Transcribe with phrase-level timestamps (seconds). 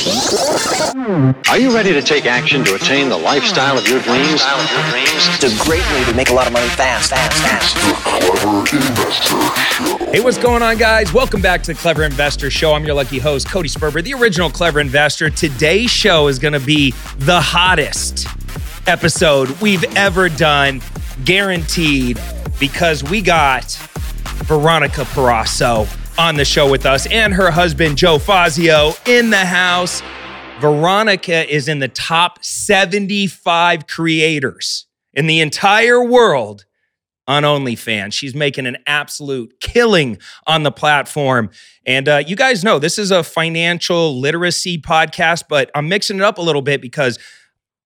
[0.00, 4.40] Are you ready to take action to attain the lifestyle of your dreams?
[4.42, 7.76] It's a great way to make a lot of money fast, fast, fast.
[10.08, 11.12] Hey, what's going on, guys?
[11.12, 12.72] Welcome back to the Clever Investor Show.
[12.72, 15.28] I'm your lucky host, Cody Sperber, the original Clever Investor.
[15.28, 18.26] Today's show is going to be the hottest
[18.86, 20.80] episode we've ever done,
[21.26, 22.18] guaranteed,
[22.58, 23.64] because we got
[24.46, 25.86] Veronica Perasso
[26.20, 30.02] on the show with us and her husband, Joe Fazio, in the house.
[30.60, 36.66] Veronica is in the top 75 creators in the entire world
[37.26, 38.12] on OnlyFans.
[38.12, 41.48] She's making an absolute killing on the platform.
[41.86, 46.22] And uh, you guys know this is a financial literacy podcast, but I'm mixing it
[46.22, 47.18] up a little bit because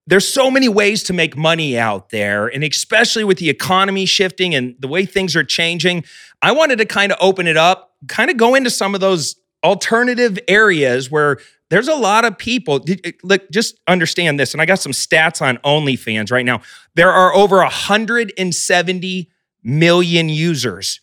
[0.08, 2.48] there's so many ways to make money out there.
[2.48, 6.04] And especially with the economy shifting and the way things are changing,
[6.42, 9.36] I wanted to kind of open it up, kind of go into some of those
[9.62, 11.38] alternative areas where
[11.70, 12.84] there's a lot of people.
[12.88, 14.52] Eh, look, just understand this.
[14.52, 16.60] And I got some stats on OnlyFans right now.
[16.94, 19.30] There are over 170
[19.62, 21.00] million users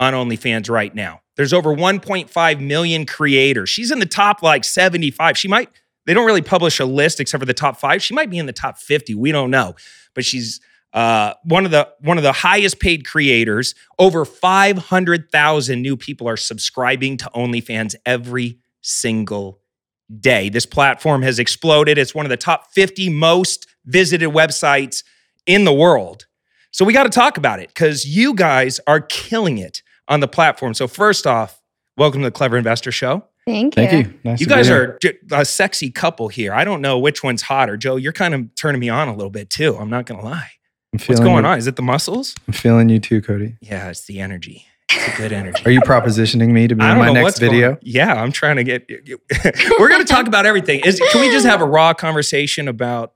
[0.00, 1.20] on OnlyFans right now.
[1.36, 3.68] There's over 1.5 million creators.
[3.68, 5.38] She's in the top like 75.
[5.38, 5.70] She might,
[6.06, 8.02] they don't really publish a list except for the top five.
[8.02, 9.14] She might be in the top 50.
[9.14, 9.76] We don't know.
[10.14, 10.60] But she's
[10.92, 13.74] uh, one of the one of the highest paid creators.
[13.98, 19.60] Over 500,000 new people are subscribing to OnlyFans every single
[20.20, 20.48] day.
[20.48, 21.98] This platform has exploded.
[21.98, 25.02] It's one of the top 50 most visited websites
[25.46, 26.26] in the world.
[26.70, 30.28] So we got to talk about it because you guys are killing it on the
[30.28, 30.74] platform.
[30.74, 31.60] So first off,
[31.96, 33.24] welcome to the Clever Investor Show.
[33.46, 33.86] Thank you.
[33.86, 34.18] Thank you.
[34.24, 34.98] Nice You guys are
[35.32, 36.52] a sexy couple here.
[36.52, 37.78] I don't know which one's hotter.
[37.78, 39.76] Joe, you're kind of turning me on a little bit too.
[39.76, 40.50] I'm not going to lie.
[40.92, 41.58] I'm What's going you- on?
[41.58, 42.34] Is it the muscles?
[42.46, 43.56] I'm feeling you too, Cody.
[43.60, 44.66] Yeah, it's the energy.
[44.90, 45.62] It's a good energy.
[45.66, 47.78] Are you propositioning me to be in my next what's going video?
[47.82, 48.88] Yeah, I'm trying to get.
[49.78, 50.80] We're going to talk about everything.
[50.80, 53.12] Is can we just have a raw conversation about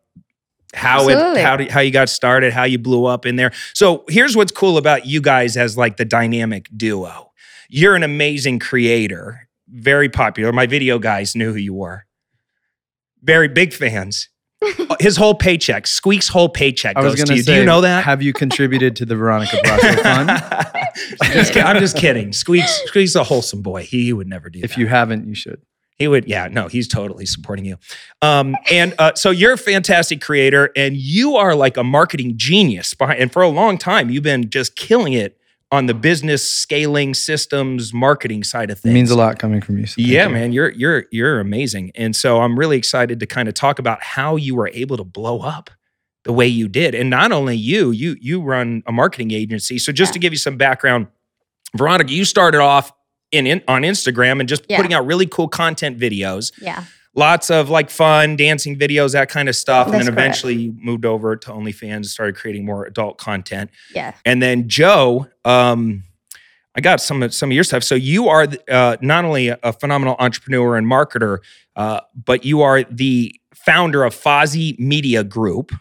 [0.74, 3.52] how it how do, how you got started, how you blew up in there?
[3.72, 7.32] So here's what's cool about you guys as like the dynamic duo.
[7.70, 10.52] You're an amazing creator, very popular.
[10.52, 12.04] My video guys knew who you were.
[13.22, 14.28] Very big fans.
[15.00, 17.42] His whole paycheck, Squeak's whole paycheck I was goes to you.
[17.42, 18.04] say, Do you know that?
[18.04, 21.32] Have you contributed to the Veronica Perasso Fund?
[21.32, 22.32] Just I'm just kidding.
[22.32, 23.82] Squeak's, Squeak's a wholesome boy.
[23.82, 24.64] He, he would never do that.
[24.64, 24.80] If that.
[24.80, 25.62] you haven't, you should.
[25.98, 27.76] He would, yeah, no, he's totally supporting you.
[28.22, 32.94] Um, and uh, so you're a fantastic creator, and you are like a marketing genius.
[32.94, 35.38] Behind, and for a long time, you've been just killing it
[35.72, 38.94] on the business scaling systems marketing side of It things.
[38.94, 39.86] means a lot coming from you.
[39.86, 40.34] so Yeah, you.
[40.34, 44.02] man, you're you're you're amazing, and so I'm really excited to kind of talk about
[44.02, 45.70] how you were able to blow up
[46.24, 49.78] the way you did, and not only you, you you run a marketing agency.
[49.78, 51.08] So just to give you some background,
[51.76, 52.92] Veronica, you started off
[53.32, 54.76] in, in on Instagram and just Yeah.
[54.76, 56.84] putting out really cool content videos, Yeah.
[57.14, 60.18] Lots of like fun dancing videos, that kind of stuff, and then correct.
[60.18, 63.70] eventually you moved over to OnlyFans and started creating more adult content.
[63.94, 64.14] Yeah.
[64.24, 66.04] And then Joe, um,
[66.74, 67.84] I got some of some of your stuff.
[67.84, 71.38] So you are uh, not only a phenomenal entrepreneur and marketer,
[71.76, 75.72] uh, but you are the founder of Fozzy Media Group,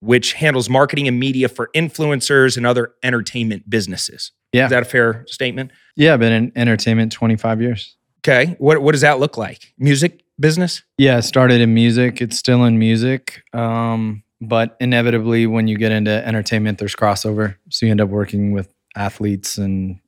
[0.00, 4.32] which handles marketing and media for influencers and other entertainment businesses.
[4.52, 4.64] Yeah.
[4.64, 5.72] Is that a fair statement?
[5.94, 7.96] Yeah, I've been in entertainment 25 years.
[8.20, 8.56] Okay.
[8.58, 9.72] What what does that look like?
[9.78, 10.82] Music business?
[10.98, 12.20] Yeah, I started in music.
[12.20, 13.42] It's still in music.
[13.52, 17.56] Um, but inevitably, when you get into entertainment, there's crossover.
[17.68, 20.00] So you end up working with athletes and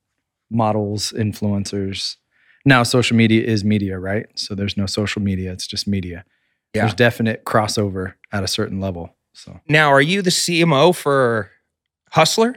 [0.49, 2.17] models, influencers.
[2.65, 4.25] Now, social media is media, right?
[4.35, 6.25] So there's no social media, it's just media.
[6.73, 6.83] Yeah.
[6.83, 9.15] There's definite crossover at a certain level.
[9.33, 11.51] So, Now, are you the CMO for
[12.11, 12.55] Hustler?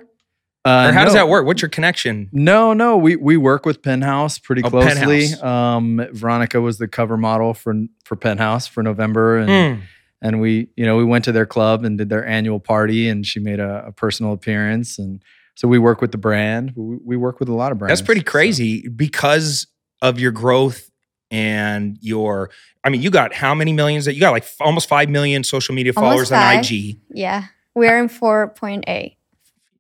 [0.67, 1.47] Uh, Or how does that work?
[1.47, 2.29] What's your connection?
[2.33, 5.29] No, no, we we work with Penthouse pretty Oh, closely.
[5.29, 5.43] Penthouse.
[5.43, 9.81] Um, Veronica was the cover model for for Penthouse for November, and Mm.
[10.23, 13.25] and we you know we went to their club and did their annual party, and
[13.25, 15.23] she made a, a personal appearance, and
[15.55, 16.73] so we work with the brand.
[16.77, 17.99] We, we work with a lot of brands.
[18.01, 19.67] That's pretty so- crazy because
[20.03, 20.91] of your growth
[21.31, 22.51] and your.
[22.85, 24.05] I mean, you got how many millions?
[24.05, 26.75] That you got like f- almost five million social media followers Almost on.
[26.75, 26.99] IG.
[27.11, 27.45] Yeah.
[27.75, 29.17] We're in 4.8.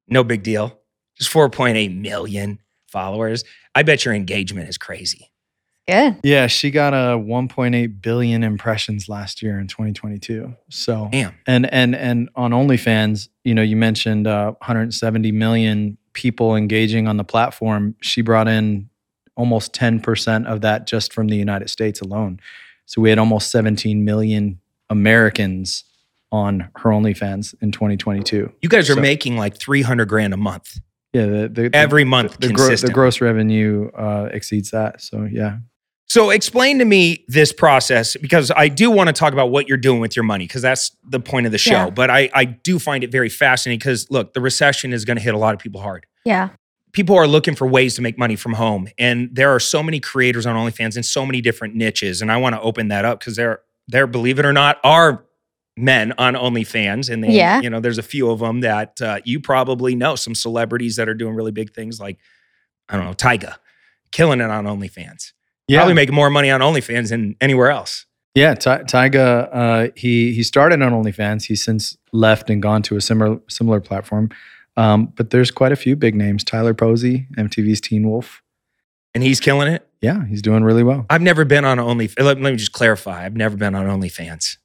[0.08, 0.78] No big deal.
[1.18, 2.58] Just four point eight million
[2.88, 3.44] followers.
[3.74, 5.30] I bet your engagement is crazy.
[5.88, 6.14] Yeah.
[6.24, 10.52] Yeah, she got a 1.8 billion impressions last year in 2022.
[10.68, 11.34] So Damn.
[11.46, 17.18] and and and on OnlyFans, you know, you mentioned uh, 170 million people engaging on
[17.18, 17.94] the platform.
[18.02, 18.90] She brought in
[19.36, 22.40] almost 10% of that just from the United States alone.
[22.86, 24.58] So we had almost 17 million
[24.90, 25.84] Americans
[26.32, 28.50] on her OnlyFans in 2022.
[28.60, 30.80] You guys are So- making like three hundred grand a month
[31.16, 32.38] Yeah, the, the, every month.
[32.38, 35.00] the, the, gro- the gross revenue uh, exceeds that.
[35.00, 35.58] So yeah,
[36.08, 39.76] So explain to me this process because I do want to talk about what you're
[39.76, 41.84] doing with your money because that's the point of the show.
[41.86, 41.90] Yeah.
[41.90, 45.22] But I, I do find it very fascinating because look, the recession is going to
[45.22, 46.06] hit a lot of people hard.
[46.24, 46.50] Yeah.
[46.92, 50.00] People are looking for ways to make money from home, and there are so many
[50.00, 52.22] creators on OnlyFans in so many different niches.
[52.22, 55.26] And I want to open that up because there, there, believe it or not, are
[55.76, 57.60] men on OnlyFans, and they, Yeah.
[57.60, 60.14] you know, there's a few of them that uh, you probably know.
[60.16, 62.18] Some celebrities that are doing really big things, like
[62.88, 63.56] I don't know, Tyga,
[64.12, 65.32] killing it on OnlyFans.
[65.68, 68.06] Yeah, Probably making more money on OnlyFans than anywhere else.
[68.34, 68.54] yeah.
[68.54, 71.44] Ty- Tyga, uh, he he started on OnlyFans.
[71.46, 74.30] He's since left and gone to a similar similar platform.
[74.76, 76.44] Um, but there's quite a few big names.
[76.44, 78.42] Tyler Posey, MTV's Teen Wolf.
[79.14, 79.88] And he's killing it.
[80.02, 81.06] Yeah, he's doing really well.
[81.08, 82.18] I've never been on OnlyFans.
[82.22, 83.24] Let, let me just clarify.
[83.24, 84.58] I've never been on OnlyFans.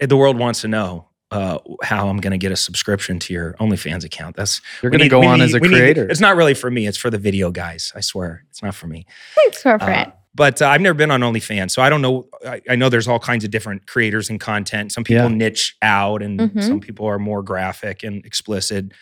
[0.00, 3.54] The world wants to know uh, how I'm going to get a subscription to your
[3.54, 4.36] OnlyFans account.
[4.36, 6.08] That's You're going to go on need- as a we need- creator.
[6.08, 6.86] it's not really for me.
[6.86, 7.92] It's for the video guys.
[7.96, 9.06] I swear, it's not for me.
[9.34, 10.12] Thanks, Uh, girlfriend.
[10.34, 12.28] but uh, I've never been on OnlyFans, so I don't know.
[12.46, 14.92] I, I know there's all kinds of different creators and content.
[14.92, 15.36] Some people Yeah.
[15.36, 16.62] niche out, and Mhm.
[16.62, 18.92] some people are more graphic and explicit.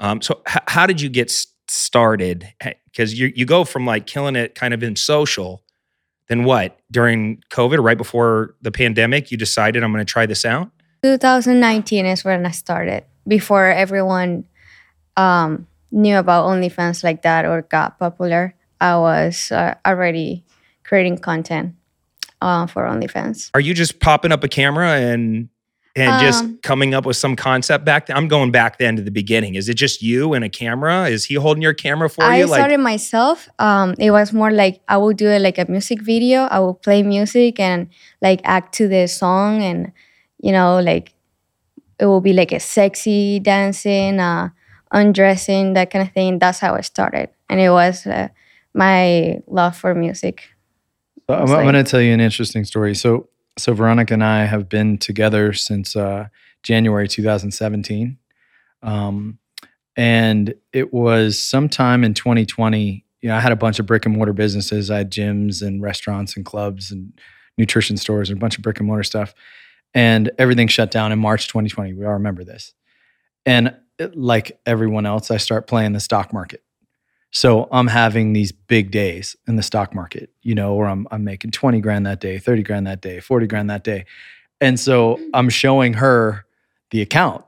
[0.00, 1.30] Um, so, h- how did you get
[1.68, 2.46] started?
[2.92, 5.62] Because you you go from like killing it, kind of in social,
[6.30, 6.78] then what?
[6.92, 10.70] During COVID, right before the pandemic, you decided I'm going to try this out.
[11.02, 13.04] 2019 is when I started.
[13.26, 14.44] Before everyone
[15.16, 20.44] um, knew about OnlyFans like that or got popular, I was uh, already
[20.84, 21.74] creating content
[22.40, 23.50] uh, for OnlyFans.
[23.52, 25.48] Are you just popping up a camera and
[25.96, 28.16] and just Um, coming up with some concept back then?
[28.16, 29.56] I'm going back then to the beginning.
[29.56, 31.08] Is it just you and a camera?
[31.08, 32.46] Is he holding your camera for I you?
[32.46, 33.48] Like, started myself.
[33.58, 36.42] Um, it was more like I would do it like a music video.
[36.42, 37.88] I would play music and
[38.22, 39.92] like act to the song, and
[40.38, 41.12] you know, like
[41.98, 44.50] it will be like a sexy dancing, uh,
[44.92, 46.38] undressing, that kind of thing.
[46.38, 48.28] That's how I started, and it was uh,
[48.74, 50.42] my love for music.
[51.28, 52.94] I'm, It's I'm going to tell you an interesting story.
[52.94, 53.28] So,
[53.60, 56.28] so Veronica and I have been together since uh,
[56.62, 58.18] January 2017,
[58.82, 59.38] um,
[59.96, 63.04] and it was sometime in 2020.
[63.20, 64.90] You know, I had a bunch of brick and mortar businesses.
[64.90, 67.12] I had gyms and restaurants and clubs and
[67.58, 69.34] nutrition stores and a bunch of brick and mortar stuff,
[69.94, 71.92] and everything shut down in March 2020.
[71.94, 72.72] We all remember this.
[73.44, 76.62] And uh, like everyone else, I start playing the stock market.
[77.32, 81.24] So I'm having these big days in the stock market, you know, where I'm I'm
[81.24, 84.04] making 20 grand that day, 30 grand that day, 40 grand that day.
[84.60, 86.44] And so I'm showing her
[86.90, 87.44] the account.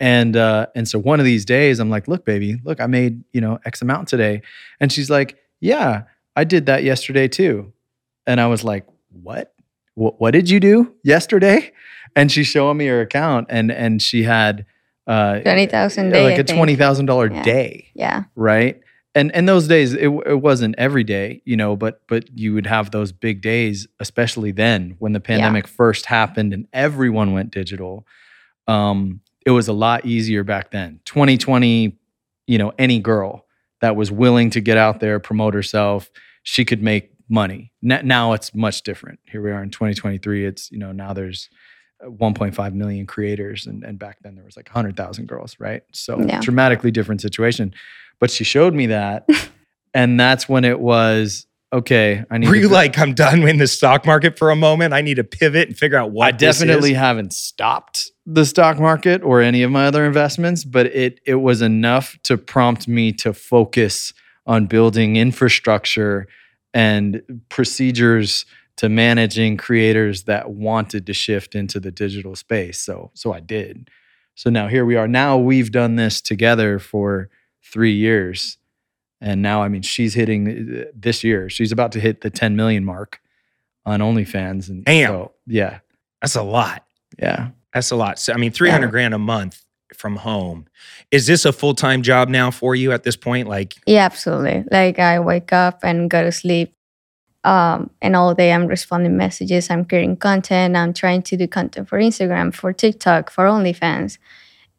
[0.00, 3.24] And uh and so one of these days I'm like, "Look, baby, look, I made,
[3.32, 4.42] you know, X amount today."
[4.78, 6.04] And she's like, "Yeah,
[6.36, 7.72] I did that yesterday too."
[8.24, 9.52] And I was like, "What?
[9.94, 11.72] What, what did you do yesterday?"
[12.14, 14.64] And she's showing me her account and and she had
[15.08, 17.42] uh 20,000 day, like a twenty thousand dollar Yeah.
[17.42, 18.80] day Yeah, right
[19.18, 22.66] and and those days it, it wasn't every day you know but but you would
[22.66, 28.06] have those big days especially then when the pandemic first happened and everyone went digital.
[28.66, 31.00] Um it was a lot easier back then.
[31.04, 31.98] 2020
[32.46, 33.44] you know any girl
[33.80, 36.10] that was willing to get out there promote herself
[36.44, 37.72] she could make money.
[37.82, 39.18] Now it's much different.
[39.30, 41.48] Here we are in 2023 it's you know now there's
[42.04, 46.40] 1.5 million creators and, and back then there was like 100000 girls right so Yeah.
[46.40, 47.74] dramatically different situation
[48.20, 49.28] but she showed me that
[49.94, 53.58] and that's when it was okay i need were to you like, I'm done in
[53.58, 54.94] the stock market for a moment?
[54.94, 56.96] I need to pivot and figure out what I this definitely is?
[56.98, 61.60] haven't stopped the stock market or any of my other investments, but it it was
[61.62, 64.14] enough to prompt me to focus
[64.46, 66.26] on building infrastructure
[66.72, 68.46] and procedures
[68.78, 72.80] to managing creators that wanted to shift into the digital space.
[72.80, 73.90] So so I did.
[74.34, 75.06] So now here we are.
[75.08, 77.28] Now we've done this together for
[77.64, 78.56] 3 years.
[79.20, 81.50] And now I mean she's hitting uh, this year.
[81.50, 83.20] She's about to hit the 10 million mark
[83.84, 85.08] on OnlyFans and Damn.
[85.10, 85.80] so yeah.
[86.22, 86.84] That's a lot.
[87.18, 87.50] Yeah.
[87.74, 88.18] That's a lot.
[88.18, 88.90] So I mean, 300 Yeah.
[88.90, 90.66] grand a month from home.
[91.10, 93.48] Is this a full time job now for you at this point?
[93.48, 94.64] Like, yeah, absolutely.
[94.70, 96.74] Like I wake up and go to sleep,
[97.48, 99.70] um, and all day I'm responding messages.
[99.70, 100.76] I'm creating content.
[100.76, 104.18] I'm trying to do content for Instagram, for TikTok, for OnlyFans,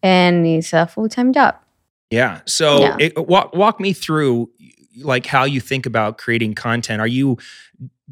[0.04, 1.56] and it's a full time job.
[2.12, 2.42] yeah.
[2.46, 2.98] So Yeah.
[3.00, 4.52] It, walk walk me through
[5.02, 7.02] like how you think about creating content.
[7.02, 7.38] Are you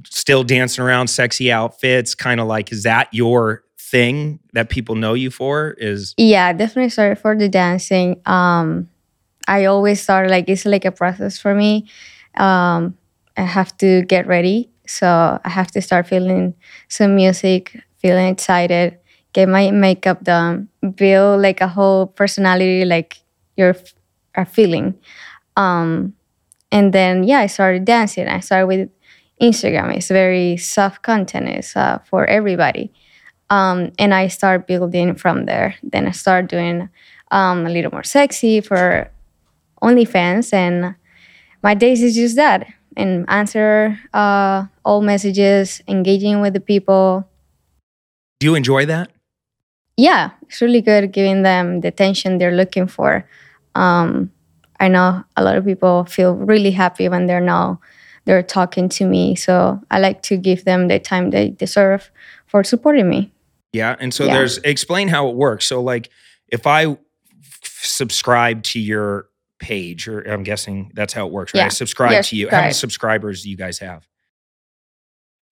[0.05, 2.15] still dancing around sexy outfits?
[2.15, 5.75] Kind of like, is that your thing that people know you for?
[5.77, 8.21] Is Yeah, definitely started for the dancing.
[8.25, 8.89] Um,
[9.47, 11.87] I always start like it's like a process for me.
[12.37, 12.97] Um,
[13.37, 16.55] I have to get ready, so I have to start feeling
[16.89, 18.97] some music, feeling excited,
[19.33, 23.21] get my makeup done, build like a whole personality, like
[23.55, 23.75] you're
[24.35, 24.95] are feeling.
[25.55, 26.13] Um,
[26.71, 28.27] and then yeah, I started dancing.
[28.27, 28.89] I started with
[29.41, 31.49] Instagram It's very soft content.
[31.49, 32.91] It's uh, for everybody.
[33.49, 35.75] Um, and I start building from there.
[35.83, 36.89] Then I start doing
[37.31, 39.09] um, a little more sexy for
[39.81, 40.95] OnlyFans, and
[41.63, 42.67] my days is just that
[42.97, 47.29] and answer uh, all messages, engaging with the people.
[48.41, 49.11] Do you enjoy that?
[49.95, 53.27] Yeah, it's really good giving them the attention they're looking for.
[53.75, 54.31] Um,
[54.79, 57.79] I know a lot of people feel really happy when they're now
[58.25, 59.35] they're talking to me.
[59.35, 62.11] So I like to give them the time they deserve
[62.45, 63.31] for supporting me.
[63.73, 63.95] Yeah.
[63.99, 64.33] And so Yeah.
[64.33, 65.65] there's explain how it works.
[65.65, 66.09] So like
[66.49, 66.97] if I f-
[67.81, 71.61] subscribe to your page, or I'm guessing that's how it works, right?
[71.61, 71.69] I Yeah.
[71.69, 72.49] subscribe Yeah, to you.
[72.49, 74.07] How many subscribers do you guys have?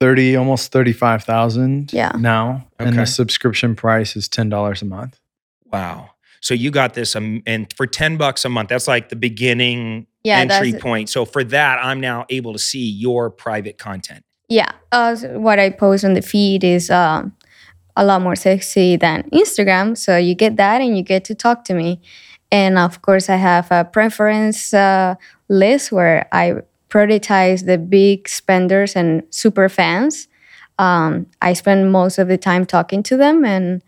[0.02, 2.12] 30, almost 35,000 Yeah.
[2.18, 2.68] now.
[2.80, 5.20] And the subscription price is $10 a month.
[5.72, 6.12] Wow.
[6.42, 10.06] So you got this, um, and for ten bucks a month, that's like the beginning
[10.24, 11.10] Yeah, entry point.
[11.10, 14.24] So for that, I'm now able to see your private content.
[14.48, 17.34] Yeah, uh, what I post on the feed is um,
[17.96, 19.98] a lot more sexy than Instagram.
[19.98, 22.00] So you get that and you get to talk to me.
[22.56, 25.16] And of course, I have a preference uh,
[25.50, 30.30] list where I prioritize the big spenders and super fans.
[30.80, 33.84] Um, I spend most of the time talking to them, and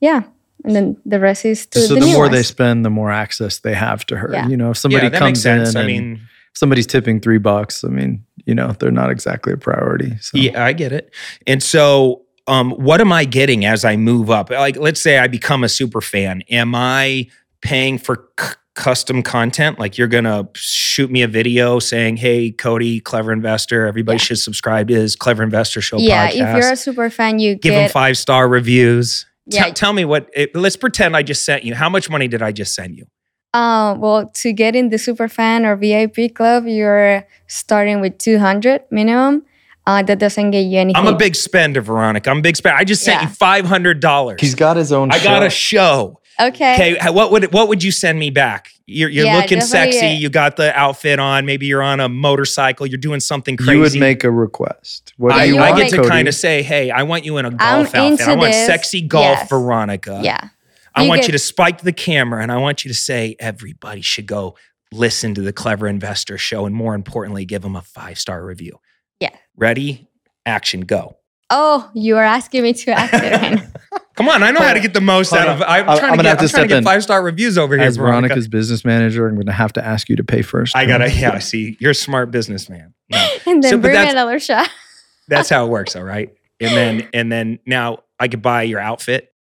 [0.00, 0.24] yeah,
[0.62, 3.10] and then the rest is to so the, the, new more they spend, the more
[3.10, 4.28] access they have to her.
[4.30, 4.46] Yeah.
[4.46, 5.70] You know, if somebody yeah, comes makes sense.
[5.70, 6.20] in I and mean,
[6.52, 10.18] somebody's tipping three bucks, I mean, you know, they're not exactly a priority.
[10.18, 11.14] So Yeah, I get it.
[11.46, 14.50] And so, um, what am I getting as I move up?
[14.50, 16.42] Like, let's say I become a super fan.
[16.50, 17.28] Am I
[17.62, 19.78] paying for c- custom content?
[19.78, 23.86] Like, you're gonna shoot me a video saying, "Hey, Cody, clever investor.
[23.86, 26.32] Everybody should subscribe to his Clever Investor Show yeah, podcast.
[26.56, 29.64] if you're a super fan, you Give him get five star reviews." Yeah.
[29.64, 30.28] Tell- tell me what.
[30.34, 31.74] It, let's pretend I just sent you.
[31.74, 33.06] How much money did I just send you?
[33.54, 38.82] Uh, well, to get in the super fan or VIP club, you're starting with 200
[38.90, 39.42] minimum.
[39.86, 40.96] Uh, that doesn't get you anything.
[40.96, 42.30] I'm a big spender, Veronica.
[42.30, 42.78] I'm a big spender.
[42.78, 43.28] I just sent Yeah.
[43.28, 44.40] you five hundred dollars.
[44.40, 45.24] he's got his own I show.
[45.24, 46.20] got a show.
[46.40, 46.96] Okay.
[46.96, 48.70] Okay, what would what would you send me back?
[48.86, 50.06] You're, you're Yeah, looking sexy.
[50.06, 51.46] uh, You got the outfit on.
[51.46, 52.86] Maybe you're on a motorcycle.
[52.86, 53.72] You're doing something crazy.
[53.72, 55.14] You would make a request.
[55.16, 56.08] What I, do you you I want, get to Cody?
[56.08, 58.28] kind of say, "Hey, I want you in a golf I'm outfit.
[58.28, 58.66] I want this.
[58.66, 59.48] sexy golf Yes.
[59.48, 60.20] Veronica.
[60.22, 60.48] Yeah.
[60.94, 63.34] I You want get- you to spike the camera, and I want you to say
[63.40, 64.56] everybody should go
[64.92, 68.78] listen to the Clever Investor Show, and more importantly, give them a five star review.
[69.20, 69.30] Yeah.
[69.56, 70.08] Ready?
[70.44, 70.82] Action.
[70.82, 71.16] Go.
[71.48, 73.66] Oh, you are asking me to act it right now.
[74.14, 75.62] Come on, I know how to get the most out of.
[75.62, 76.84] I'm I'm- trying I'm to gonna get, have to I'm trying to get in.
[76.84, 78.28] five star reviews over here, As Veronica.
[78.28, 80.76] Veronica's business manager, I'm going to have to ask you to pay first.
[80.76, 81.10] I gotta.
[81.10, 81.38] Yeah.
[81.38, 82.92] See, you're a smart businessman.
[83.10, 83.18] No.
[83.46, 84.68] and then So, bring that's- another shot.
[85.28, 86.34] That's how it works, all right.
[86.60, 89.32] And then and then now I could buy your outfit.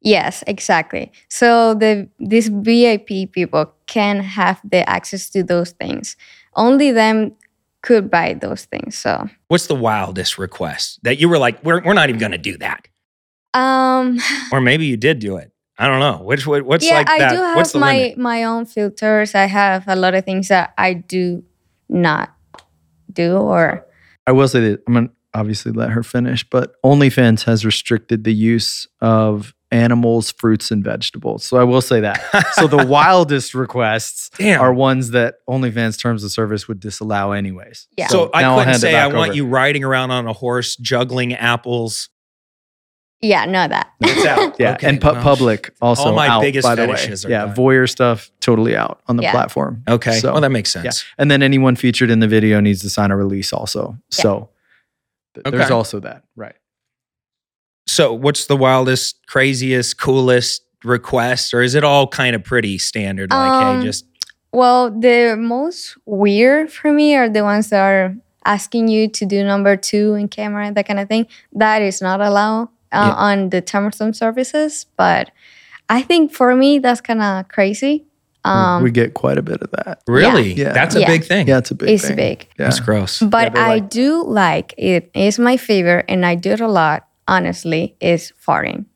[0.00, 1.12] Yes, exactly.
[1.28, 6.16] So the these VIP people can have the access to those things.
[6.56, 7.32] Only them
[7.82, 8.96] could buy those things.
[8.98, 12.56] So What's the wildest request that you were like, we're we're not even gonna do
[12.58, 12.87] that,
[13.54, 14.18] um
[14.52, 15.52] or maybe you did do it.
[15.80, 16.24] I don't know.
[16.24, 17.30] Which what, what's yeah, like I that?
[17.30, 18.18] do have what's my limit?
[18.18, 19.34] my own filters.
[19.34, 21.44] I have a lot of things that I do
[21.88, 22.34] not
[23.12, 23.86] do or
[24.26, 28.24] I will say that I'm going to obviously let her finish, but OnlyFans has restricted
[28.24, 31.44] the use of animals, fruits, and vegetables.
[31.44, 32.20] So I will say that.
[32.54, 34.60] so the wildest requests Damn.
[34.60, 37.88] are ones that OnlyFans terms of service would disallow anyways.
[37.96, 38.08] Yeah.
[38.08, 41.34] so I I'll couldn't say I back want you riding around on a horse, juggling
[41.34, 42.08] apples.
[43.20, 43.92] Yeah, no that.
[44.00, 44.56] It's out.
[44.60, 46.94] Yeah, Okay, and pu- well, public also all my out, biggest by the way.
[46.96, 47.54] fetishes are Yeah, done.
[47.56, 49.32] voyeur stuff totally out on the Yeah.
[49.32, 49.82] platform.
[49.88, 50.18] Okay.
[50.20, 50.82] So, well, that makes yeah.
[50.82, 51.04] sense.
[51.18, 53.98] And then anyone featured in the video needs to sign a release also.
[54.10, 54.50] So
[55.34, 56.22] th- there's also that.
[56.36, 56.54] Right.
[57.86, 63.30] So, what's the wildest, craziest, coolest request, or is it all kind of pretty standard?
[63.30, 64.04] Like, Um, hey, just
[64.52, 69.42] Well, the most weird for me are the ones that are asking you to do
[69.44, 71.26] number two in camera, that kind of thing.
[71.52, 73.14] That is not allowed uh, Yeah.
[73.14, 74.86] on the terms services.
[74.96, 75.30] But
[75.88, 78.04] I think for me, that's kind of crazy.
[78.44, 80.00] Um, we get quite a bit of that.
[80.06, 80.72] really, Yeah.
[80.72, 81.06] that's a Yeah.
[81.08, 81.48] big thing.
[81.48, 82.16] Yeah, it's a big it's thing.
[82.16, 82.46] big.
[82.58, 82.64] Yeah.
[82.66, 83.20] That's gross.
[83.20, 85.10] But they're I like- do like it.
[85.14, 85.20] it.
[85.26, 87.04] Is my favorite, and I do it a lot.
[87.26, 88.86] Honestly, is farting.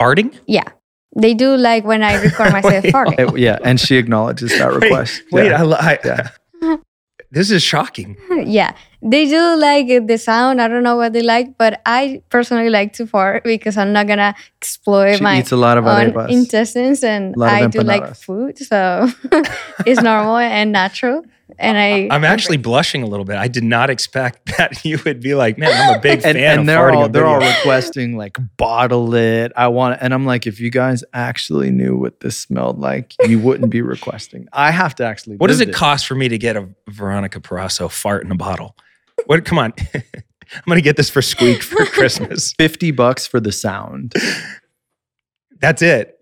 [0.00, 0.32] Farting?
[0.46, 0.62] Yeah,
[1.16, 3.18] they do like when I record myself Wait, farting.
[3.18, 5.22] Eh, yeah, and she acknowledges that request.
[5.32, 5.60] Wait, yeah.
[5.60, 6.76] I, li- I Yeah.
[7.30, 8.16] this is shocking.
[8.46, 10.60] yeah, they do like the sound.
[10.60, 14.06] I don't know what they like, but I personally like to fart because I'm not
[14.06, 16.30] gonna exploit she my eats a lot of own arepas.
[16.30, 19.08] intestines, and Lot of I do like food, so
[19.86, 21.24] it's normal and natural.
[21.60, 23.36] And I, I'm actually blushing a little bit.
[23.36, 26.60] I did not expect that you would be like, man, I'm a big fan and
[26.60, 29.52] of they're farting all they're all requesting like bottle it.
[29.56, 29.98] I want it.
[30.02, 33.80] and I'm like, if you guys actually knew what this smelled like, you wouldn't be
[33.80, 34.46] requesting.
[34.52, 35.36] I have to actually.
[35.36, 38.36] What does live it cost for me to get a Veronica Perasso fart in a
[38.36, 38.76] bottle?
[39.26, 39.44] What?
[39.44, 39.72] Come on.
[39.94, 42.52] I'm gonna get this for Squeak for Christmas.
[42.54, 44.14] 50 bucks for the sound.
[45.60, 46.14] That's it.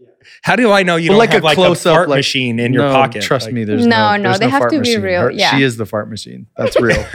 [0.42, 2.18] How do I know you Well, don't like have a like a close-up, fart like-
[2.18, 3.22] machine in your pocket?
[3.22, 5.02] Trust Like- me, there's No, no, no, there's they have fart to be machine.
[5.02, 5.56] real, Her- yeah.
[5.56, 6.46] She is the fart machine.
[6.56, 6.96] That's real.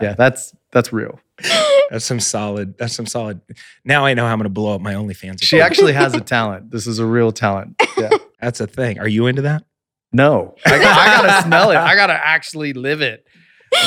[0.00, 1.20] yeah, that's that's real.
[1.90, 2.76] That's some solid.
[2.78, 3.40] That's some solid.
[3.84, 5.42] Now I know how I'm gonna blow up my OnlyFans.
[5.42, 6.70] She actually has a talent.
[6.70, 7.80] This is a real talent.
[7.96, 8.10] Yeah.
[8.40, 8.98] That's a thing.
[8.98, 9.64] Are you into that?
[10.12, 11.76] No, I, I gotta smell it.
[11.76, 13.26] I gotta actually live it.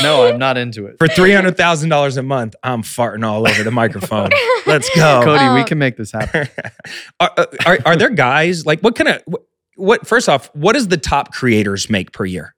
[0.01, 0.95] No, I'm not into it.
[0.97, 4.29] For three hundred thousand dollars a month, I'm farting all over the microphone.
[4.65, 5.21] Let's go.
[5.23, 6.47] Cody, we Um, can make this happen.
[7.19, 9.41] are, uh, are, are there guys like what kind of what,
[9.75, 10.07] what?
[10.07, 12.55] First off, what does the top creators make per year?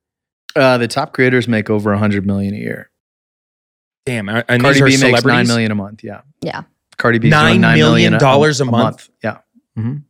[0.55, 2.89] Uh, the top creators make over a 100 million a year.
[4.05, 5.47] Damn, and Cardi these are B makes nine celebrities?
[5.47, 6.03] million a month.
[6.03, 6.21] Yeah.
[6.41, 6.61] Yeah.
[6.97, 9.09] Cardi B Nine nine million million dollars a month?
[9.23, 9.39] Yeah.
[9.77, 10.03] Mhm.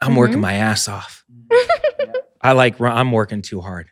[0.00, 0.40] I'm working Mhm.
[0.40, 1.24] my ass off.
[2.40, 2.80] I like.
[2.80, 3.88] I'm working too hard.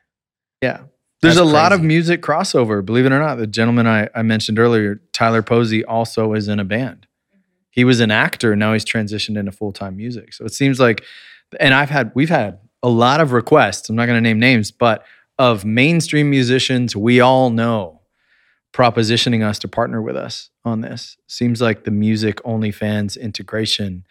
[0.62, 0.80] Yeah.
[1.24, 2.84] There's That's a lot of music crossover.
[2.84, 6.60] Believe it or not, the gentleman I, I mentioned earlier, Tyler Posey, also is in
[6.60, 7.06] a band.
[7.70, 8.54] He was an actor.
[8.54, 10.34] Now he's transitioned into full time music.
[10.34, 11.02] So it seems like,
[11.58, 13.88] and I've had, we've had a lot of requests.
[13.88, 15.04] I'm not going to name names, but
[15.38, 18.02] of mainstream musicians we all know
[18.72, 21.16] propositioning us to partner with us on this.
[21.26, 24.04] Seems like the music OnlyFans integration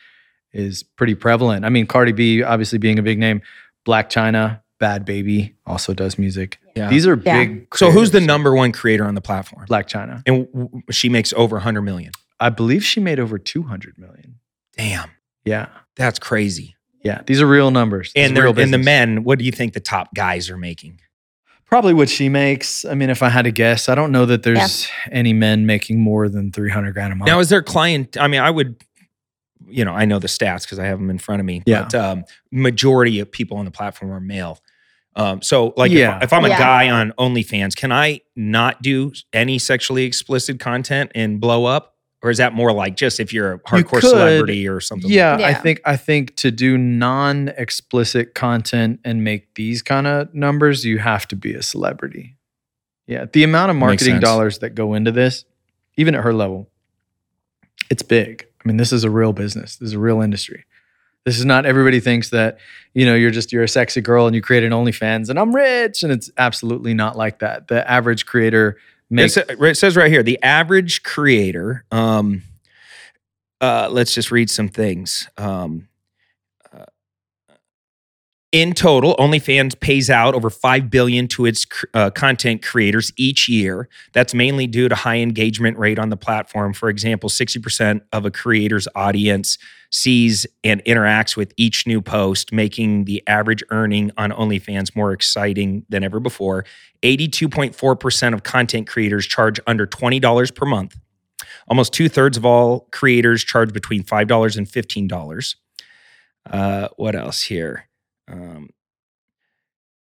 [0.51, 1.65] is pretty prevalent.
[1.65, 3.41] I mean, Cardi B, obviously being a big name,
[3.85, 6.59] Blac Chyna, Bhad Bhabie also does music.
[6.75, 6.89] Yeah.
[6.89, 7.37] These are Yeah.
[7.45, 7.75] big.
[7.75, 9.65] so who's the number one creator on the platform?
[9.67, 10.23] Blac Chyna.
[10.25, 12.11] And w- w- she makes over 100 million.
[12.39, 14.35] I believe she made over 200 million.
[14.75, 15.09] Damn,
[15.45, 15.67] Yeah.
[15.95, 16.75] that's crazy.
[17.03, 17.21] Yeah.
[17.25, 18.11] These are real numbers.
[18.13, 19.23] This And is they're real and the men.
[19.23, 20.99] What do you think the top guys are making?
[21.65, 22.85] Probably what she makes.
[22.85, 25.99] I mean, if I had to guess, I don't know that there's any men making
[25.99, 27.27] more than 300 grand a month.
[27.27, 28.15] Now, is there client?
[28.17, 28.75] I mean, I would,
[29.67, 31.61] you know, I know the stats because I have them in front of me.
[31.65, 31.83] Yeah.
[31.83, 34.59] But um, majority of people on the platform are male.
[35.15, 36.17] Um, so, like, Yeah.
[36.17, 36.57] if, if I'm a Yeah.
[36.57, 42.29] guy on OnlyFans, can I not do any sexually explicit content and blow up, or
[42.31, 44.09] is that more like just if you're a hardcore could.
[44.09, 45.09] celebrity or something?
[45.09, 50.33] like yeah, I think I think to do non-explicit content and make these kind of
[50.33, 52.35] numbers, you have to be a celebrity.
[53.05, 55.45] Yeah, the amount of marketing dollars that go into this,
[55.97, 56.69] even at her level,
[57.89, 58.47] it's big.
[58.63, 59.75] I mean, this is a real business.
[59.75, 60.63] This is a real industry.
[61.25, 62.57] This is not everybody thinks that,
[62.93, 65.55] you know, you're just you're a sexy girl and you create an OnlyFans and I'm
[65.55, 67.69] rich and it's absolutely not like that.
[67.69, 68.77] The average creator
[69.09, 71.85] makes it says right here the average creator.
[71.91, 72.43] Um,
[73.61, 75.29] uh, let's just read some things.
[75.37, 75.87] Um,
[76.73, 76.85] uh,
[78.51, 83.87] in total, OnlyFans pays out over five billion to its uh, content creators each year.
[84.11, 86.73] That's mainly due to high engagement rate on the platform.
[86.73, 89.57] For example, sixty percent of a creator's audience
[89.93, 95.85] sees and interacts with each new post, making the average earning on OnlyFans more exciting
[95.87, 96.65] than ever before.
[97.03, 100.97] 82.4% of content creators charge under $20 per month.
[101.67, 105.55] Almost two thirds of all creators charge between $5 and $15.
[106.49, 107.87] Uh, what else here?
[108.27, 108.69] Um,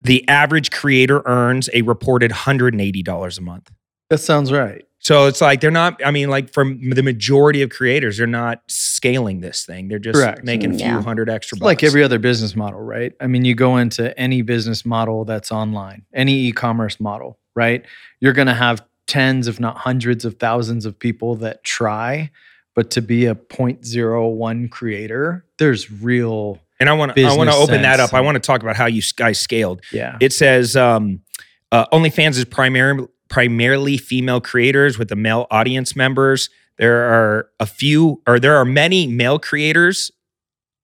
[0.00, 3.72] the average creator earns a reported $180 a month.
[4.12, 4.85] That sounds right.
[4.98, 8.62] So it's like they're not, I mean, like from the majority of creators, they're not
[8.68, 9.88] scaling this thing.
[9.88, 10.44] They're just Correct.
[10.44, 11.03] making a few Yeah.
[11.03, 11.64] hundred extra bucks.
[11.64, 13.12] like every other business model, right?
[13.20, 17.85] I mean, you go into any business model that's online, any e-commerce model, right?
[18.20, 22.31] You're going to have tens, if not hundreds of thousands of people that try,
[22.77, 27.57] but to be a 0.01 creator, there's real, and I want to, I want to
[27.57, 28.14] open that up.
[28.14, 29.83] I want to talk about how you guys scaled.
[29.92, 30.16] yeah.
[30.20, 31.20] It says um,
[31.72, 36.50] uh, OnlyFans is primary, primarily female creators with the male audience members.
[36.76, 40.10] There are a few, or there are many male creators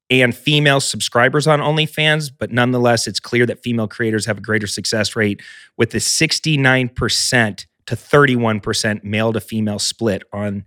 [0.09, 4.67] and female subscribers on OnlyFans, but nonetheless, it's clear that female creators have a greater
[4.67, 5.43] success rate
[5.77, 10.65] with the 69% to 31% male to female split on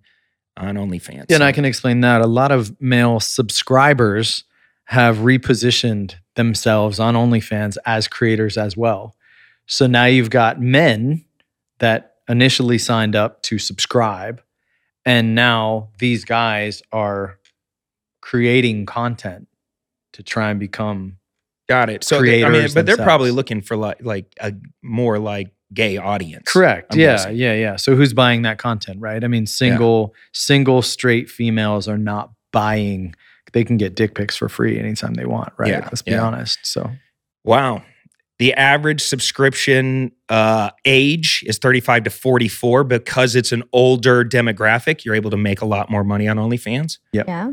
[0.58, 1.26] on OnlyFans.
[1.30, 2.22] Yeah, and I can explain that.
[2.22, 4.44] A lot of male subscribers
[4.86, 9.16] have repositioned themselves on OnlyFans as creators as well.
[9.66, 11.24] So now you've got men
[11.82, 14.42] that initially signed up to subscribe,
[15.06, 17.38] and now these guys are
[18.22, 19.48] creating content
[20.14, 21.18] to try and become
[21.68, 22.04] got it.
[22.04, 25.98] So they- I mean, but they're probably looking for like like a more like gay
[25.98, 26.44] audience.
[26.52, 26.94] correct.
[26.94, 27.36] I'm yeah, guessing.
[27.38, 27.76] yeah, yeah.
[27.78, 29.24] So who's buying that content, right?
[29.24, 33.16] I mean, single single straight females are not buying.
[33.54, 35.70] They can get dick pics for free anytime they want, right?
[35.70, 36.24] Yeah, Let's be yeah.
[36.26, 36.60] honest.
[36.64, 36.90] So
[37.44, 37.84] Wow.
[38.42, 45.06] The average subscription uh, age is 35 to 44 because it's an older demographic.
[45.06, 46.98] You're able to make a lot more money on OnlyFans.
[47.14, 47.52] Yeah.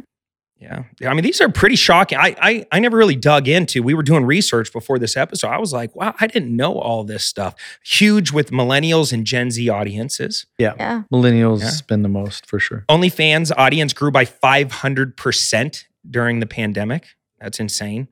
[0.58, 0.84] Yeah.
[1.06, 2.16] I mean, these are pretty shocking.
[2.18, 3.82] I, I I never really dug into.
[3.82, 5.48] We were doing research before this episode.
[5.48, 7.54] I was like, wow, I didn't know all this stuff.
[7.84, 10.46] Huge with millennials and Gen Z audiences.
[10.56, 10.72] Yeah.
[10.78, 11.02] Yeah.
[11.12, 11.68] Millennials Yeah.
[11.68, 12.86] spend the most for sure.
[12.88, 17.08] OnlyFans audience grew by 500% during the pandemic.
[17.38, 18.08] That's insane.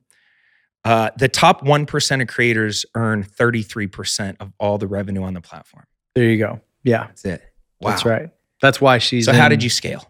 [0.87, 5.83] Uh, the top 1% of creators earn 33% of all the revenue on the platform.
[6.15, 6.61] There you go.
[6.83, 7.07] Yeah.
[7.07, 7.41] That's it.
[7.81, 7.89] Wow.
[7.89, 8.29] That's right.
[8.61, 9.25] That's why she's.
[9.25, 10.09] So, how did you scale?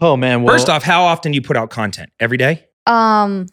[0.00, 0.42] Oh man.
[0.42, 2.10] Well, First off, how often do you put out content?
[2.18, 2.66] Every day?
[2.86, 3.46] Um,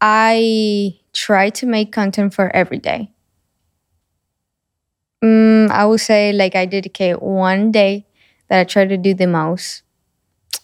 [0.00, 3.10] I try to make content for every day.
[5.24, 8.06] Mm, I would say like I dedicate one day
[8.48, 9.82] that I try to do the most.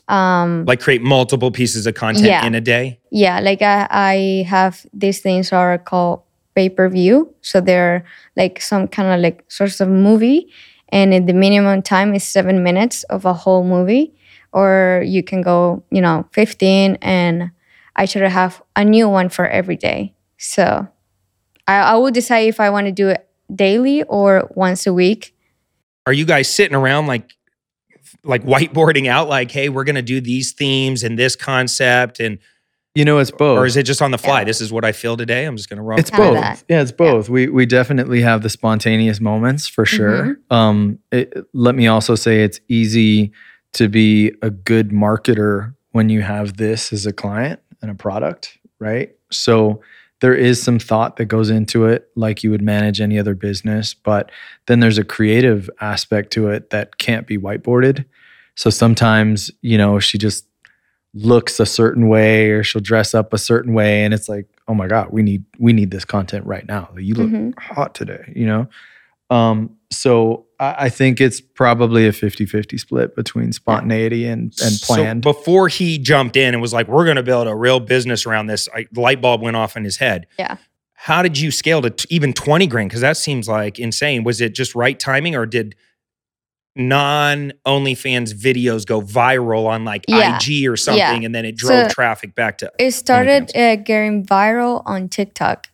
[0.09, 2.45] Um, Like create multiple pieces of content Yeah.
[2.47, 3.01] in a day?
[3.11, 6.21] yeah, like I, I have these things are called
[6.55, 7.35] pay per view.
[7.41, 8.05] So they're
[8.37, 10.49] like some kind of like sorts of movie,
[10.91, 14.13] and the minimum time is seven minutes of a whole movie,
[14.53, 16.99] or you can go, you know, fifteen.
[17.01, 17.51] And
[17.97, 20.15] I to have a new one for every day.
[20.37, 20.87] So
[21.67, 25.35] I, I will decide if I want to do it daily or once a week.
[26.07, 27.31] Are you guys sitting around like
[28.23, 32.39] like whiteboarding out like, hey, we're gonna do these themes and this concept and
[32.95, 33.59] you know, it's both.
[33.59, 34.41] or is it just on the fly?
[34.41, 34.45] Yeah.
[34.45, 35.47] This is what I feel today.
[35.47, 35.99] I'm just gonna roll.
[35.99, 36.65] It's both.
[36.69, 37.29] Yeah, it's both.
[37.29, 40.37] We we definitely have the spontaneous moments for sure.
[40.51, 43.33] Um, it, let me also say it's easy
[43.73, 48.59] to be a good marketer when you have this as a client and a product,
[48.79, 49.15] right?
[49.33, 49.81] So
[50.25, 53.93] there is some thought that goes into it, like you would manage any other business,
[53.93, 54.33] but
[54.65, 58.07] then there's a creative aspect to it that can't be whiteboarded.
[58.55, 60.47] So sometimes, you know, she just
[61.13, 64.75] looks a certain way or she'll dress up a certain way and it's like oh
[64.75, 67.57] my god we need we need this content right now you look Mhm.
[67.57, 68.67] hot today you know
[69.31, 75.25] um so I, I think it's probably a 50-50 split between spontaneity and and planned.
[75.25, 78.27] So before he jumped in and was like, "We're going to build a real business
[78.27, 80.27] around this," I, the light bulb went off in his head.
[80.39, 80.57] Yeah.
[80.95, 82.89] How did you scale to t- even twenty grand?
[82.89, 84.25] Because that seems like insane.
[84.25, 85.75] Was it just right timing, or did
[86.77, 90.37] non OnlyFans videos go viral on like Yeah.
[90.37, 91.27] IG or something, Yeah.
[91.27, 92.73] and then it drove So- traffic back to?
[92.79, 95.69] It started uh, getting viral on TikTok.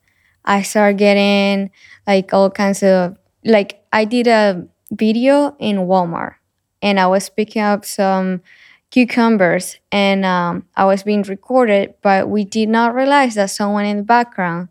[0.45, 1.71] I started getting
[2.07, 6.35] like all kinds of like I did a video in Walmart
[6.83, 8.41] and I was picking up some
[8.91, 13.99] cucumbers and um, I was being recorded, but we did not realize that someone in
[13.99, 14.69] the background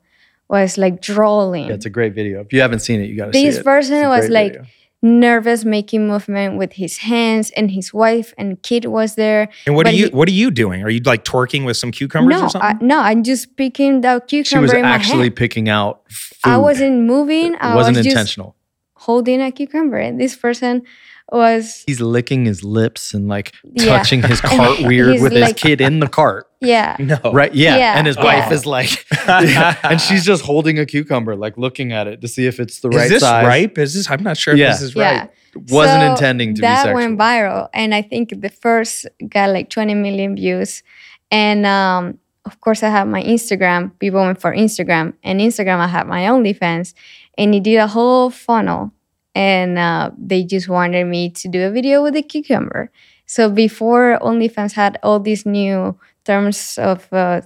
[0.49, 1.67] was like drawing.
[1.67, 4.09] yeah, it's a great video if you haven't seen it you gotta see this person
[4.09, 4.65] was like video.
[5.03, 9.85] nervous making movement with his hands and his wife and kid was there And what
[9.85, 10.05] are you?
[10.05, 10.81] he- what are you doing?
[10.83, 12.87] Are you like twerking with some cucumbers no or I, something?
[12.87, 16.49] no i'm just picking the she cucumber was in my actually picking out food.
[16.51, 17.55] I wasn't moving.
[17.61, 18.55] I wasn't was just intentional
[19.09, 19.97] holding a cucumber.
[19.97, 20.83] And this person
[21.31, 23.85] was, he's licking his lips and like Yeah.
[23.97, 26.95] touching his cart weird he's with his kid in the cart Yeah.
[26.99, 27.17] no.
[27.39, 27.53] Right.
[27.53, 27.77] Yeah.
[27.77, 28.91] Yeah, And his wife is like,
[29.27, 32.89] and she's just holding a cucumber, like looking at it to see if it's the
[32.89, 33.15] Is right size.
[33.15, 33.77] Is this ripe?
[33.77, 34.09] Is this?
[34.11, 34.71] I'm not sure if Yeah.
[34.73, 35.19] this is Yeah.
[35.21, 35.29] right.
[35.69, 37.69] Wasn't So intending to be that went viral.
[37.73, 40.83] And I think the first got like 20 million views.
[41.31, 43.91] And um, of course, I have my Instagram.
[43.99, 45.13] People went for Instagram.
[45.23, 46.93] And Instagram, I have my OnlyFans.
[47.37, 48.91] And he did a whole funnel.
[49.35, 52.91] And uh, they just wanted me to do a video with a cucumber.
[53.25, 57.41] So before OnlyFans had all these new terms of uh,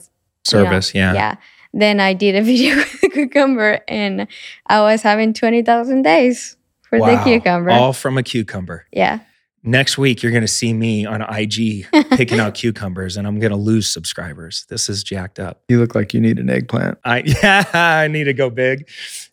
[0.51, 0.95] you know, Service.
[0.95, 1.13] yeah.
[1.13, 1.35] yeah.
[1.73, 4.27] Then I did a video with the cucumber and
[4.67, 7.71] I was having 20,000 days for the cucumber.
[7.71, 8.85] All from a cucumber.
[8.91, 9.19] yeah.
[9.65, 13.51] Next week, you're going to see me on IG picking out cucumbers, and I'm going
[13.51, 14.65] to lose subscribers.
[14.67, 15.61] This is jacked up.
[15.69, 16.97] you look like you need an eggplant.
[17.05, 18.89] I yeah, I need to go big.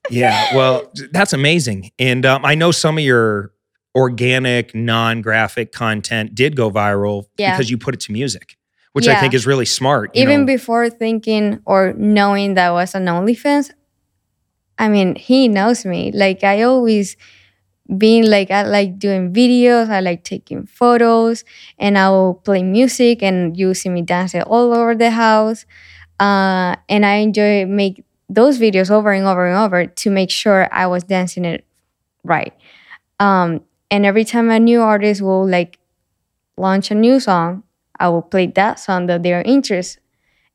[0.08, 3.52] Yeah, well, that's amazing, and um, I know some of your
[3.96, 7.56] organic, non-graphic content did go viral Yeah.
[7.56, 8.56] because you put it to music,
[8.92, 10.14] which I think is really smart.
[10.14, 10.46] you Even know.
[10.46, 13.72] before thinking or knowing that was an OnlyFans,
[14.78, 16.12] I mean, he knows me.
[16.12, 17.16] Like I always
[17.96, 21.44] being like I like doing videos, I like taking photos,
[21.78, 25.66] and I will play music and you see me dancing all over the house.
[26.18, 30.68] Uh, and I enjoy make those videos over and over and over to make sure
[30.72, 31.64] I was dancing it
[32.22, 32.52] right.
[33.18, 35.78] Um, and every time a new artist will like
[36.56, 37.64] launch a new song,
[37.98, 40.00] I will play that song that they're interested,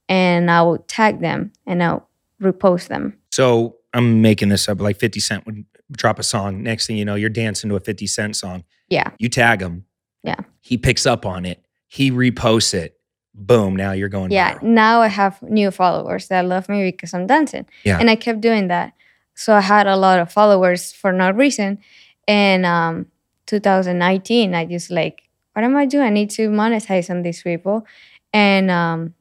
[0.08, 2.08] and I will tag them and I'll
[2.42, 3.18] repost them.
[3.32, 4.80] So I'm making this up.
[4.80, 6.64] Like 50 Cent would drop a song.
[6.64, 8.64] Next thing you know, you're dancing to a 50 Cent song.
[8.90, 9.12] Yeah.
[9.20, 9.86] You tag him.
[10.24, 10.40] Yeah.
[10.62, 11.64] He picks up on it.
[11.88, 12.98] He reposts it.
[13.34, 13.76] Boom.
[13.76, 14.56] Now you're going Yeah.
[14.58, 14.64] viral.
[14.64, 17.66] Now I have new followers that love me because I'm dancing.
[17.84, 18.00] Yeah.
[18.00, 18.94] And I kept doing that.
[19.36, 21.80] So I had a lot of followers for no reason.
[22.28, 23.08] And um
[23.48, 26.06] 2019, I just like, what am I doing?
[26.06, 27.86] I need to monetize on these people.
[28.34, 29.14] and um,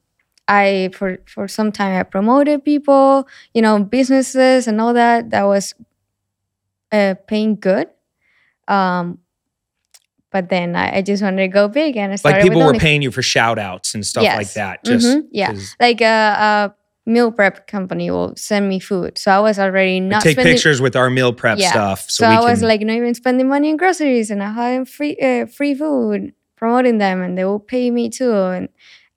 [0.49, 5.31] I for for some time I promoted people, you know, businesses and all that.
[5.31, 5.75] That was
[6.95, 7.89] uh, paying good.
[8.69, 9.19] Um,
[10.31, 12.75] but then I, I just wanted to go big and I started Like people with
[12.75, 14.85] were paying you for shout outs and stuff like that.
[14.85, 15.53] Just Mhm, yeah.
[15.53, 16.75] 'cause- like a, a
[17.07, 19.17] meal prep company will send me food.
[19.19, 21.71] So I was already not take spending, pictures with our meal prep Yeah.
[21.71, 22.11] stuff.
[22.11, 24.51] So, So, we I was can, like not even spending money on groceries and I
[24.53, 28.33] had free uh, free food promoting them and they will pay me too.
[28.33, 28.69] And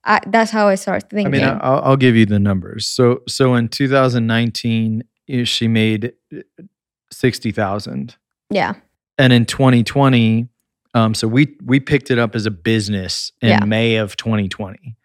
[0.03, 1.31] I, that's how I started I thinking.
[1.31, 2.85] mean, I'll, I'll give you the numbers.
[2.85, 6.13] So, so in 2019, eh, she made
[7.17, 8.15] sixty thousand,
[8.49, 8.73] yeah.
[9.17, 10.47] and in 2020,
[10.93, 13.65] um, so we we picked it up as a business in Yeah.
[13.65, 14.95] May of 2020,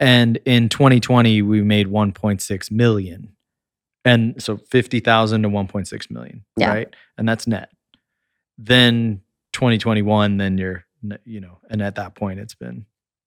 [0.00, 3.34] and in 2020 we made 1.6 million,
[4.04, 6.68] and so 50,000 to 1.6 million, Yeah.
[6.72, 6.94] right?
[7.18, 7.70] And that's net.
[8.58, 9.20] Then
[9.52, 10.84] 2021, then you're
[11.24, 12.84] you know, and at that point it's been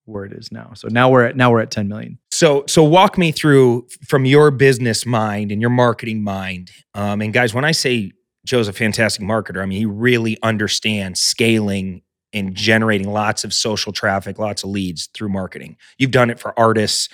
[0.10, 0.72] where it is now.
[0.76, 2.18] So now we're at now we're at 10 million.
[2.32, 6.72] So, so walk me through from your business mind and your marketing mind.
[6.94, 8.12] Um, and guys, when I say
[8.46, 12.02] Joe's a fantastic marketer, I mean he really understands scaling
[12.34, 15.78] and generating lots of social traffic, lots of leads through marketing.
[15.98, 17.10] You've done it for artists.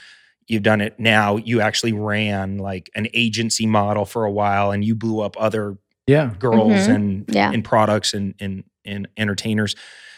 [0.48, 1.38] You've done it now.
[1.38, 5.78] You actually ran like an agency model for a while, and you blew up other
[6.06, 6.34] Yeah.
[6.38, 6.96] girls Mhm.
[6.96, 7.52] and Yeah.
[7.52, 9.76] and products and and and entertainers.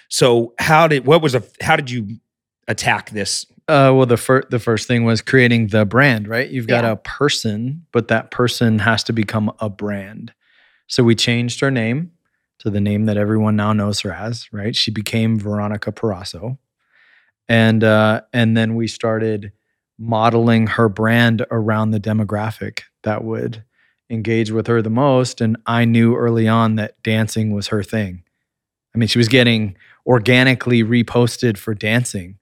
[0.10, 2.18] So, how did what was a how did you
[2.68, 6.50] attack this Uh, well, the first the first thing was creating the brand, right?
[6.50, 6.92] You've got Yeah.
[6.92, 10.34] a person, but that person has to become a brand.
[10.88, 12.12] So we changed her name
[12.60, 14.74] to the name that everyone now knows her as, right?
[14.76, 16.58] She became Veronica Perasso,
[17.50, 19.52] and uh, and then we started
[20.00, 23.64] modeling her brand around the demographic that would
[24.10, 25.42] engage with her the most.
[25.42, 28.24] And I knew early on that dancing was her thing.
[28.96, 29.76] I mean, she was getting
[30.06, 32.38] organically reposted for dancing.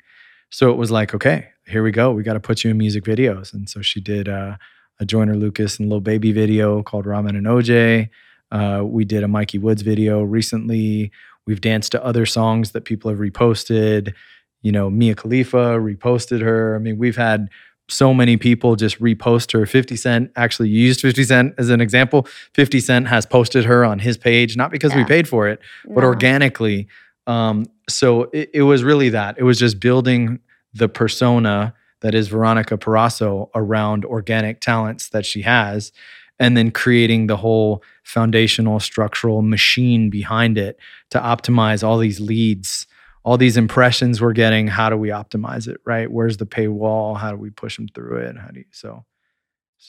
[0.56, 2.14] So it was like, okay, here we go.
[2.14, 3.54] We got to put you in music videos.
[3.54, 4.56] And so she did uh,
[5.02, 8.08] a Joyner Lucas and Lil Baby video called Ramen and OJ.
[8.54, 11.12] Uh, we did a Mikey Woods video recently.
[11.46, 14.14] We've danced to other songs that people have reposted.
[14.62, 16.74] You know, Mia Khalifa reposted her.
[16.74, 17.50] I mean, we've had
[17.90, 19.66] so many people just repost her.
[19.66, 22.28] 50 Cent actually used 50 Cent as an example.
[22.54, 26.00] 50 Cent has posted her on his page, not because we paid for it, but
[26.00, 26.08] No.
[26.08, 26.88] organically.
[27.28, 29.36] Um, so it, it was really that.
[29.38, 30.40] It was just building
[30.76, 35.92] the persona that is Veronica Perasso around organic talents that she has,
[36.38, 40.78] and then creating the whole foundational structural machine behind it
[41.10, 42.88] to optimize all these leads,
[43.24, 44.68] all these impressions we're getting.
[44.68, 45.78] How do we optimize it?
[45.86, 46.12] Right?
[46.12, 47.18] Where's the paywall?
[47.18, 48.38] How do we push them through it?
[48.38, 49.06] How do you so?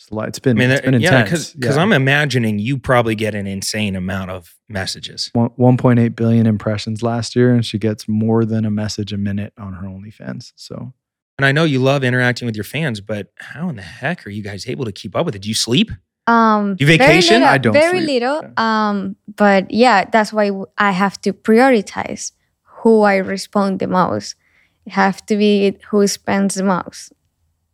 [0.02, 1.52] It's, a lot- it's been I mean, it's been that- yeah, intense.
[1.52, 1.82] because Yeah.
[1.82, 5.30] I'm imagining you probably get an insane amount of messages.
[5.34, 9.74] 1.8 billion impressions last year, and she gets more than a message a minute on
[9.74, 10.52] her OnlyFans.
[10.56, 10.92] So
[11.38, 14.30] And I know you love interacting with your fans, but how in the heck are
[14.30, 15.42] you guys able to keep up with it?
[15.42, 15.90] Do you sleep?
[16.26, 17.40] Um, You vacation?
[17.40, 18.22] little- I don't Very sleep.
[18.22, 18.40] little.
[18.56, 22.32] Um, but yeah, that's why I have to prioritize
[22.82, 24.34] who I respond the most.
[24.86, 27.12] It have to be who spends the most.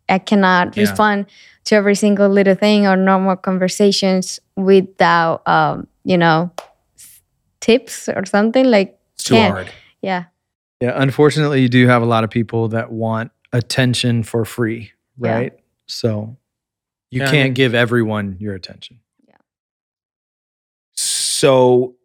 [0.08, 0.82] I cannot Yeah.
[0.82, 1.26] respond
[1.64, 6.50] to every single little thing or normal conversations without, um, you know,
[7.60, 8.98] tips or something like.
[9.14, 9.52] It's too Can't.
[9.54, 9.70] hard.
[10.00, 10.24] Yeah,
[10.80, 15.32] Yeah, unfortunately, you do have a lot of people that want attention for free, Yeah.
[15.34, 15.52] right?
[15.86, 16.36] So
[17.10, 18.98] you Yeah, can't give everyone your attention.
[19.28, 19.36] Yeah.
[20.94, 21.96] So,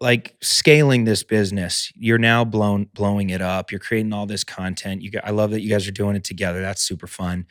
[0.00, 3.72] like scaling this business, you're now blown blowing it up.
[3.72, 5.02] You're creating all this content.
[5.02, 6.60] You, got, I love that you guys are doing it together.
[6.60, 7.46] That's super fun.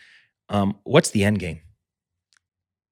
[0.49, 1.60] Um, what's the end game?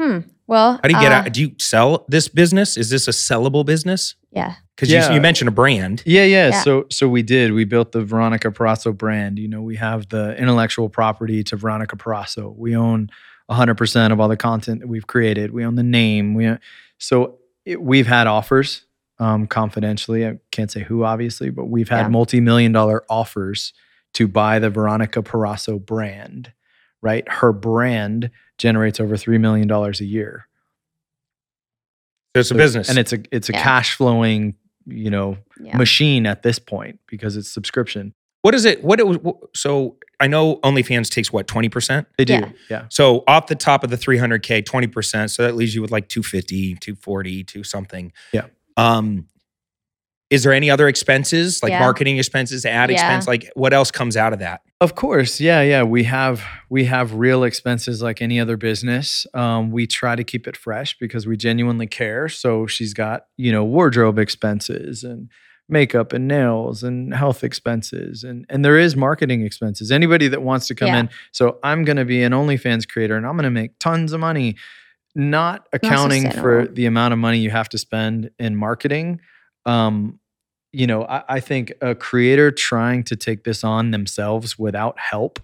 [0.02, 0.20] Hmm.
[0.48, 1.34] Well, How do you get uh, out?
[1.34, 2.78] Do you sell this business?
[2.78, 4.16] Is this a sellable business?
[4.32, 5.10] Yeah, Because Yeah.
[5.10, 6.04] you, you mentioned a brand.
[6.06, 6.62] Yeah, yeah, Yeah.
[6.62, 7.54] So so we did.
[7.54, 9.40] We built the Veronica Perasso brand.
[9.40, 12.56] You know, we have the intellectual property to Veronica Perasso.
[12.56, 13.10] We own
[13.50, 15.52] 100% of all the content that we've created.
[15.52, 16.34] We own the name.
[16.36, 16.52] We
[17.00, 18.86] so it, we've had offers
[19.18, 20.28] um, confidentially.
[20.28, 22.08] I can't say who, obviously, but we've had Yeah.
[22.10, 23.74] multi-million dollar offers
[24.16, 26.52] to buy the Veronica Perasso brand.
[27.06, 30.48] Right, her brand generates over three million dollars a year.
[32.36, 32.90] So it's a So- business.
[32.90, 33.62] and it's a it's a Yeah.
[33.64, 34.56] cash flowing,
[34.88, 35.78] you know, yeah.
[35.78, 38.14] machine at this point because it's subscription.
[38.42, 38.84] what is it?
[38.84, 39.36] What it was?
[39.56, 42.08] So I know OnlyFans takes what twenty percent.
[42.18, 42.34] They do.
[42.34, 42.50] Yeah.
[42.70, 42.86] Yeah.
[42.90, 45.30] So off the top of the 300K, 20%.
[45.32, 48.14] So that leaves you with like 250, 240, to something.
[48.34, 48.46] Yeah.
[48.78, 49.28] Um,
[50.36, 51.80] is there any other expenses like Yeah.
[51.80, 52.96] marketing expenses, ad Yeah.
[52.96, 53.28] expense?
[53.28, 54.62] Like what else comes out of that?
[54.82, 55.40] Of course.
[55.40, 55.62] Yeah.
[55.62, 55.84] Yeah.
[55.84, 59.26] We have we have real expenses like any other business.
[59.34, 62.28] Um, we try to keep it fresh because we genuinely care.
[62.30, 65.30] So she's got, you know, wardrobe expenses and
[65.68, 69.92] makeup and nails and health expenses and and there is marketing expenses.
[69.92, 71.00] Anybody that wants to come Yeah.
[71.00, 74.14] in, so I'm going to be an OnlyFans creator and I'm going to make tons
[74.14, 74.56] of money,
[75.16, 79.22] not accounting for the amount of money you have to spend in marketing.
[79.66, 80.20] Um,
[80.76, 85.40] you know, I, I think a creator trying to take this on themselves without help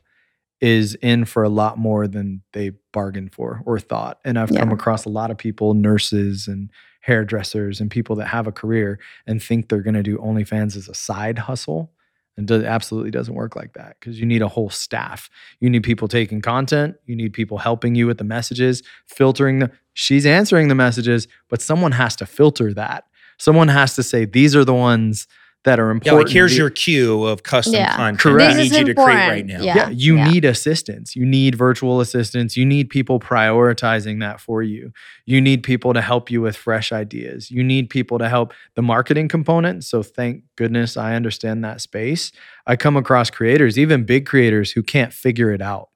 [0.60, 4.20] is in for a lot more than they bargained for or thought.
[4.24, 8.46] And I've come across a lot of people, nurses and hairdressers and people that have
[8.46, 11.92] a career and think they're going to do OnlyFans as a side hustle.
[12.38, 15.30] And it absolutely doesn't work like that because you need a whole staff.
[15.60, 16.96] You need people taking content.
[17.06, 19.72] You need people helping you with the messages, filtering the.
[19.94, 23.06] She's answering the messages, but someone has to filter that.
[23.42, 25.28] Someone has to say these are the ones
[25.64, 26.26] that are Yeah, important.
[26.28, 27.96] like here's The- your queue of custom Yeah.
[27.96, 28.54] content Correct.
[28.54, 29.30] I This need is you to create important.
[29.30, 29.62] right now.
[29.64, 29.76] Yeah.
[29.76, 30.30] yeah, you yeah.
[30.32, 31.16] need assistance.
[31.16, 32.58] You need virtual assistants.
[32.58, 34.92] You need people prioritizing that for you.
[35.28, 37.52] You need people to help you with fresh ideas.
[37.52, 39.84] You need people to help the marketing component.
[39.84, 42.32] So thank goodness I understand that space.
[42.66, 45.90] I come across creators, even big creators who can't figure it out.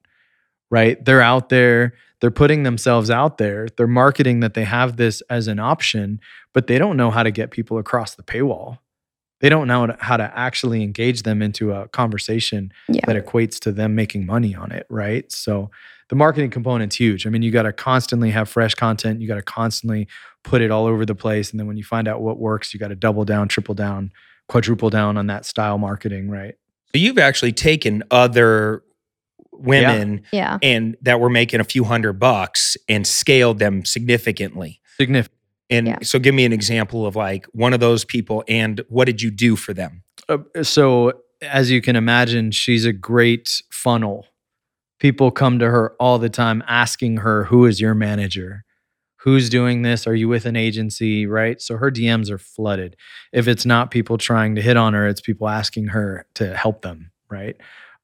[0.70, 1.02] Right?
[1.04, 3.68] They're out there, they're putting themselves out there.
[3.76, 6.18] They're marketing that they have this as an option,
[6.52, 8.78] but they don't know how to get people across the paywall.
[9.40, 13.02] They don't know how to actually engage them into a conversation Yeah.
[13.06, 15.30] that equates to them making money on it, right?
[15.30, 15.70] So
[16.08, 17.26] the marketing component's huge.
[17.26, 19.20] I mean, you got to constantly have fresh content.
[19.20, 20.08] You got to constantly
[20.42, 22.80] put it all over the place, and then when you find out what works, you
[22.80, 24.10] got to double down, triple down,
[24.48, 26.54] quadruple down on that style marketing, right?
[26.94, 28.82] So you've actually taken other
[29.58, 30.58] women Yeah.
[30.62, 34.80] and that were making a few hundred bucks and scaled them significantly.
[34.98, 35.32] Significant.
[35.68, 35.98] And Yeah.
[36.02, 39.30] so give me an example of like one of those people and what did you
[39.30, 40.02] do for them?
[40.28, 44.26] Uh, so as you can imagine, she's a great funnel.
[44.98, 48.64] People come to her all the time asking her, "Who is your manager?
[49.18, 50.06] Who's doing this?
[50.06, 51.60] Are you with an agency?" Right?
[51.60, 52.96] So her DMs are flooded.
[53.32, 56.82] If it's not people trying to hit on her, it's people asking her to help
[56.82, 57.10] them.
[57.28, 57.56] Right?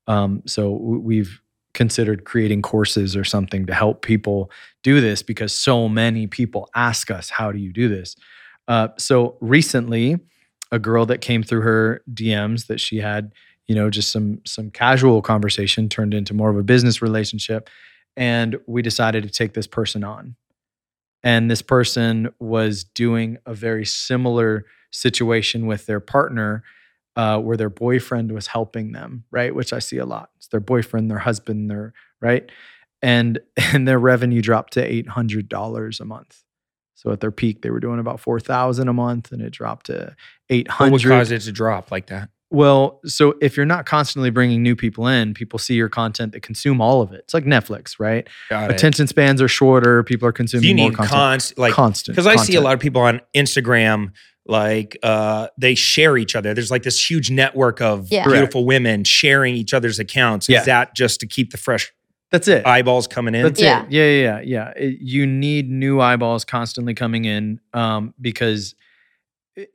[0.08, 1.40] Um, so we've
[1.74, 4.50] considered creating courses or something to help people
[4.82, 8.16] do this because so many people ask us, "How do you do this?"
[8.68, 10.18] Uh, so recently,
[10.70, 13.32] a girl that came through her DMs that she had,
[13.66, 17.68] you know, just some some casual conversation turned into more of a business relationship,
[18.16, 20.36] and we decided to take this person on.
[21.22, 26.64] And this person was doing a very similar situation with their partner,
[27.16, 29.54] uh, where their boyfriend was helping them, right?
[29.54, 30.30] Which I see a lot.
[30.36, 32.50] It's their boyfriend, their husband, their right,
[33.02, 36.42] and and their revenue dropped to eight hundred dollars a month.
[36.94, 39.86] So at their peak, they were doing about four thousand a month, and it dropped
[39.86, 40.14] to
[40.50, 40.92] eight hundred.
[40.92, 41.18] What would hundred.
[41.18, 42.28] cause it to drop like that?
[42.50, 46.40] Well, so if you're not constantly bringing new people in, people see your content, they
[46.40, 47.20] consume all of it.
[47.20, 48.28] It's like Netflix, right?
[48.50, 48.74] Got it.
[48.74, 50.02] Attention spans are shorter.
[50.04, 51.12] People are So consuming you more need content.
[51.14, 52.14] const like constant.
[52.14, 54.12] because I see a lot of people on Instagram
[54.46, 56.52] like uh they share each other.
[56.54, 58.24] There's like this huge network of Yeah.
[58.26, 60.48] beautiful women sharing each other's accounts.
[60.48, 60.60] Yeah.
[60.60, 61.92] Is that just to keep the fresh
[62.32, 62.66] That's it.
[62.66, 63.42] eyeballs coming in?
[63.44, 63.84] That's Yeah.
[63.84, 63.92] it.
[63.92, 64.72] Yeah, yeah, yeah, yeah.
[64.76, 68.74] It- you need new eyeballs constantly coming in um, because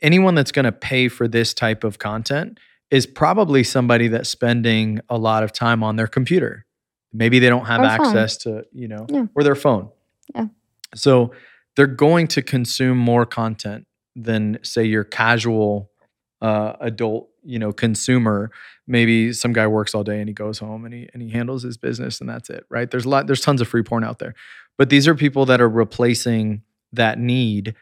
[0.01, 2.59] anyone that's going to pay for this type of content
[2.91, 6.65] is probably somebody that's spending a lot of time on their computer.
[7.13, 8.07] Maybe they don't have Or phone.
[8.07, 9.25] access to, you know, Yeah.
[9.35, 9.89] or their phone.
[10.35, 10.47] Yeah.
[10.95, 11.31] So
[11.75, 13.85] they're going to consume more content
[14.17, 15.91] than, say, your casual
[16.41, 18.51] uh, adult, you know, consumer.
[18.87, 21.63] Maybe some guy works all day and he goes home and he and he handles
[21.63, 22.89] his business and that's it, right?
[22.89, 23.27] There's a lot.
[23.27, 24.33] There's tons of free porn out there,
[24.77, 27.75] but these are people that are replacing that need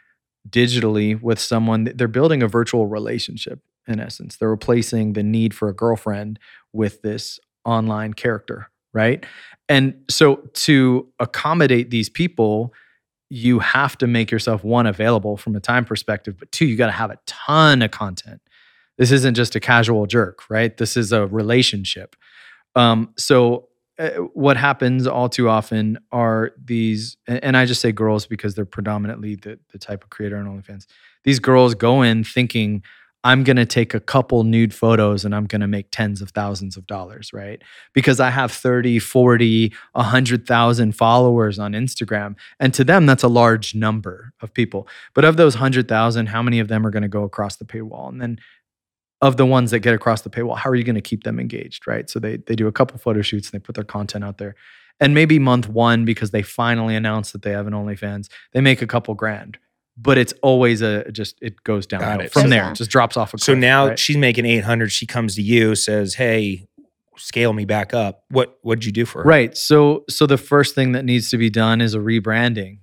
[0.49, 1.91] digitally with someone.
[1.95, 4.37] They're building a virtual relationship in essence.
[4.37, 6.39] They're replacing the need for a girlfriend
[6.73, 9.25] with this online character, right?
[9.69, 12.73] And so to accommodate these people,
[13.29, 16.87] you have to make yourself one available from a time perspective, but two, you got
[16.87, 18.41] to have a ton of content.
[18.97, 20.75] This isn't just a casual jerk, right?
[20.75, 22.15] This is a relationship.
[22.75, 27.91] Um, so uh, what happens all too often are these, and and I just say
[27.91, 30.85] girls because they're predominantly the, the type of creator on OnlyFans.
[31.23, 32.83] These girls go in thinking,
[33.25, 36.29] I'm going to take a couple nude photos and I'm going to make tens of
[36.29, 37.59] thousands of dollars, right?
[37.91, 42.35] Because I have 30, 40, 100,000 followers on Instagram.
[42.59, 44.87] And to them, that's a large number of people.
[45.15, 48.09] But of those 100,000, how many of them are going to go across the paywall?
[48.09, 48.37] And then
[49.21, 51.39] of the ones that get across the paywall, how are you going to keep them
[51.39, 52.07] engaged, right?
[52.07, 54.55] So they they do a couple photo shoots and they put their content out there.
[54.99, 58.83] And maybe month one, because they finally announce that they have an OnlyFans, they make
[58.83, 59.57] a couple grand.
[59.97, 62.31] But it's always a just it goes down it.
[62.33, 62.63] from So there.
[62.65, 62.73] yeah.
[62.73, 63.43] Just drops off a cliff.
[63.43, 63.99] so now right?
[63.99, 64.91] she's making 800.
[64.91, 66.67] She comes to you, says, Hey,
[67.17, 68.23] scale me back up.
[68.29, 69.29] What what'd you do for her?
[69.29, 69.55] Right.
[69.57, 72.79] So so the first thing that needs to be done is a rebranding.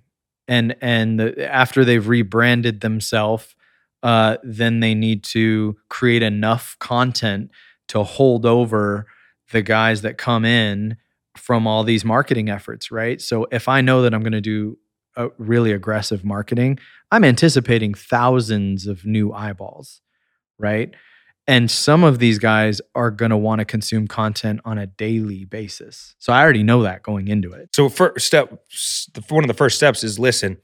[0.49, 3.55] And and the, after they've rebranded themselves,
[4.03, 7.51] uh, then they need to create enough content
[7.89, 9.07] to hold over
[9.53, 10.97] the guys that come in
[11.37, 13.21] from all these marketing efforts, right?
[13.21, 14.79] So if I know that I'm going to do
[15.17, 16.79] a really aggressive marketing,
[17.13, 20.01] I'm anticipating thousands of new eyeballs,
[20.59, 20.93] right?
[21.47, 25.45] And some of these guys are going to want to consume content on a daily
[25.45, 26.15] basis.
[26.19, 27.69] So I already know that going into it.
[27.75, 28.51] So first step,
[29.29, 30.57] one of the first steps is listen.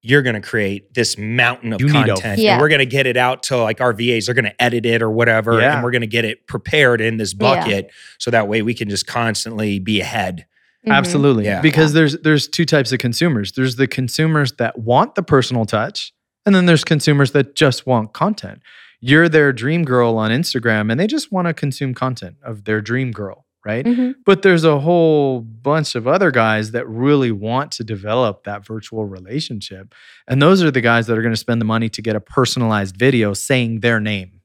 [0.00, 2.52] You're going to create this mountain of You need a- content, Yeah.
[2.54, 4.26] and we're going to get it out to like our VAs.
[4.26, 5.74] They're going to edit it or whatever, Yeah.
[5.74, 7.38] and we're going to get it prepared in this Yeah.
[7.38, 10.46] bucket, so that way we can just constantly be ahead.
[10.86, 10.92] Mhm.
[10.92, 11.44] Absolutely.
[11.44, 11.60] Yeah.
[11.60, 13.52] Because there's there's two types of consumers.
[13.52, 16.12] There's the consumers that want the personal touch,
[16.46, 18.60] and then there's consumers that just want content.
[19.00, 22.80] You're their dream girl on Instagram and they just want to consume content of their
[22.80, 23.84] dream girl, right?
[23.84, 24.14] Mhm.
[24.26, 29.04] But there's a whole bunch of other guys that really want to develop that virtual
[29.04, 29.94] relationship.
[30.26, 32.20] And those are the guys that are going to spend the money to get a
[32.20, 34.37] personalized video saying their name.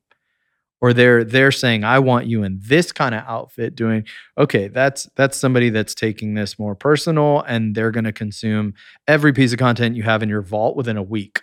[0.83, 4.05] Or they're they're saying, I want you in this kind of outfit doing
[4.37, 8.73] okay, that's that's somebody that's taking this more personal and they're going to consume
[9.07, 11.41] every piece of content you have in your vault within a week.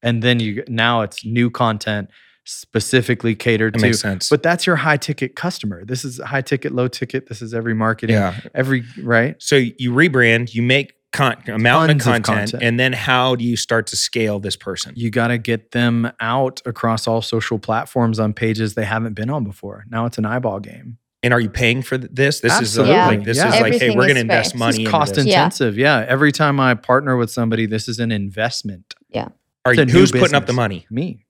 [0.00, 2.08] And then you now it's new content
[2.44, 4.28] specifically catered That to makes sense.
[4.28, 5.84] but that's your high ticket customer.
[5.84, 7.28] This is high ticket, low ticket.
[7.28, 8.38] This is every marketing, yeah.
[8.54, 9.34] every right.
[9.40, 12.62] So you rebrand, you make con- a mountain of Tons of content, content.
[12.62, 14.92] and then how do you start to scale this person?
[14.96, 19.30] You got to get them out across all social platforms on pages they haven't been
[19.30, 19.84] on before.
[19.90, 20.98] Now it's an eyeball game.
[21.24, 22.40] And are you paying for this?
[22.40, 22.94] This Absolutely.
[22.94, 23.54] is a, like this Yeah.
[23.54, 25.24] is like, hey, we're going to invest money This is into cost this.
[25.26, 25.38] Yeah.
[25.44, 25.78] intensive.
[25.78, 26.04] Yeah.
[26.08, 28.94] Every time I partner with somebody, this is an investment.
[29.10, 29.28] Yeah.
[29.64, 30.84] Are It's you, a new who's putting up the money?
[30.90, 31.24] Me.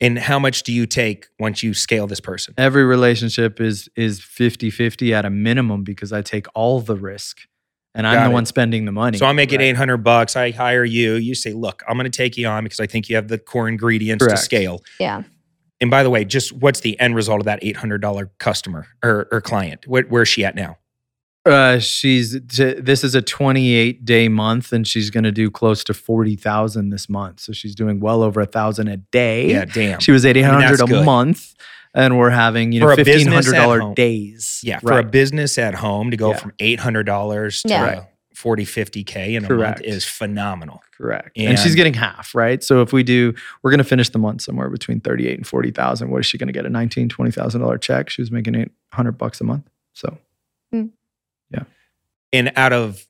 [0.00, 2.54] And how much do you take once you scale this person?
[2.56, 7.40] Every relationship is is 50-50 at a minimum because I take all the risk
[7.94, 8.34] and I'm Got the it.
[8.34, 9.18] one spending the money.
[9.18, 9.66] So I'm making right?
[9.66, 10.36] 800 800 bucks.
[10.36, 11.14] I hire you.
[11.14, 13.38] You say, look, I'm going to take you on because I think you have the
[13.38, 14.38] core ingredients Correct.
[14.38, 14.82] to scale.
[15.00, 15.22] Yeah.
[15.80, 19.40] And by the way, just what's the end result of that $800 customer or, or
[19.40, 19.86] client?
[19.86, 20.76] Where, where's she at now?
[21.46, 25.82] Uh, she's t- this is a 28 day month, and she's going to do close
[25.84, 27.40] to 40,000 this month.
[27.40, 29.50] So she's doing well over a thousand a day.
[29.50, 30.00] Yeah, damn.
[30.00, 31.06] She was 800 that's a good.
[31.06, 31.54] month,
[31.94, 33.94] and we're having you know fifteen hundred at dollar home.
[33.94, 34.60] days.
[34.62, 36.36] yeah, for a business at home to go Yeah.
[36.36, 37.84] from $800 to Yeah.
[37.84, 40.80] Uh, 40, 50K in a month is phenomenal.
[40.96, 41.36] correct.
[41.36, 42.62] And, she's getting half, right?
[42.62, 46.08] So if we do, we're going to finish the month somewhere between 38 and 40,000.
[46.10, 46.64] What is she going to get?
[46.64, 48.10] A 19, 20,000 dollar check.
[48.10, 49.68] She was making 800 bucks a month.
[49.92, 50.18] So
[50.72, 50.86] hmm.
[51.50, 51.64] yeah.
[52.32, 53.04] And out of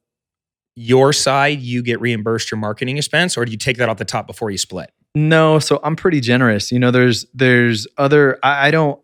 [0.74, 4.04] your side, you get reimbursed your marketing expense, or do you take that off the
[4.06, 4.90] top before you split?
[5.18, 6.70] No, so I'm pretty generous.
[6.70, 9.00] You know, there's there's other I, I don't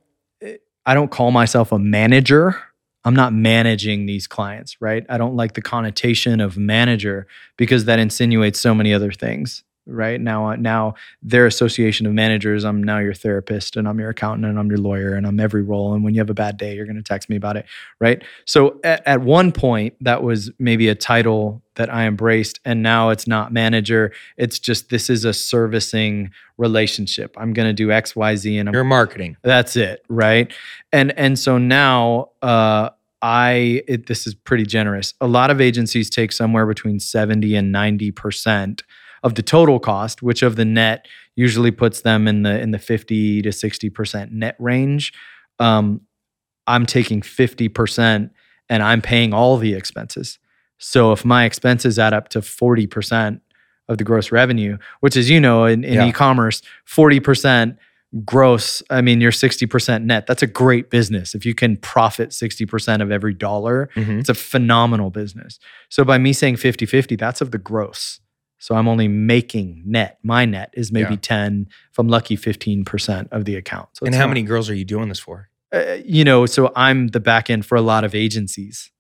[0.86, 2.56] I don't call myself a manager.
[3.04, 5.04] I'm not managing these clients, right?
[5.08, 10.20] I don't like the connotation of manager because that insinuates so many other things, right?
[10.20, 14.59] Now now their association of managers, I'm now your therapist and I'm your accountant and
[14.59, 16.87] I'm your lawyer and I'm every role and when you have a bad day, you're
[16.87, 17.66] going to text me about it,
[18.01, 18.22] right?
[18.45, 23.11] So at, at one point that was maybe a title that I embraced and now
[23.11, 28.61] it's not manager it's just this is a servicing relationship i'm going to do xyz
[28.61, 29.37] and I'm, Your marketing.
[29.43, 30.53] that's it right
[30.93, 32.91] and and so now uh
[33.22, 37.72] i it, this is pretty generous a lot of agencies take somewhere between 70 and
[37.72, 38.82] 90 percent
[39.24, 42.78] of the total cost which of the net usually puts them in the in the
[42.78, 45.12] 50 to 60 percent net range
[45.58, 46.00] um
[46.68, 48.30] i'm taking 50 percent
[48.68, 50.38] and i'm paying all the expenses
[50.78, 53.40] so if my expenses add up to 40%
[53.88, 56.06] of the gross revenue, which is, you know, in, in Yeah.
[56.08, 57.76] e-commerce, 40%
[58.24, 60.26] gross, I mean, you're 60% net.
[60.26, 61.34] That's a great business.
[61.34, 64.20] If you can profit 60% of every dollar, Mhm.
[64.20, 65.58] it's a phenomenal business.
[65.90, 68.20] So by me saying 50-50, that's of the gross.
[68.64, 70.18] So I'm only making net.
[70.22, 71.20] My net is maybe Yeah.
[71.20, 73.90] 10, if I'm lucky, 15% of the account.
[73.92, 75.50] So And how not- many girls are you doing this for?
[75.70, 78.90] uh, you know, so I'm the back end for a lot of agencies.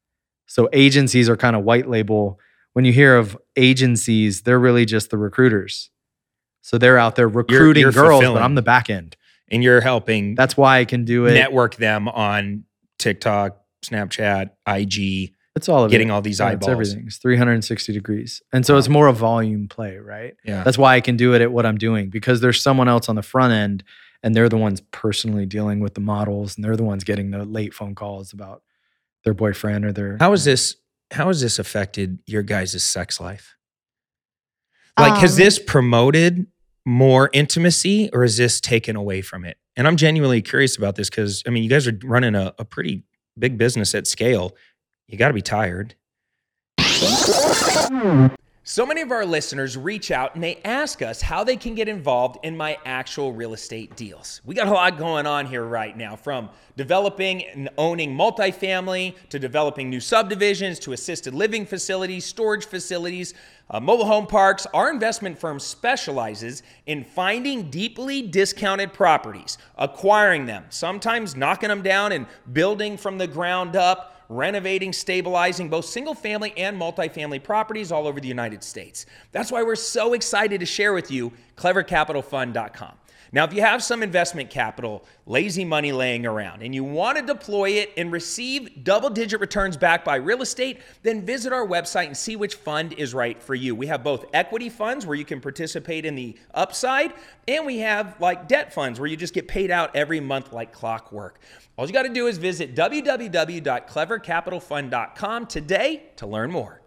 [0.46, 2.38] So agencies are kind of white label.
[2.74, 5.88] When you hear of agencies, they're really just the recruiters.
[6.60, 8.42] So they're out there recruiting you're girls, but.
[8.42, 9.16] I'm the back end.
[9.50, 11.32] And you're helping That's why I can do it.
[11.32, 12.64] network them on
[12.98, 16.10] TikTok, Snapchat, IG, it's all of getting it.
[16.10, 16.62] all these Yeah, eyeballs.
[16.68, 17.06] It's everything.
[17.06, 18.42] It's 360 degrees.
[18.52, 20.34] And so it's more a volume play, right?
[20.44, 20.62] Yeah.
[20.64, 23.14] That's why I can do it at what I'm doing because there's someone else on
[23.14, 23.84] the front end
[24.22, 27.44] and they're the ones personally dealing with the models and they're the ones getting the
[27.44, 28.62] late phone calls about
[29.24, 30.76] their boyfriend or their How is this?
[31.12, 33.54] How has this affected your guys' sex life?
[34.98, 36.46] Like, has Um, this promoted
[36.86, 39.56] more intimacy, or is this taken away from it?
[39.76, 42.64] And I'm genuinely curious about this because I mean, you guys are running a, a
[42.64, 43.04] pretty
[43.38, 44.52] big business at scale.
[45.14, 45.94] You got to be tired.
[48.64, 51.86] So many of our listeners reach out and they ask us how they can get
[51.86, 54.40] involved in my actual real estate deals.
[54.44, 59.38] We got a lot going on here right now from developing and owning multifamily to
[59.38, 63.34] developing new subdivisions to assisted living facilities, storage facilities,
[63.70, 64.66] uh, mobile home parks.
[64.74, 72.10] Our investment firm specializes in finding deeply discounted properties, acquiring them, sometimes knocking them down
[72.10, 78.06] and building from the ground up renovating, stabilizing both single family and multifamily properties all
[78.06, 79.06] over the United States.
[79.32, 82.92] That's why we're so excited to share with you clevercapitalfund.com.
[83.34, 87.26] Now, if you have some investment capital, lazy money laying around, and you want to
[87.26, 92.06] deploy it and receive double digit returns backed by real estate, then visit our website
[92.06, 93.74] and see which fund is right for you.
[93.74, 97.12] We have both equity funds where you can participate in the upside,
[97.48, 100.72] and we have like debt funds where you just get paid out every month like
[100.72, 101.40] clockwork.
[101.76, 106.80] All you got to do is visit www.clevercapitalfund.com today to learn more.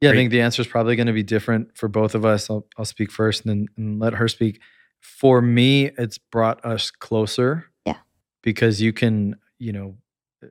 [0.00, 2.50] Yeah, I think the answer is probably going to be different for both of us.
[2.50, 4.60] I'll, I'll speak first and then and let her speak.
[5.00, 7.66] For me, it's brought us closer.
[7.86, 7.96] Yeah.
[8.42, 9.96] Because you can, you know,
[10.42, 10.48] I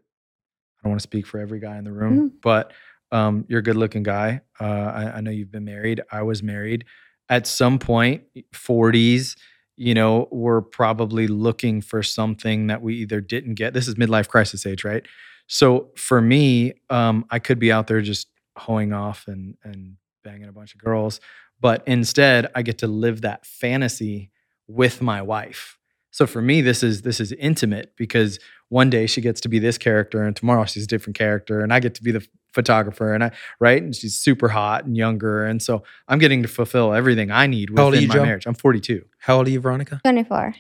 [0.84, 2.34] don't want to speak for every guy in the room, Mhm.
[2.42, 2.74] but
[3.12, 4.42] um, you're a good looking guy.
[4.60, 6.02] Uh, I, I know you've been married.
[6.12, 6.86] I was married.
[7.30, 8.24] At some point,
[8.54, 9.36] 40s,
[9.78, 13.74] you know, we're probably looking for something that we either didn't get.
[13.74, 15.06] This is midlife crisis age, right?
[15.48, 18.28] So for me, um, I could be out there just
[18.58, 21.20] hoeing off and and banging a bunch of girls,
[21.60, 24.32] but instead I get to live that fantasy
[24.68, 25.78] with my wife.
[26.12, 28.40] So for me, this is this is intimate because
[28.70, 31.74] one day she gets to be this character, and tomorrow she's a different character, and
[31.74, 35.44] I get to be the photographer, and I right, and she's super hot and younger,
[35.46, 38.14] and so I'm getting to fulfill everything I need How old are within you, my
[38.16, 38.26] Joe?
[38.26, 38.46] marriage.
[38.46, 39.04] I'm 42.
[39.18, 40.00] How old are you, Veronica?
[40.04, 40.56] 24.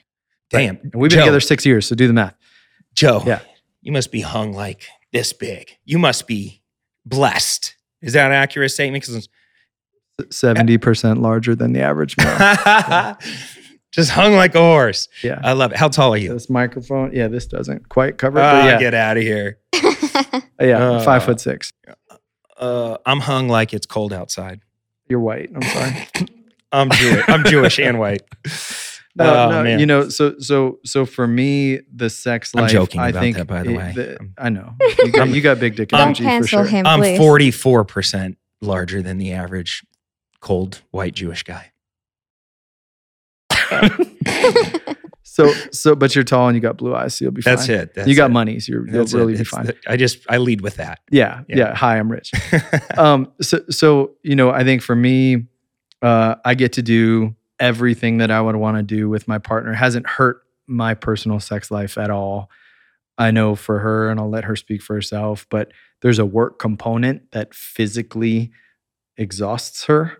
[0.49, 0.77] Damn.
[0.83, 2.35] And we've been Joe, together six years, so do the math.
[2.95, 3.39] Joe, Yeah.
[3.81, 5.77] you must be hung like this big.
[5.85, 6.61] You must be
[7.05, 7.75] blessed.
[8.03, 9.03] Is that an accurate statement?
[9.05, 9.27] Because
[10.29, 13.17] Seventy percent larger than the average male.
[13.91, 15.07] just hung like a horse.
[15.23, 15.39] yeah.
[15.43, 15.77] I love it.
[15.77, 16.33] How tall are you?
[16.33, 19.57] this microphone, yeah, this doesn't quite cover it, Ah, yeah, Get out of here.
[20.61, 21.73] yeah, Uh, five foot six.
[22.57, 24.61] Uh, I'm hung like it's cold outside.
[25.09, 25.49] You're white.
[25.55, 26.07] I'm sorry.
[26.71, 27.23] I'm Jewish.
[27.27, 28.21] I'm Jewish and white.
[29.15, 29.79] No, Oh, no, man.
[29.79, 32.61] you know, so so so for me, the sex life.
[32.61, 32.71] I'm life.
[32.71, 34.17] joking I about think that, by the it- way.
[34.37, 36.65] I know you got, you got big dick Don't energy for cancel sure.
[36.65, 37.19] him, I'm please.
[37.19, 39.85] 44% larger than the average
[40.39, 41.71] cold white Jewish guy.
[45.25, 47.55] So so, but you're tall and you got blue eyes, so you'll be fine.
[47.55, 47.95] That's it.
[47.95, 48.33] That's you got it.
[48.33, 49.17] money, so you're, you'll That's it.
[49.17, 49.65] really be It's fine.
[49.65, 50.99] the- I just I lead with that.
[51.09, 51.57] yeah, Yeah.
[51.57, 52.31] yeah, Hi, I'm rich.
[52.97, 55.45] um, so so you know, I think for me,
[56.03, 59.73] uh, I get to do everything that I would want to do with my partner.
[59.73, 62.49] Hasn't hurt my personal sex life at all.
[63.17, 66.59] I know for her, and I'll let her speak for herself, but there's a work
[66.59, 68.51] component that physically
[69.17, 70.17] exhausts her.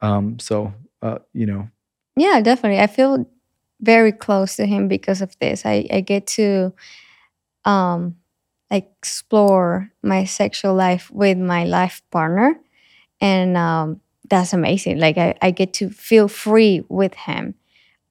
[0.00, 0.72] Um, so
[1.02, 1.68] uh, you know,
[2.16, 2.80] Yeah, definitely.
[2.80, 3.28] I feel
[3.80, 5.64] very close to him because of this.
[5.64, 6.72] I, I get to
[7.64, 8.16] um
[8.70, 12.54] explore my sexual life with my life partner
[13.20, 14.98] and um that's amazing.
[14.98, 17.54] Like I, I get to feel free with him.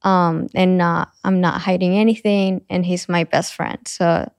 [0.04, 3.80] Um and not I'm not hiding anything and he's my best friend.
[3.88, 4.32] So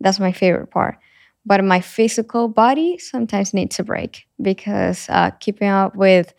[0.00, 0.98] that's my favorite part.
[1.46, 6.34] But my physical body sometimes needs a break because uh, keeping up with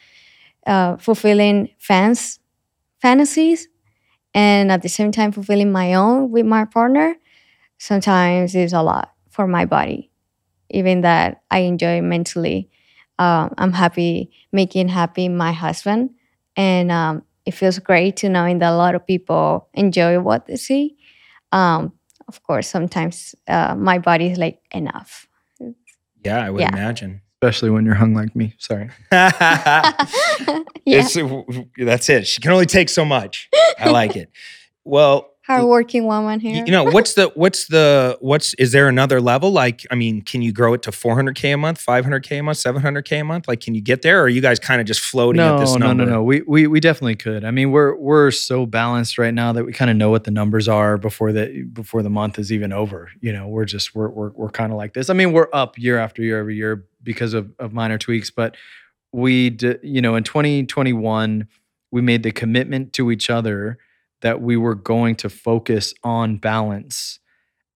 [0.67, 2.39] uh, fulfilling fans
[3.01, 3.67] fantasies
[4.33, 7.15] and at the same time fulfilling my own with my partner
[7.79, 10.11] sometimes is a lot for my body
[10.69, 12.69] even that i enjoy mentally
[13.19, 16.09] um, i'm happy making happy my husband
[16.55, 20.55] and um, it feels great to knowing that a lot of people enjoy what they
[20.55, 20.95] see
[21.51, 21.93] um,
[22.27, 25.27] of course sometimes uh, my body is like enough
[26.25, 26.69] Yeah, I would Yeah.
[26.73, 27.21] imagine.
[27.41, 28.53] especially when you're hung like me.
[28.57, 28.89] Sorry.
[29.11, 29.85] yeah
[30.85, 31.15] It's,
[31.77, 32.27] that's it.
[32.27, 33.49] She can only take so much.
[33.79, 34.29] I like it.
[34.83, 39.19] Well, hardworking woman y- here you know what's the what's the what's is there another
[39.21, 39.51] level?
[39.51, 43.21] Like, I mean, can you grow it to 400k a month, 500k a month, 700k
[43.21, 43.47] a month?
[43.47, 45.59] Like, can you get there, or are you guys kind of just floating no, at
[45.59, 46.05] this no, number?
[46.05, 46.23] no, no.
[46.23, 47.43] We, we we definitely could.
[47.43, 50.31] I mean, we're we're so balanced right now that we kind of know what the
[50.31, 53.09] numbers are before the before the month is even over.
[53.21, 55.09] You know, we're just we're we're we're kind of like this.
[55.09, 58.55] I mean, we're up year after year every year because of of minor tweaks, but
[59.11, 61.47] we d- you know in 2021
[61.91, 63.79] we made the commitment to each other
[64.21, 67.19] that we were going to focus on balance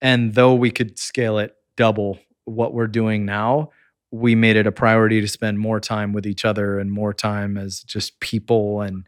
[0.01, 3.69] and though we could scale it double what we're doing now
[4.11, 7.57] we made it a priority to spend more time with each other and more time
[7.57, 9.05] as just people and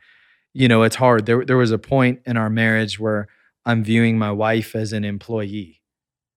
[0.53, 3.27] you know it's hard there there was a point in our marriage where
[3.65, 5.81] i'm viewing my wife as an employee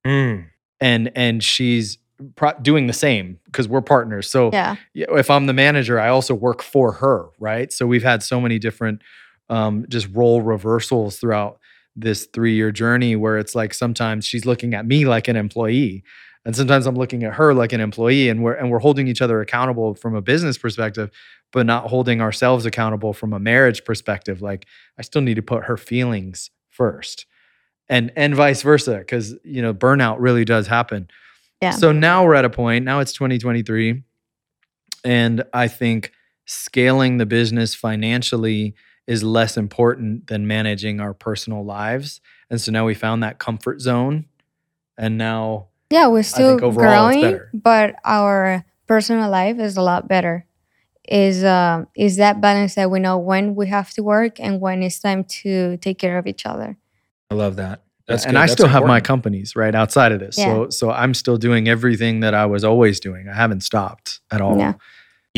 [0.07, 0.47] Mm.
[0.81, 1.99] and and she's
[2.37, 4.31] pro- doing the same because we're partners.
[4.31, 4.77] So Yeah.
[4.95, 7.73] yeah, if I'm the manager, I also work for her, right?
[7.73, 9.03] So we've had so many different
[9.49, 11.59] um, just role reversals throughout
[11.97, 16.05] this three year journey where it's like sometimes she's looking at me like an employee.
[16.45, 19.21] And sometimes I'm looking at her like an employee, and we're and we're holding each
[19.21, 21.11] other accountable from a business perspective,
[21.53, 24.41] but not holding ourselves accountable from a marriage perspective.
[24.41, 24.65] Like
[24.99, 27.27] I still need to put her feelings first,
[27.89, 31.09] and and vice versa, because you know burnout really does happen.
[31.61, 31.73] Yeah.
[31.73, 32.85] So now we're at a point.
[32.85, 34.03] Now it's 2023,
[35.05, 36.13] and I think
[36.47, 38.75] scaling the business financially
[39.09, 42.21] is less important than managing our personal lives.
[42.51, 44.27] And so now we found that comfort zone,
[44.99, 50.45] and now Yeah, we're still growing, but our personal life is a lot better.
[51.09, 54.83] Is uh, is that balance that we know when we have to work and when
[54.83, 56.77] it's time to take care of each other.
[57.31, 57.81] I love that.
[58.07, 58.39] That's and good.
[58.39, 60.37] I That's still have my companies right outside of this.
[60.37, 63.27] So so I'm still doing everything that I was always doing.
[63.27, 64.59] I haven't stopped at all.
[64.59, 64.75] Yeah.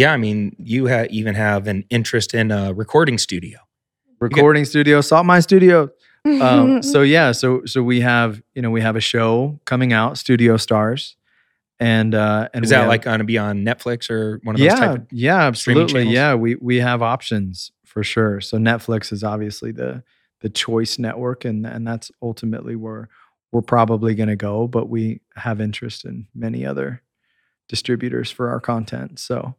[0.00, 3.58] Yeah, I mean, you ha- even have an interest in a recording studio.
[4.18, 5.90] Recording studio, Salt Mine Studio.
[6.24, 10.16] Um, so yeah, so so we have you know we have a show coming out,
[10.16, 11.16] Studio Stars,
[11.78, 14.60] and uh, and Is that have- like going to be on Netflix or one of
[14.60, 18.40] those yeah type yeah absolutely yeah we we have options for sure.
[18.40, 20.02] So Netflix is obviously the
[20.40, 23.10] the choice network, and and that's ultimately where
[23.52, 24.66] we're probably going to go.
[24.66, 27.02] But we have interest in many other
[27.68, 29.18] distributors for our content.
[29.18, 29.56] So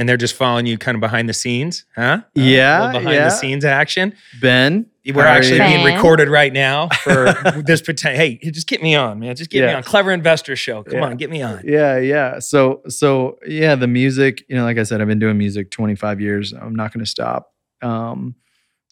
[0.00, 2.02] and they're just following you kind of behind the scenes, huh?
[2.02, 3.24] Uh, Yeah, little behind yeah.
[3.24, 4.14] the scenes action.
[4.40, 7.34] Ben, We're actually being recorded right now for
[7.66, 8.16] this pretend.
[8.16, 9.36] Hey, just get me on, man.
[9.36, 9.82] Just get me on.
[9.82, 10.82] Clever Investor Show.
[10.84, 11.04] Come Yeah.
[11.04, 11.60] on, get me on.
[11.64, 12.38] Yeah, yeah.
[12.38, 16.18] So so yeah, the music, you know, like I said, I've been doing music 25
[16.20, 16.52] years.
[16.54, 17.52] I'm not going to stop.
[17.82, 18.36] Um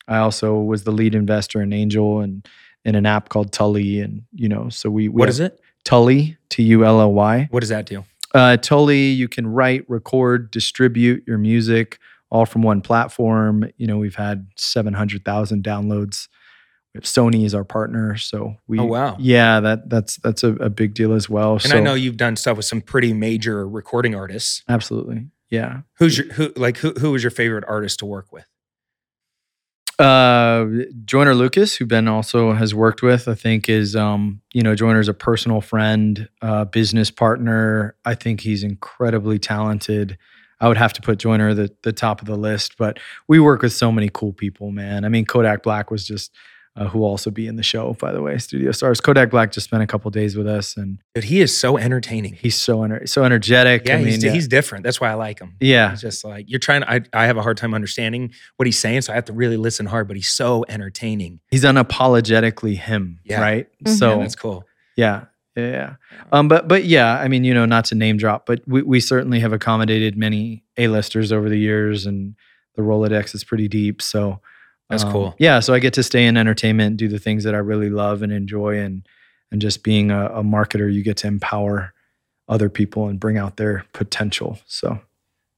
[0.06, 2.46] I also was the lead investor in Angel and
[2.84, 5.58] in an app called Tully and you know, so we, we What is it?
[5.84, 7.48] Tully, T U L L Y.
[7.50, 8.04] What does that do?
[8.34, 11.98] Uh Tully, you can write, record, distribute your music
[12.30, 13.64] all from one platform.
[13.78, 16.28] You know, we've had 700,000 downloads.
[17.00, 19.16] Sony is our partner, so we Oh, wow.
[19.20, 21.52] Yeah, that that's that's a, a big deal as well.
[21.54, 24.62] And so I know you've done stuff with some pretty major recording artists.
[24.68, 25.28] absolutely.
[25.48, 25.82] Yeah.
[25.98, 28.46] Who's your who like who who was your favorite artist to work with?
[29.98, 30.66] Uh
[31.04, 35.08] Joyner Lucas, who Ben also has worked with, I think is um, you know, Joyner's
[35.08, 37.96] a personal friend, uh, business partner.
[38.04, 40.16] I think he's incredibly talented.
[40.60, 43.62] I would have to put Joyner the the top of the list, but we work
[43.62, 45.04] with so many cool people, man.
[45.04, 46.32] I mean, Kodak Black was just
[46.78, 49.00] uh, who will also be in the show, by the way, Studio Stars.
[49.00, 52.34] Kodak Black just spent a couple days with us, and Dude, he is so entertaining.
[52.34, 53.86] he's so ener- so energetic.
[53.86, 54.30] Yeah, I mean, he's, yeah.
[54.32, 54.84] he's different.
[54.84, 55.56] That's why I like him.
[55.60, 56.90] yeah, He's just like you're trying to.
[56.90, 59.56] I, I have a hard time understanding what he's saying, so I have to really
[59.56, 60.06] listen hard.
[60.08, 61.40] But he's so entertaining.
[61.50, 63.40] he's unapologetically him, Yeah.
[63.40, 63.66] right?
[63.84, 63.98] Mhm.
[63.98, 64.64] So Yeah, that's cool.
[64.96, 65.24] Yeah.
[65.56, 65.70] Yeah.
[65.70, 65.94] yeah.
[66.32, 69.00] Um, but but yeah, I mean, you know, not to name drop, but we, we
[69.00, 72.36] certainly have accommodated many A-listers over the years and
[72.76, 74.00] the Rolodex is pretty deep.
[74.00, 74.40] So
[74.90, 75.34] That's um, cool.
[75.38, 75.60] Yeah.
[75.60, 78.32] So I get to stay in entertainment, do the things that I really love and
[78.32, 79.06] enjoy and
[79.50, 81.94] and just being a, a marketer, you get to empower
[82.48, 84.58] other people and bring out their potential.
[84.66, 85.00] So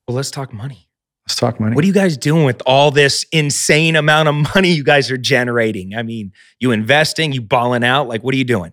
[0.07, 0.89] Well, let's talk money.
[1.27, 1.75] let's talk money.
[1.75, 5.17] What are you guys doing with all this insane amount of money you guys are
[5.17, 5.95] generating?
[5.95, 8.09] I mean, you investing, you balling out.
[8.09, 8.73] Like, what are you doing?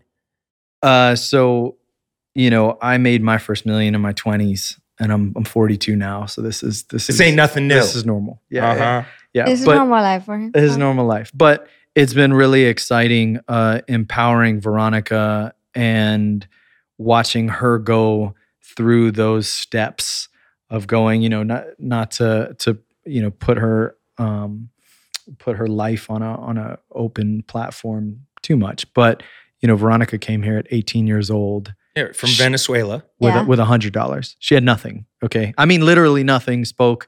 [0.83, 1.77] Uh, so,
[2.35, 6.27] you know, I made my first million in my twenties, and I'm I'm 42 now.
[6.27, 7.75] So this is this, This is ain't nothing new.
[7.75, 8.41] This is normal.
[8.49, 8.79] Yeah, uh-huh.
[8.79, 9.05] yeah.
[9.33, 10.51] This is normal life for him.
[10.55, 16.47] his normal life, but it's been really exciting, uh, empowering Veronica and
[16.97, 20.29] watching her go through those steps
[20.69, 21.21] of going.
[21.21, 24.69] You know, not not to to you know put her um,
[25.39, 29.23] put her life on a on a open platform too much, but
[29.59, 33.03] you know, Veronica came here at 18 years old Here, from Sh- Venezuela.
[33.19, 33.41] with Yeah.
[33.41, 34.35] a, with a hundred dollars.
[34.39, 35.05] She had nothing.
[35.23, 36.63] Okay, I mean literally nothing.
[36.65, 37.07] Spoke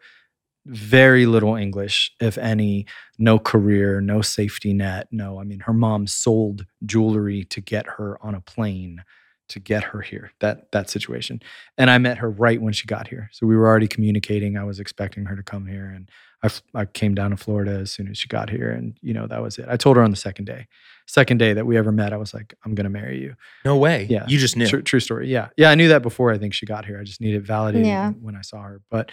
[0.69, 2.85] very little English, if any.
[3.17, 5.07] No career, no safety net.
[5.11, 9.03] No, I mean her mom sold jewelry to get her on a plane
[9.49, 10.31] to get her here.
[10.39, 11.41] That that situation,
[11.77, 13.29] and I met her right when she got here.
[13.33, 14.57] So we were already communicating.
[14.57, 16.09] I was expecting her to come here, and
[16.43, 16.49] I,
[16.79, 19.41] I came down to Florida as soon as she got here, and you know that
[19.41, 19.65] was it.
[19.67, 20.67] I told her on the second day,
[21.07, 23.35] second day that we ever met, I was like, I'm gonna marry you.
[23.65, 24.05] No way.
[24.09, 24.25] Yeah.
[24.27, 24.67] You just knew.
[24.67, 25.27] True, true story.
[25.29, 25.49] Yeah.
[25.57, 25.71] Yeah.
[25.71, 26.99] I knew that before I think she got here.
[26.99, 28.11] I just needed validated Yeah.
[28.11, 28.81] when I saw her.
[28.91, 29.11] But,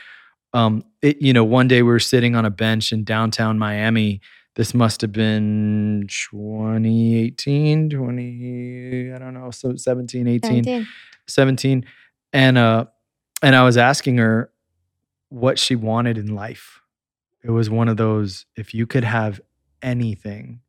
[0.52, 4.20] um, it, you know, one day we were sitting on a bench in downtown Miami.
[4.54, 10.86] This must have been 2018, 20, I don't know, so 17, 18, 17.
[11.26, 11.84] 17.
[12.32, 12.86] And, uh,
[13.42, 14.50] and I was asking her
[15.28, 16.80] what she wanted in life.
[17.44, 19.40] It was one of those, if you could have
[19.82, 20.60] anything,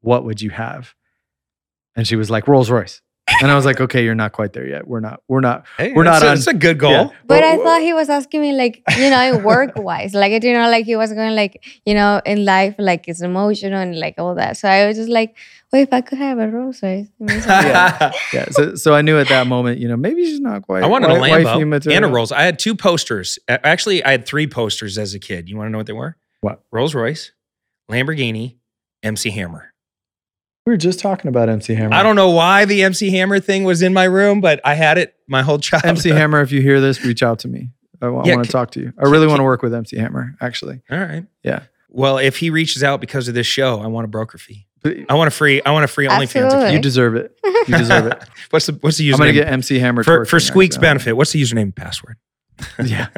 [0.00, 0.94] what would you have?
[1.94, 3.00] And she was like, Rolls Royce.
[3.42, 4.86] And I was like, okay, you're not quite there yet.
[4.86, 5.20] We're not.
[5.26, 5.66] We're not.
[5.76, 6.36] Hey, we're that's not a, on.
[6.38, 6.90] It's a good goal.
[6.92, 7.08] Yeah.
[7.26, 10.14] But I Well, thought he was asking me like, you know, work wise.
[10.14, 13.20] Like I didn't know like he was going like, you know, in life, like it's
[13.22, 14.56] emotional and like all that.
[14.56, 15.36] So I was just like,
[15.72, 17.06] well, if I could have a Rolls Royce.
[17.06, 17.70] it means something.
[17.70, 18.12] Yeah.
[18.32, 18.44] yeah.
[18.50, 20.84] So, so I knew at that moment, you know, maybe she's not quite.
[20.84, 21.96] I wanted a wi- wifey Lambo material.
[22.04, 22.30] and a Rolls.
[22.30, 23.40] I had two posters.
[23.48, 25.48] Actually, I had three posters as a kid.
[25.48, 26.16] You want to know what they were?
[26.42, 26.62] What?
[26.70, 27.32] Rolls Royce,
[27.90, 28.56] Lamborghini,
[29.02, 29.72] MC Hammer.
[30.66, 31.94] We were just talking about MC Hammer.
[31.94, 34.98] I don't know why the MC Hammer thing was in my room, but I had
[34.98, 35.90] it my whole childhood.
[35.90, 37.70] MC Hammer, if you hear this, reach out to me.
[38.02, 38.92] I, Yeah, want to talk to you.
[38.98, 40.82] I really want to work with MC Hammer, actually.
[40.90, 41.24] All right.
[41.44, 41.62] Yeah.
[41.88, 44.66] Well, if he reaches out because of this show, I want a broker fee.
[45.08, 45.62] I want a free.
[45.62, 46.58] I want a free OnlyFans Absolutely.
[46.58, 46.72] account.
[46.74, 47.38] you deserve it.
[47.44, 48.22] You deserve it.
[48.50, 50.86] what's the What's the username I'm going to get MC Hammer for for Squeak's actually.
[50.86, 51.12] benefit?
[51.14, 52.16] What's the username and password?
[52.84, 53.08] Yeah.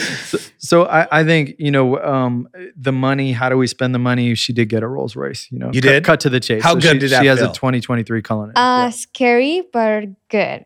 [0.00, 3.32] So, so I, I think you know um, the money.
[3.32, 4.34] How do we spend the money?
[4.34, 5.48] She did get a Rolls Royce.
[5.50, 6.04] You know, You cut, did?
[6.04, 6.62] cut to the chase.
[6.62, 7.50] How So good she, did that She has feel?
[7.50, 8.56] a 2023 Cullinan.
[8.56, 10.64] Uh, scary, but good.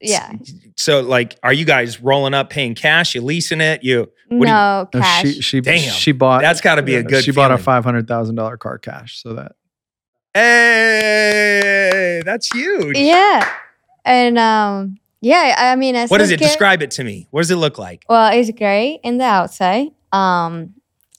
[0.00, 0.32] Yeah.
[0.76, 3.14] So, like, are you guys rolling up, paying cash?
[3.14, 3.84] You leasing it?
[3.84, 4.10] You?
[4.28, 5.22] What do you- no No, cash.
[5.26, 5.78] She she Damn.
[5.92, 6.40] she bought.
[6.42, 9.20] That's gotta be a good She bought a five hundred thousand dollar car cash.
[9.22, 9.52] So that
[10.90, 12.96] Hey, that's huge.
[12.96, 13.48] yeah.
[14.04, 16.38] And um, yeah, I mean, I What said is it?
[16.38, 17.26] scary- Describe it to me.
[17.30, 18.04] What does it look like?
[18.08, 20.74] Well, it's gray in the outside, um,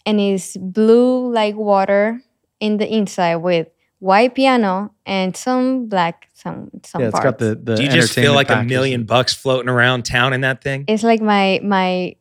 [0.06, 2.22] and it's blue like water
[2.60, 3.68] in the inside with
[4.00, 7.24] white piano and some black some some yeah, it's parts.
[7.24, 7.76] got the the.
[7.76, 10.86] Do you just feel entertainment like a million bucks floating around town in that thing?
[10.88, 12.16] It's like my my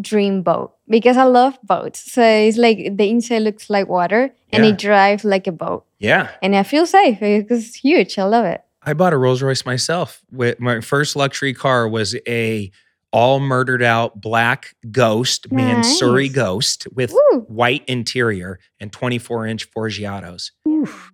[0.00, 2.12] dream boat because I love boats.
[2.12, 4.70] So it's like the inside looks like water and Yeah.
[4.72, 6.28] it drives like a boat, Yeah.
[6.42, 8.18] and I feel safe because it's huge.
[8.18, 8.62] I love it.
[8.84, 10.20] I bought a Rolls Royce myself.
[10.30, 12.70] My first luxury car was a
[13.12, 16.34] all murdered out black ghost, Mansory Nice.
[16.34, 17.40] ghost with Woo.
[17.46, 20.50] white interior and 24 inch Forgiatos.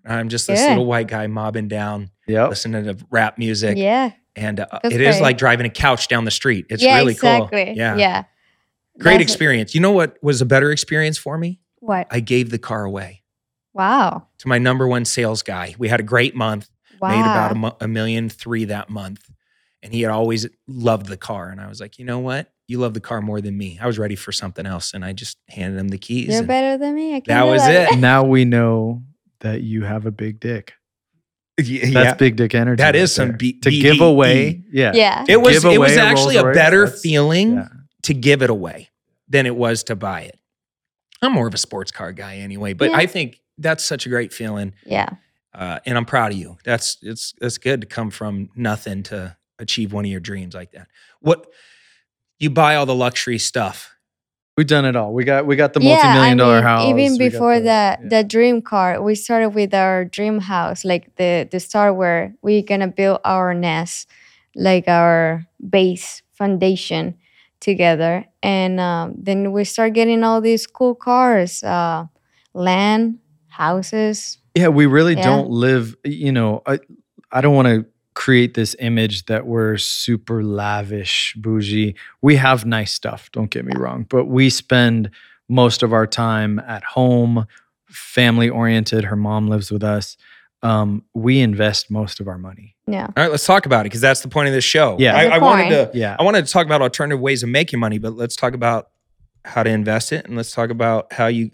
[0.06, 0.68] I'm just this Good.
[0.70, 2.50] little white guy mobbing down, Yep.
[2.50, 3.76] listening to rap music.
[3.76, 4.12] Yeah.
[4.36, 5.22] And uh, That's it is great.
[5.22, 6.66] like driving a couch down the street.
[6.70, 6.98] It's yeah.
[6.98, 7.64] really exactly.
[7.66, 7.74] cool.
[7.74, 7.96] Yeah.
[7.96, 8.24] Yeah.
[9.00, 9.74] Great That's- experience.
[9.74, 11.60] You know what was a better experience for me?
[11.80, 12.06] What?
[12.10, 13.22] I gave the car away
[13.74, 14.28] Wow.
[14.38, 15.74] to my number one sales guy.
[15.78, 16.68] We had a great month.
[17.00, 17.10] Wow.
[17.10, 19.28] made about a, mo- a million three that month
[19.82, 22.78] and he had always loved the car and i was like you know what you
[22.78, 25.38] love the car more than me i was ready for something else and i just
[25.48, 27.14] handed him the keys You're better than me.
[27.16, 27.92] I can that do was that.
[27.92, 27.98] it.
[28.00, 29.02] now we know
[29.40, 30.74] that you have a big dick.
[31.60, 32.14] Yeah, That's yeah.
[32.14, 32.76] big dick energy.
[32.82, 33.36] That right some there.
[33.36, 34.08] B- to give BDE.
[34.08, 34.62] away.
[34.72, 34.92] Yeah.
[34.94, 35.24] yeah.
[35.28, 37.68] it was it was away a actually a better that's- feeling Yeah.
[38.04, 38.90] to give it away
[39.28, 40.38] than it was to buy it
[41.22, 42.96] i'm more of a sports car guy anyway but Yeah.
[42.96, 45.08] i think that's such a great feeling Yeah.
[45.54, 49.36] Uh, and i'm proud of you that's it's it's good to come from nothing to
[49.58, 50.88] achieve one of your dreams like that
[51.20, 51.46] what
[52.38, 53.98] you buy all the luxury stuff
[54.58, 55.14] We've done it all.
[55.14, 56.88] We got we got the yeah, multi-million I dollar mean, house.
[56.88, 57.96] Even before the- the yeah.
[58.10, 62.62] the dream car, we started with our dream house, like the the start where we're
[62.62, 64.08] gonna build our nest,
[64.56, 67.14] like our base foundation
[67.60, 72.06] together, and um, then we start getting all these cool cars, uh,
[72.52, 73.20] land,
[73.58, 74.38] houses.
[74.54, 75.22] Yeah, we really Yeah.
[75.24, 76.78] don't live, you know, I
[77.30, 77.84] I don't want to
[78.14, 81.94] create this image that we're super lavish, bougie.
[82.22, 85.10] We have nice stuff, don't get me wrong, but we spend
[85.48, 87.46] most of our time at home,
[87.90, 89.04] family oriented.
[89.04, 90.16] Her mom lives with us.
[90.62, 92.74] Um, we invest most of our money.
[92.86, 94.96] Yeah, All right, let's talk about it because that's the point of this show.
[94.98, 95.16] Yeah.
[95.16, 95.90] I, I wanted to.
[95.98, 96.16] Yeah.
[96.18, 98.88] I wanted to talk about alternative ways of making money, but let's talk about
[99.44, 101.50] how to invest it, and let's talk about how you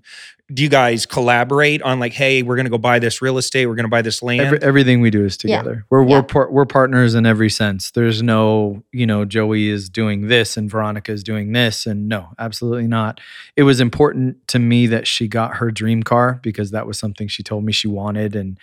[0.52, 0.62] do.
[0.62, 3.64] You guys collaborate on like, hey, we're going to go buy this real estate.
[3.64, 4.42] We're going to buy this land.
[4.42, 5.56] Every, everything we do is Yeah.
[5.56, 5.86] together.
[5.88, 6.16] We're Yeah.
[6.16, 7.90] we're par- we're partners in every sense.
[7.92, 12.28] There's no, you know, Joey is doing this and Veronica is doing this, and no,
[12.38, 13.20] absolutely not.
[13.56, 17.26] It was important to me that she got her dream car because that was something
[17.26, 18.58] she told me she wanted, and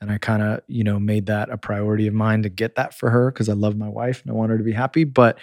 [0.00, 2.94] and I kind of you know made that a priority of mine to get that
[2.94, 5.04] for her because I love my wife and I want her to be happy.
[5.04, 5.38] But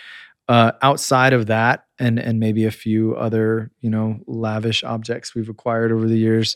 [0.48, 5.50] uh, outside of that, and and maybe a few other you know lavish objects we've
[5.50, 6.56] acquired over the years,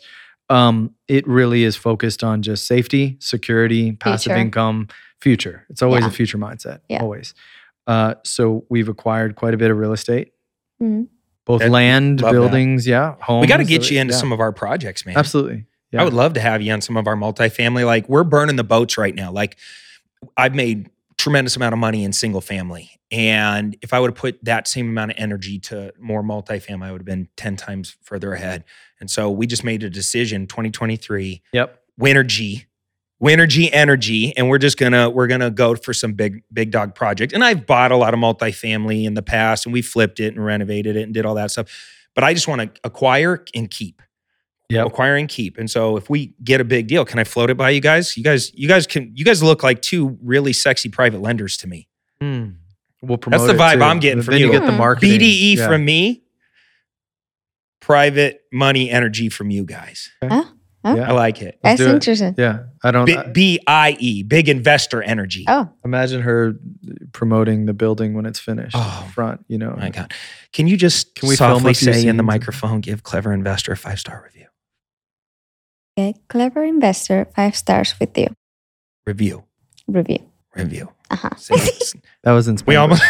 [0.49, 4.41] um, it really is focused on just safety, security, passive Future.
[4.41, 4.87] income,
[5.21, 5.65] future.
[5.69, 6.07] It's always Yeah.
[6.09, 7.01] a future mindset, Yeah.
[7.01, 7.33] always.
[7.85, 10.33] Uh, so we've acquired quite a bit of real estate,
[10.83, 11.07] Mhm.
[11.45, 12.39] both That- land, love that.
[12.39, 13.41] buildings, yeah, homes.
[13.41, 14.19] we got to get you into yeah.
[14.19, 15.15] some of our projects, man.
[15.17, 16.01] Absolutely, yeah.
[16.01, 17.85] I would love to have you on some of our multifamily.
[17.85, 19.31] Like we're burning the boats right now.
[19.31, 19.55] Like
[20.35, 22.91] I've made tremendous amount of money in single family.
[23.11, 26.91] And if I would have put that same amount of energy to more multifamily, I
[26.91, 28.65] would have been 10 times further ahead.
[28.99, 31.79] And so we just made a decision 2023, Yep.
[31.99, 32.65] Winergy,
[33.23, 37.33] Winergy Energy, and we're just gonna we're gonna go for some big big dog project.
[37.33, 40.43] And I've bought a lot of multifamily in the past, and we flipped it and
[40.45, 41.67] renovated it and did all that stuff.
[42.13, 44.01] But I just want to acquire and keep,
[44.69, 44.83] Yeah.
[44.85, 45.57] acquire and keep.
[45.57, 48.17] And so if we get a big deal, can I float it by you guys?
[48.17, 49.11] You guys, you guys can.
[49.15, 51.87] You guys look like two really sexy private lenders to me.
[52.21, 52.49] Hmm.
[53.01, 53.83] We'll promote the vibe too.
[53.83, 54.47] I'm getting from then you.
[54.47, 54.51] you.
[54.53, 54.77] get the Hmm.
[54.77, 55.19] marketing.
[55.19, 55.67] BDE Yeah.
[55.67, 56.23] from me.
[57.79, 60.09] Private money energy from you guys.
[60.21, 60.43] Yeah.
[60.83, 61.59] I like it.
[61.63, 61.93] Let's That's do it.
[61.95, 62.35] interesting.
[62.37, 63.05] Yeah, I don't.
[63.05, 65.43] B- I- B-I-E, big investor energy.
[65.47, 66.53] Oh, imagine her
[67.11, 69.43] promoting the building when it's finished Oh, front.
[69.49, 70.13] You know, my God.
[70.53, 73.73] Can you just Can we softly a few say in the microphone, give Clever Investor
[73.73, 74.47] a five star review?
[75.99, 76.17] okay.
[76.29, 78.27] Clever investor, five stars with you.
[79.05, 79.43] Review.
[79.87, 80.19] Review.
[80.55, 80.89] Review.
[81.09, 81.29] Uh-huh.
[81.37, 81.55] Say
[82.23, 82.77] that was in we Spanish.
[82.77, 83.03] almost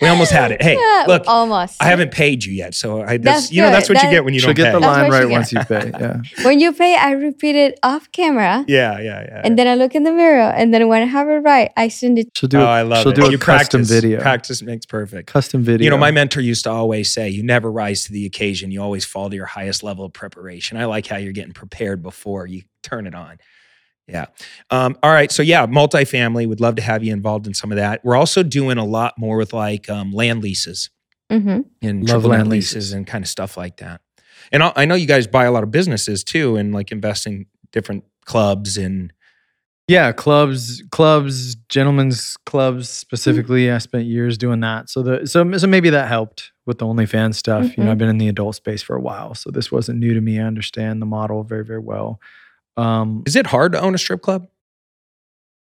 [0.00, 0.62] we almost had it.
[0.62, 1.82] Hey, Yeah, look, almost.
[1.82, 3.96] I haven't paid you yet, so I that's, That's you know that's good.
[3.96, 4.72] what you get when you don't get pay.
[4.72, 5.90] the That's line right once you pay.
[5.98, 6.20] Yeah.
[6.44, 9.40] When you pay, I repeat it off camera, yeah, yeah, yeah.
[9.44, 11.88] and then I look in the mirror, and then when I have it right, I
[11.88, 12.28] send it.
[12.34, 12.58] She'll do.
[12.60, 13.16] oh, a- I love she'll it.
[13.16, 13.90] do a you custom practice.
[13.90, 14.20] video.
[14.20, 15.26] Practice makes perfect.
[15.26, 15.84] Custom video.
[15.84, 18.70] You know, my mentor used to always say, "You never rise to the occasion.
[18.70, 22.02] You always fall to your highest level of preparation." I like how you're getting prepared
[22.02, 23.38] before you turn it on.
[24.08, 24.26] Yeah.
[24.70, 25.30] Um, all right.
[25.30, 26.48] So yeah, multifamily.
[26.48, 28.04] Would love to have you involved in some of that.
[28.04, 30.90] We're also doing a lot more with like um, land leases
[31.30, 32.92] hmm and Love triple land leases leases.
[32.94, 34.00] and kind of stuff like that.
[34.50, 37.26] And I I know you guys buy a lot of businesses too, and like invest
[37.26, 39.12] in different clubs and
[39.88, 43.70] Yeah, clubs, clubs, gentlemen's clubs specifically.
[43.70, 44.88] I spent years doing that.
[44.88, 47.76] So the so so maybe that helped with the OnlyFans stuff.
[47.76, 47.92] You know, Mhm.
[47.92, 50.38] I've been in the adult space for a while, so this wasn't new to me.
[50.40, 52.20] I understand the model very very well.
[52.78, 54.46] Um, is it hard to own a strip club?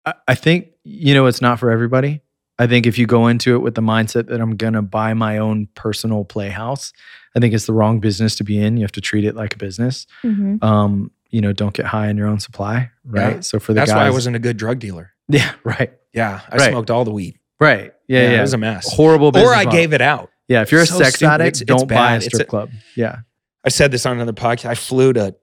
[0.05, 2.21] I, I think you know it's not for everybody.
[2.59, 5.39] I think if you go into it with the mindset that I'm gonna buy my
[5.39, 6.93] own personal playhouse,
[7.37, 8.77] I think it's the wrong business to be in.
[8.77, 10.07] You have to treat it like a business.
[10.23, 13.35] hmm Um, you know, don't get high in your own supply, right?
[13.37, 13.41] Yeah.
[13.41, 15.11] So for the That's guys, why I wasn't a good drug dealer.
[15.29, 16.71] Yeah, right, Yeah, I Right.
[16.71, 17.39] smoked all the weed.
[17.61, 17.93] right.
[18.09, 18.39] Yeah, yeah.
[18.39, 18.91] it was a mess.
[18.95, 19.73] horrible business Or I model.
[19.73, 20.31] gave it out.
[20.47, 21.33] Yeah, if you're a So sex stupid.
[21.33, 22.19] addict, It's- it's don't buy bad.
[22.19, 22.71] a strip a- club.
[22.95, 23.17] Yeah.
[23.65, 24.67] I said this on another podcast.
[24.67, 25.35] I flew to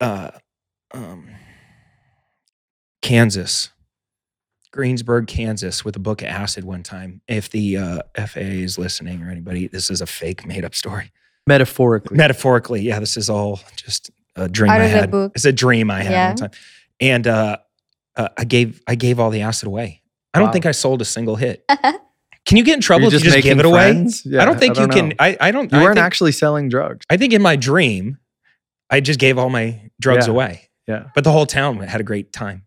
[0.00, 0.30] uh,
[0.94, 1.26] um,
[3.02, 3.70] Kansas,
[4.72, 7.20] Greensburg, Kansas, with a book of acid one time.
[7.28, 11.12] If the uh, FAA is listening or anybody, this is a fake, made up story.
[11.46, 12.16] Metaphorically.
[12.16, 15.10] Metaphorically, yeah, this is all just a dream Out I had.
[15.10, 15.32] book.
[15.34, 16.28] It's a dream I had Yeah.
[16.28, 16.50] one time,
[17.00, 17.56] and uh,
[18.16, 20.02] uh, I gave I gave all the acid away.
[20.32, 20.52] I don't Wow.
[20.52, 21.64] think I sold a single hit.
[22.46, 24.06] Can you get in trouble You're if you just give making it away?
[24.24, 25.14] Yeah, I don't think you can.
[25.18, 25.72] I, I don't.
[25.72, 27.06] You I weren't think- actually selling drugs.
[27.08, 28.18] I think in my dream,
[28.90, 30.32] I just gave all my drugs Yeah.
[30.32, 30.68] away.
[30.86, 31.04] Yeah.
[31.14, 32.66] But the whole town had a great time.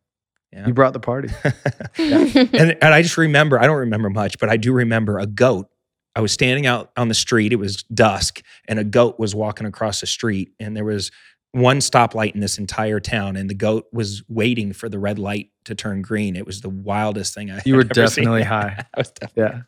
[0.51, 0.65] Yeah.
[0.67, 1.29] You brought the party.
[1.97, 5.67] and, and I just remember, I don't remember much, but I do remember a goat.
[6.15, 7.53] I was standing out on the street.
[7.53, 10.49] It was dusk, and a goat was walking across the street.
[10.59, 11.11] And there was
[11.51, 15.49] one stoplight in this entire town, and the goat was waiting for the red light
[15.65, 16.35] to turn green.
[16.35, 18.23] It was the wildest thing I You were had ever seen.
[18.23, 18.83] definitely high.
[18.95, 19.43] I was definitely.
[19.43, 19.61] Yeah.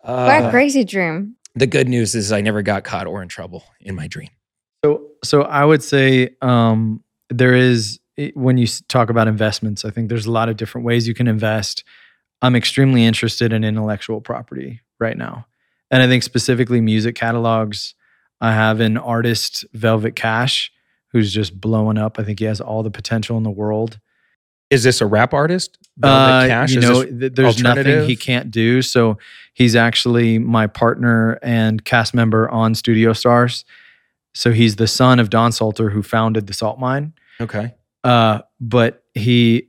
[0.00, 1.36] what a Uh, crazy dream.
[1.54, 4.30] the good news is I never got caught or in trouble in my dream.
[4.84, 7.98] So so I would say um, there is
[8.34, 11.26] when you talk about investments, I think there's a lot of different ways you can
[11.26, 11.84] invest.
[12.42, 15.46] I'm extremely interested in intellectual property right now.
[15.90, 17.94] And I think specifically music catalogs.
[18.40, 20.72] I have an artist, Velvet Cash,
[21.12, 22.18] who's just blowing up.
[22.18, 23.98] I think he has all the potential in the world.
[24.70, 25.78] Is this a rap artist?
[25.98, 26.72] Velvet Uh, Cash?
[26.72, 28.82] You Is know, th- there's nothing he can't do.
[28.82, 29.18] So
[29.52, 33.64] he's actually my partner and cast member on Studio Stars.
[34.32, 37.12] So he's the son of Don Salter, who founded the Salt Mine.
[37.40, 37.72] Okay.
[38.04, 39.68] Uh, but he,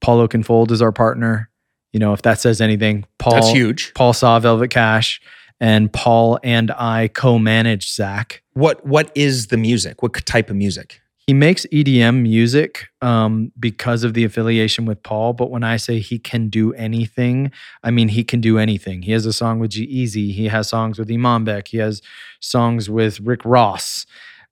[0.00, 1.50] Paul Oakenfold is our partner.
[1.92, 3.34] You know, if that says anything, Paul.
[3.34, 3.94] That's huge.
[3.94, 5.20] Paul saw Velvet Cash,
[5.60, 8.42] and Paul and I co-manage Zach.
[8.52, 10.02] What What is the music?
[10.02, 11.00] What type of music?
[11.26, 15.32] He makes EDM music um, because of the affiliation with Paul.
[15.32, 17.50] But when I say he can do anything,
[17.82, 19.02] I mean he can do anything.
[19.02, 20.32] He has a song with G-Eazy.
[20.32, 21.68] He has songs with Imanbek.
[21.68, 22.00] He has
[22.38, 24.06] songs with Rick Ross.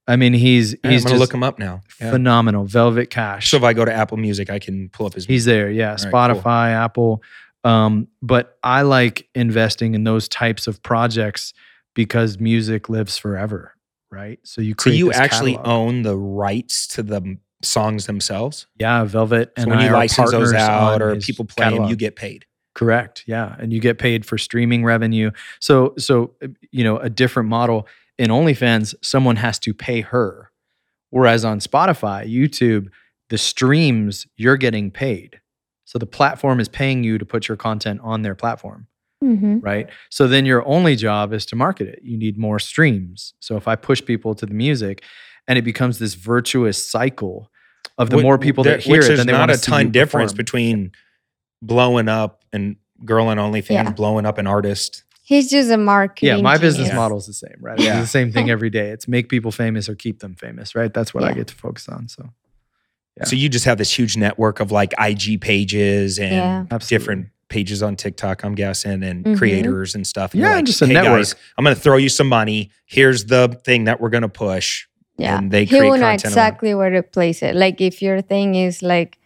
[0.07, 1.81] I mean, he's Yeah, I'm he's gonna just look him up now.
[2.01, 2.11] Yeah.
[2.11, 2.65] phenomenal.
[2.65, 3.51] Velvet Cash.
[3.51, 5.27] So if I go to Apple Music, I can pull up his.
[5.27, 5.91] He's there, yeah.
[5.91, 6.11] right, cool.
[6.13, 7.23] Spotify, Apple.
[7.65, 11.55] Um, but I like investing in those types of projects
[11.95, 13.75] because music lives forever,
[14.11, 14.39] right?
[14.43, 15.73] So you so you actually catalog.
[15.73, 18.67] own the rights to the songs themselves.
[18.79, 19.53] yeah, Velvet.
[19.57, 22.45] So And when I you license those out or people play them, you get paid.
[22.75, 23.25] Correct.
[23.27, 25.31] Yeah, and you get paid for streaming revenue.
[25.61, 27.87] So so uh, you know a different model
[28.19, 30.51] in OnlyFans, someone has to pay her,
[31.11, 32.89] whereas on Spotify, YouTube,
[33.31, 35.41] the streams you're getting paid.
[35.85, 38.87] So the platform is paying you to put your content on their platform,
[39.21, 39.89] hmm right?
[40.11, 42.01] So then your only job is to market it.
[42.03, 43.35] You need more streams.
[43.41, 45.03] So if I push people to the music,
[45.47, 47.51] and it becomes this virtuous cycle
[47.99, 49.51] of the Wh- more people there- that hear which it, is then they not want
[49.51, 50.37] a to see ton difference perform.
[50.39, 50.93] between
[51.63, 53.91] blowing up and girl on OnlyFans, Yeah.
[53.91, 55.05] blowing up an artist.
[55.27, 56.37] He's just a marketing.
[56.37, 57.77] Yeah, my business model is the same, right?
[57.79, 58.01] It's Yeah.
[58.01, 58.91] the same thing every day.
[58.91, 60.93] It's make people famous or keep them famous, right?
[60.93, 62.09] That's what I get to focus on.
[62.09, 62.29] So
[63.17, 63.25] Yeah.
[63.25, 66.79] So you just have this huge network of like IG pages and Yeah.
[66.89, 69.39] Different pages on TikTok, I'm guessing, and Mhm.
[69.39, 70.33] creators and stuff.
[70.33, 71.21] And Yeah, you're like, just a hey network.
[71.21, 72.71] guys, I'm going to throw you some money.
[72.87, 74.87] Here's the thing that we're going to push.
[75.17, 75.39] Yeah.
[75.39, 77.55] And they he create will know content around- exactly where to place it.
[77.55, 79.19] Like if your thing is like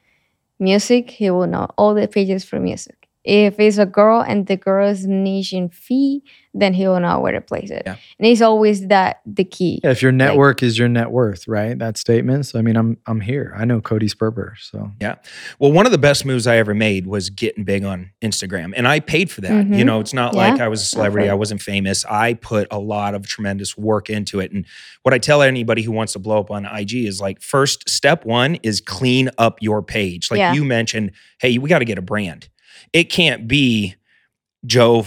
[0.61, 2.97] music, he will know all the pages for music.
[3.29, 6.22] If it's a girl and the girl's niche in fee,
[6.55, 7.83] then he will know where to place it.
[7.85, 7.97] Yeah.
[8.18, 9.81] And it's always that the key.
[9.85, 11.79] Yeah, if your network is your net worth, right?
[11.79, 12.47] That statement.
[12.47, 13.53] So I mean, I'm I'm here.
[13.55, 14.53] I know Cody Sperber.
[14.59, 15.16] So yeah.
[15.59, 18.72] Well, one of the best moves I ever made was getting big on Instagram.
[18.74, 19.53] And I paid for that.
[19.66, 19.85] You Mhm.
[19.85, 22.07] know, it's not Yeah, like I was a celebrity, I've I wasn't famous.
[22.07, 24.51] I put a lot of tremendous work into it.
[24.53, 24.64] And
[25.03, 28.24] what I tell anybody who wants to blow up on IG is like, first step
[28.24, 30.31] one is clean up your page.
[30.31, 30.55] Like Yeah.
[30.55, 31.11] you mentioned,
[31.41, 32.49] hey, we got to get a brand.
[32.92, 33.96] It can't be
[34.66, 35.06] Joe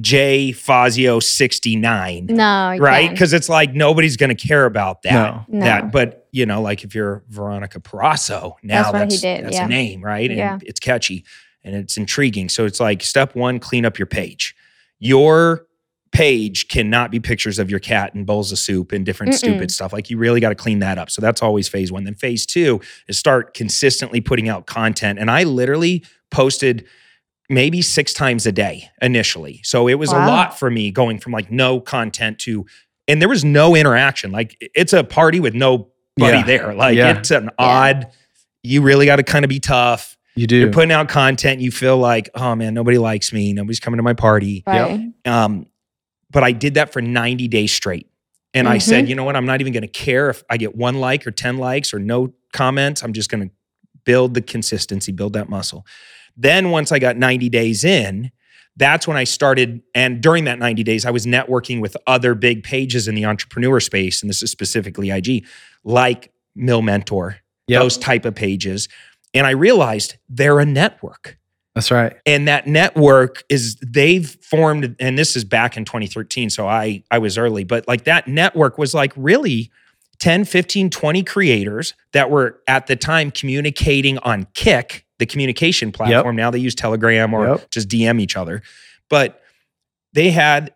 [0.00, 3.10] J Fazio 69 No, right?
[3.10, 5.12] Because it's like nobody's going to care about that.
[5.12, 5.44] No.
[5.58, 5.64] No.
[5.64, 9.44] That, but you know, like if you're Veronica Perasso, now That's that's what he did,
[9.46, 9.64] that's yeah.
[9.64, 10.30] a name, right?
[10.30, 10.58] And Yeah.
[10.62, 11.24] it's catchy
[11.64, 12.48] and it's intriguing.
[12.48, 14.54] So it's like step one, clean up your page.
[14.98, 15.66] Your
[16.12, 19.38] page cannot be pictures of your cat and bowls of soup and different Mm-mm.
[19.38, 19.92] stupid stuff.
[19.92, 21.10] Like you really got to clean that up.
[21.10, 22.04] So that's always phase one.
[22.04, 25.18] Then phase two is start consistently putting out content.
[25.18, 26.86] And I literally posted
[27.50, 29.60] maybe six times a day initially.
[29.64, 32.64] So it was a lot for me going from like no content to,
[33.08, 34.30] and there was no interaction.
[34.30, 36.42] Like it's a party with nobody Yeah.
[36.44, 36.74] there.
[36.74, 37.18] Like Yeah.
[37.18, 38.06] it's an odd,
[38.62, 40.16] you really got to kind of be tough.
[40.36, 40.56] you do.
[40.56, 41.60] You're putting out content.
[41.60, 43.52] You feel like, oh man, nobody likes me.
[43.52, 44.62] Nobody's coming to my party.
[44.66, 45.10] right.
[45.26, 45.66] Um,
[46.30, 48.06] but I did that for 90 days straight.
[48.54, 49.34] And I said, you know what?
[49.36, 51.98] I'm not even going to care if I get one like or 10 likes or
[51.98, 53.02] no comments.
[53.02, 53.54] I'm just going to
[54.04, 55.84] build the consistency, build that muscle.
[56.40, 58.30] Then once I got 90 days in,
[58.76, 59.82] that's when I started.
[59.94, 63.78] And during that 90 days, I was networking with other big pages in the entrepreneur
[63.80, 64.22] space.
[64.22, 65.44] And this is specifically IG,
[65.84, 67.36] like Mill Mentor,
[67.68, 67.82] Yep.
[67.82, 68.88] those type of pages.
[69.34, 71.38] And I realized they're a network
[71.74, 72.16] That's right.
[72.26, 77.18] and that network is they've formed and this is back in 2013 so i i
[77.18, 79.70] was early but like that network was like really
[80.18, 86.34] 10 15 20 creators that were at the time communicating on Kik the communication platform.
[86.34, 87.70] Now they use telegram or Yep.
[87.70, 88.62] just dm each other.
[89.08, 89.40] But
[90.12, 90.74] they had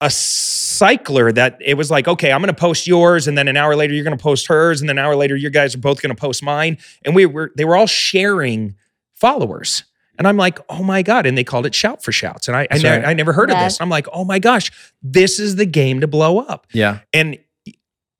[0.00, 3.56] a cycler that it was like okay i'm going to post yours and then an
[3.56, 5.78] hour later you're going to post hers and then an hour later you guys are
[5.78, 6.76] both going to post mine.
[7.04, 8.74] And we were they were all sharing
[9.14, 9.84] followers.
[10.18, 12.48] And i'm like oh my god and they called it shout for shouts.
[12.48, 13.04] And i I, That's ne- right.
[13.04, 13.80] I never heard of this.
[13.80, 14.72] I'm like oh my gosh
[15.02, 16.66] this is the game to blow up.
[16.72, 17.00] Yeah.
[17.12, 17.38] and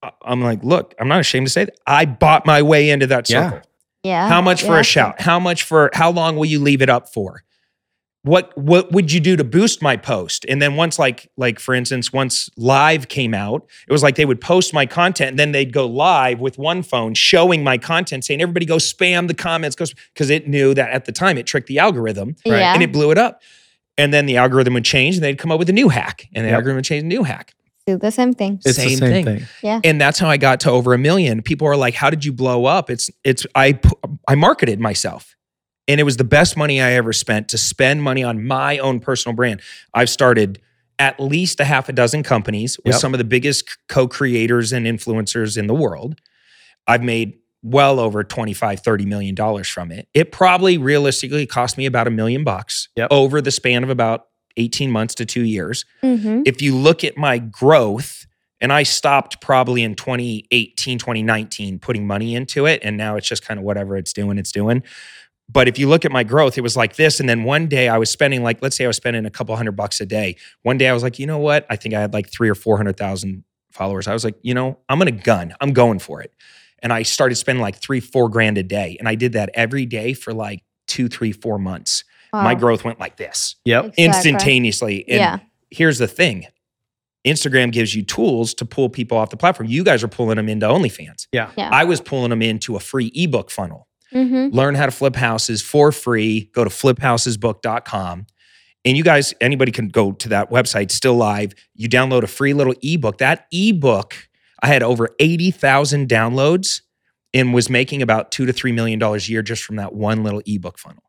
[0.05, 1.75] I- i'm like look i'm not ashamed to say that.
[1.87, 3.59] I bought my way into that circle.
[3.59, 3.63] Yeah.
[4.05, 5.21] How much for a shout?
[5.21, 7.43] How much for how long will you leave it up for?
[8.25, 10.45] What what would you do to boost my post?
[10.49, 14.25] And then once like like for instance, once live came out, it was like they
[14.25, 18.25] would post my content and then they'd go live with one phone showing my content
[18.25, 21.67] saying everybody go spam the comments because it knew that at the time it tricked
[21.67, 22.59] the algorithm Right.
[22.59, 22.75] Yeah.
[22.75, 23.43] and it blew it up.
[23.99, 26.45] And then the algorithm would change and they'd come up with a new hack and
[26.45, 26.55] the Yep.
[26.59, 27.55] algorithm would change a new hack.
[27.87, 28.61] Do the same thing.
[28.65, 29.25] It's Same the same thing.
[29.25, 29.47] thing.
[29.63, 29.81] Yeah.
[29.83, 31.43] and that's how I got to over a million.
[31.43, 33.79] People are like, "How did you blow up?" It's it's I
[34.29, 35.35] I marketed myself,
[35.89, 39.01] and it was the best money I ever spent to spend money on my own
[39.01, 39.61] personal brand.
[39.95, 40.61] I've started
[41.01, 43.01] at least a half a dozen companies with Yep.
[43.01, 46.21] some of the biggest co-creators and influencers in the world.
[46.87, 50.07] I've made well over 25 30 million dollars from it.
[50.15, 53.09] It probably realistically cost me about a million bucks Yep.
[53.11, 54.27] over the span of about
[54.57, 56.43] 18 months to 2 years Mm-hmm.
[56.47, 58.27] if you look at my growth,
[58.61, 63.45] and I stopped probably in 2018, 2019 putting money into it, and now it's just
[63.45, 64.83] kind of whatever it's doing, it's doing.
[65.49, 67.21] But if you look at my growth, it was like this.
[67.21, 69.55] And then one day I was spending like, let's say I was spending a couple
[69.57, 70.37] hundred bucks a day.
[70.63, 71.67] One day I was like, you know what?
[71.69, 74.07] I think I had like three or 400,000 followers.
[74.07, 76.33] I was like, you know, I'm going to gun, I'm going for it.
[76.79, 78.97] And I started spending like three, four grand a day.
[78.99, 82.05] And I did that every day for like two, three, four months.
[82.33, 83.85] My growth went like this Yep.
[83.85, 84.05] Exactly.
[84.05, 85.05] instantaneously.
[85.09, 85.39] And Yeah.
[85.71, 86.47] here's the thing
[87.27, 89.69] Instagram gives you tools to pull people off the platform.
[89.69, 91.29] You guys are pulling them into OnlyFans.
[91.33, 91.51] Yeah.
[91.57, 91.69] Yeah.
[91.73, 93.87] I was pulling them into a free ebook funnel.
[94.13, 94.55] Mm-hmm.
[94.57, 96.51] Learn how to flip houses for free.
[96.53, 98.27] Go to fliphousesbook.com.
[98.85, 101.53] And you guys, anybody can go to that website, still live.
[101.75, 103.19] You download a free little ebook.
[103.19, 104.29] That ebook,
[104.61, 106.81] I had over 80,000 downloads
[107.33, 110.25] and was making about two to three million dollars a year just from that one
[110.25, 111.05] little ebook funnel.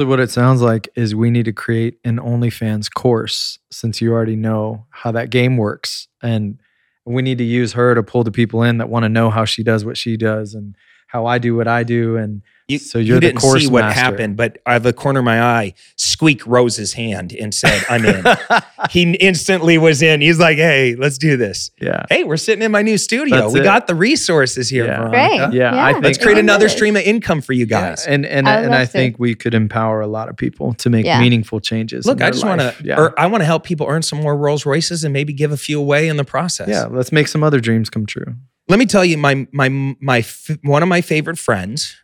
[0.00, 4.34] What it sounds like is we need to create an OnlyFans course since you already
[4.34, 6.08] know how that game works.
[6.22, 6.58] And
[7.04, 9.44] we need to use her to pull the people in that want to know how
[9.44, 10.74] she does what she does and
[11.08, 12.40] how I do what I do, and
[12.70, 14.00] You, So you're you didn't course see what master.
[14.00, 17.82] happened, but out of the corner of my eye, Squeak rose his hand and said,
[17.88, 18.24] I'm in.
[18.90, 20.20] he instantly was in.
[20.20, 21.70] He's like, hey, let's do this.
[21.80, 23.36] yeah, Hey, we're sitting in my new studio.
[23.36, 23.64] That's we it.
[23.64, 25.08] got the resources here, Yeah.
[25.08, 25.46] Veronica.
[25.48, 25.58] Great.
[25.58, 28.04] Yeah, I Let's create another love stream of income for you guys.
[28.06, 28.92] Yeah, and and I and I love to.
[28.92, 31.20] think we could empower a lot of people to make Yeah.
[31.20, 32.06] meaningful changes.
[32.06, 32.98] Look, in I just want to, yeah.
[33.00, 35.56] or I want to help people earn some more Rolls Royces and maybe give a
[35.56, 36.68] few away in the process.
[36.68, 38.34] yeah, let's make some other dreams come true.
[38.68, 39.68] Let me tell you, my my
[40.00, 41.96] my f- one of my favorite friends.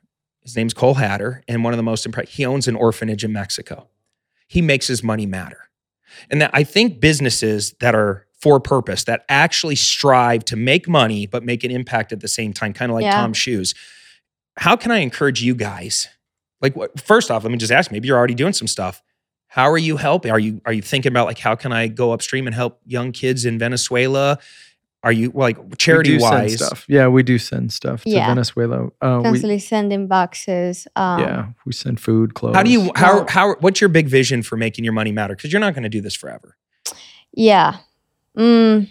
[0.46, 2.32] His name's Cole Hatter, and one of the most impressive.
[2.32, 3.88] He owns an orphanage in Mexico.
[4.46, 5.68] He makes his money matter,
[6.30, 11.26] and that I think businesses that are for purpose that actually strive to make money
[11.26, 13.12] but make an impact at the same time, kind of like Yeah.
[13.12, 13.74] Tom's shoes.
[14.58, 16.08] How can I encourage you guys?
[16.60, 17.90] Like, what, first off, let me just ask.
[17.90, 19.02] Maybe you're already doing some stuff.
[19.48, 20.30] How are you helping?
[20.30, 23.10] Are you are you thinking about like how can I go upstream and help young
[23.10, 24.38] kids in Venezuela?
[25.06, 26.54] Are you like We charity do send wise?
[26.56, 26.84] stuff.
[26.88, 28.26] Yeah, we do send stuff to Yeah.
[28.26, 28.86] Venezuela.
[29.00, 30.88] Uh, we, Constantly sending boxes.
[30.96, 32.56] Um, yeah, we send food, clothes.
[32.56, 35.36] How do you how Well- how what's your big vision for making your money matter?
[35.36, 36.56] Because you're not going to do this forever.
[37.32, 37.76] Yeah.
[38.36, 38.88] Mm,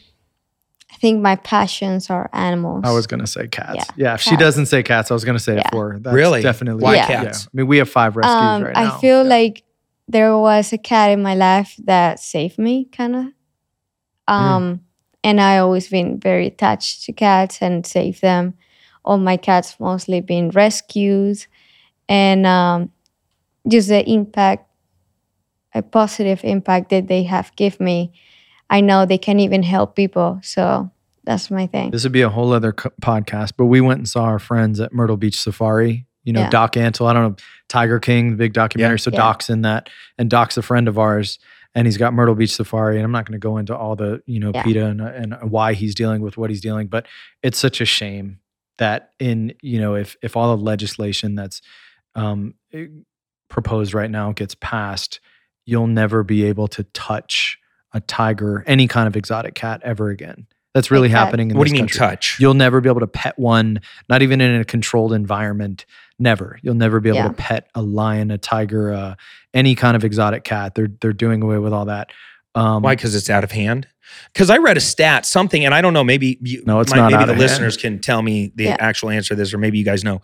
[0.91, 2.83] I think my passions are animals.
[2.85, 3.75] I was gonna say cats.
[3.75, 4.39] Yeah, Yeah, if she cats.
[4.39, 5.69] doesn't say cats, I was gonna say it Yeah.
[5.71, 5.99] for her.
[5.99, 6.41] That's Really?
[6.41, 6.81] Definitely.
[6.83, 7.07] Why Yeah.
[7.07, 7.45] cats?
[7.47, 8.95] I mean, we have five rescues um, right now.
[8.95, 9.29] I feel Yeah.
[9.37, 9.63] like
[10.07, 13.25] there was a cat in my life that saved me, kind of.
[14.27, 14.81] Um,
[15.25, 18.53] and I always been very attached to cats and save them.
[19.03, 21.45] All my cats mostly been rescued,
[22.07, 22.91] and um,
[23.67, 24.69] just the impact,
[25.73, 28.13] a positive impact that they have give me.
[28.69, 30.91] I know they can even help people, so
[31.23, 31.89] that's my thing.
[31.89, 34.79] This would be a whole other co- podcast, but we went and saw our friends
[34.79, 36.05] at Myrtle Beach Safari.
[36.23, 36.49] You know, Yeah.
[36.49, 37.35] Doc Antle, I don't know,
[37.67, 38.99] Tiger King, the big documentary.
[38.99, 39.17] So Yeah.
[39.17, 41.37] Doc's in that, and Doc's a friend of ours,
[41.75, 42.95] and he's got Myrtle Beach Safari.
[42.95, 44.63] And I'm not going to go into all the, you know, Yeah.
[44.63, 47.05] PETA and, and why he's dealing with what he's dealing, but
[47.43, 48.39] it's such a shame
[48.77, 51.61] that in, you know, if if all the legislation that's
[52.15, 52.87] um, eh,
[53.49, 55.19] proposed right now gets passed,
[55.65, 57.57] you'll never be able to touch
[57.93, 60.47] a tiger, any kind of exotic cat ever again.
[60.73, 61.25] That's really Like that.
[61.25, 61.99] happening in What do this you mean country.
[61.99, 62.37] touch?
[62.39, 65.85] You'll never be able to pet one, not even in a controlled environment.
[66.17, 66.59] Never.
[66.61, 67.27] You'll never be able Yeah.
[67.27, 69.15] to pet a lion, a tiger, uh,
[69.53, 70.75] any kind of exotic cat.
[70.75, 72.11] They're they're doing away with all that.
[72.55, 72.95] Um, Why?
[72.95, 73.87] Because it's out of hand.
[74.31, 76.03] Because I read a stat, something, and I don't know.
[76.03, 77.49] Maybe you, No, it's might- not Maybe out the of hand.
[77.49, 78.77] listeners can tell me the Yeah.
[78.79, 80.21] actual answer to this, or maybe you guys know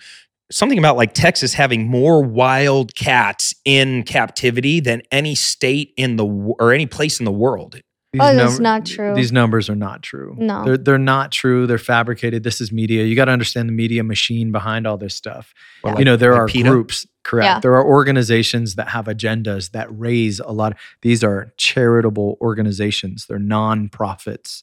[0.51, 6.25] something about like Texas having more wild cats in captivity than any state in the
[6.25, 7.79] or any place in the world.
[8.13, 9.15] These Oh, that's not true.
[9.15, 10.35] These numbers are not true.
[10.37, 10.65] No.
[10.65, 11.65] they're they're not true.
[11.65, 12.43] They're fabricated.
[12.43, 13.05] This is media.
[13.05, 15.53] You got to understand the media machine behind all this stuff.
[15.85, 15.97] Yeah.
[15.97, 16.69] you know there like are PETA?
[16.69, 17.59] groups correct Yeah.
[17.61, 23.37] there are organizations that have agendas that raise a lot these are charitable organizations they're
[23.39, 24.61] non-profits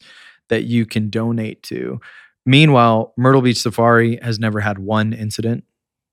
[0.48, 2.00] that you can donate to
[2.46, 5.64] meanwhile myrtle beach safari has never had one incident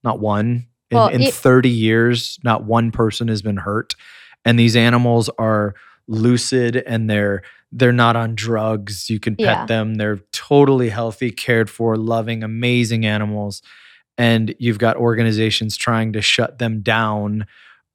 [0.04, 3.96] not one in, Well, in it- 30 years not one person has been hurt
[4.44, 5.74] and these animals are
[6.08, 7.42] lucid and they're
[7.72, 9.66] they're not on drugs you can pet Yeah.
[9.66, 13.62] them they're totally healthy cared for loving amazing animals
[14.18, 17.46] and you've got organizations trying to shut them down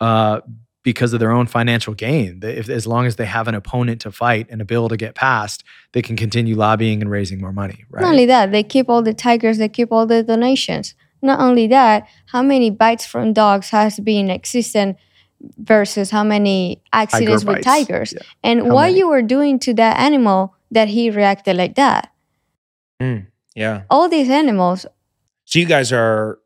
[0.00, 0.40] uh,
[0.82, 2.40] because of their own financial gain.
[2.42, 5.14] If, as long as they have an opponent to fight and a bill to get
[5.14, 7.84] passed, they can continue lobbying and raising more money.
[7.90, 8.02] Right?
[8.02, 10.94] Not only that, they keep all the tigers, they keep all the donations.
[11.22, 14.96] Not only that, how many bites from dogs has been existent
[15.58, 17.64] versus how many accidents with bites.
[17.66, 18.12] tigers?
[18.16, 18.22] Yeah.
[18.44, 18.98] And How what many?
[18.98, 22.12] you were doing to that animal that he reacted like that?
[23.00, 23.18] Hmm.
[23.54, 23.82] Yeah.
[23.90, 24.86] All these animals,
[25.44, 26.38] So you guys are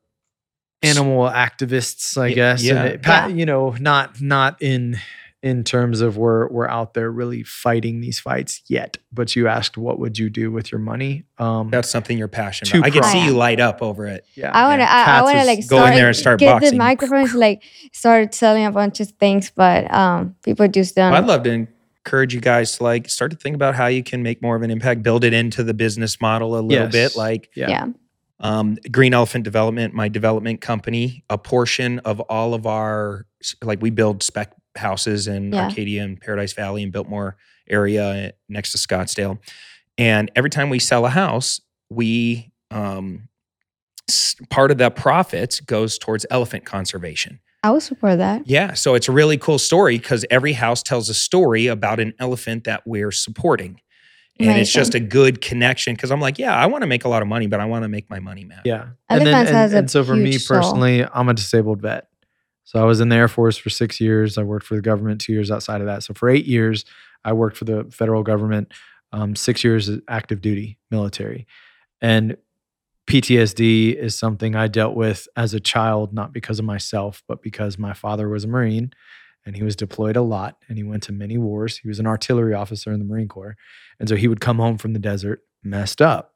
[0.82, 2.60] Animal activists, I Yeah, guess.
[2.60, 2.84] and yeah.
[2.84, 3.26] it- Yeah.
[3.28, 4.98] You know, not not in
[5.44, 8.96] in terms of we're we're out there really fighting these fights yet.
[9.12, 11.24] But you asked, what would you do with your money?
[11.38, 12.86] Um, That's something you're passionate Two about.
[12.86, 14.24] I can see you light up over it.
[14.34, 14.50] yeah.
[14.52, 16.70] I wanna, I, I wanna like Go in there and start get boxing.
[16.72, 17.62] the microphones, like
[17.92, 21.12] start selling a bunch of things, but um, people just don't.
[21.12, 21.66] Well, I'd love to
[22.06, 24.62] encourage you guys to like start to think about how you can make more of
[24.62, 26.92] an impact, build it into the business model a little Yes.
[26.92, 27.16] bit.
[27.16, 27.68] Like yeah.
[27.68, 27.86] yeah.
[28.40, 33.26] um, Green Elephant Development, my development company, a portion of all of our
[33.62, 35.64] like we build spec houses in Yeah.
[35.66, 37.36] Arcadia and Paradise Valley and Biltmore
[37.68, 39.38] area next to Scottsdale.
[39.96, 41.60] And every time we sell a house,
[41.90, 43.28] we um,
[44.50, 47.40] part of the profits goes towards elephant conservation.
[47.62, 48.42] I would support that.
[48.46, 52.12] Yeah, so it's a really cool story because every house tells a story about an
[52.18, 53.80] elephant that we're supporting.
[54.40, 57.08] And it's just a good connection because I'm like, yeah, I want to make a
[57.08, 58.62] lot of money, but I want to make my money matter.
[58.64, 58.88] Yeah.
[59.08, 60.56] And, then, Elephants and, has a and so for me huge soul.
[60.58, 62.08] personally, I'm a disabled vet.
[62.64, 64.38] So I was in the Air Force for six years.
[64.38, 66.02] I worked for the government two years outside of that.
[66.02, 66.84] So for eight years,
[67.24, 68.72] I worked for the federal government,
[69.12, 71.46] um, six years active duty military.
[72.00, 72.36] And
[73.06, 77.78] PTSD is something I dealt with as a child, not because of myself, but because
[77.78, 78.92] my father was a Marine
[79.44, 81.76] and he was deployed a lot and he went to many wars.
[81.76, 83.56] He was an artillery officer in the Marine Corps.
[84.00, 86.33] And so he would come home from the desert messed up.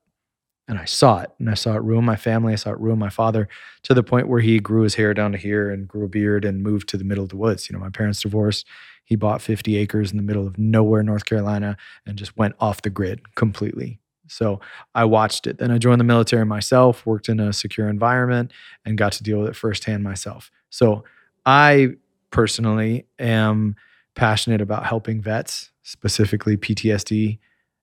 [0.69, 1.31] And I saw it.
[1.39, 2.53] And I saw it ruin my family.
[2.53, 3.49] I saw it ruin my father
[3.85, 6.45] to the point where he grew his hair down to here and grew a beard
[6.45, 7.69] and moved to the middle of the woods.
[7.69, 8.67] You know, my parents divorced.
[9.05, 12.83] He bought 50 acres in the middle of nowhere, North Carolina, and just went off
[12.83, 13.99] the grid completely.
[14.27, 14.61] So
[14.95, 15.57] I watched it.
[15.57, 18.53] Then I joined the military myself, worked in a secure environment,
[18.85, 20.51] and got to deal with it firsthand myself.
[20.69, 21.05] So
[21.47, 21.95] I
[22.31, 23.77] personally am
[24.15, 27.39] passionate about helping vets, specifically PTSD.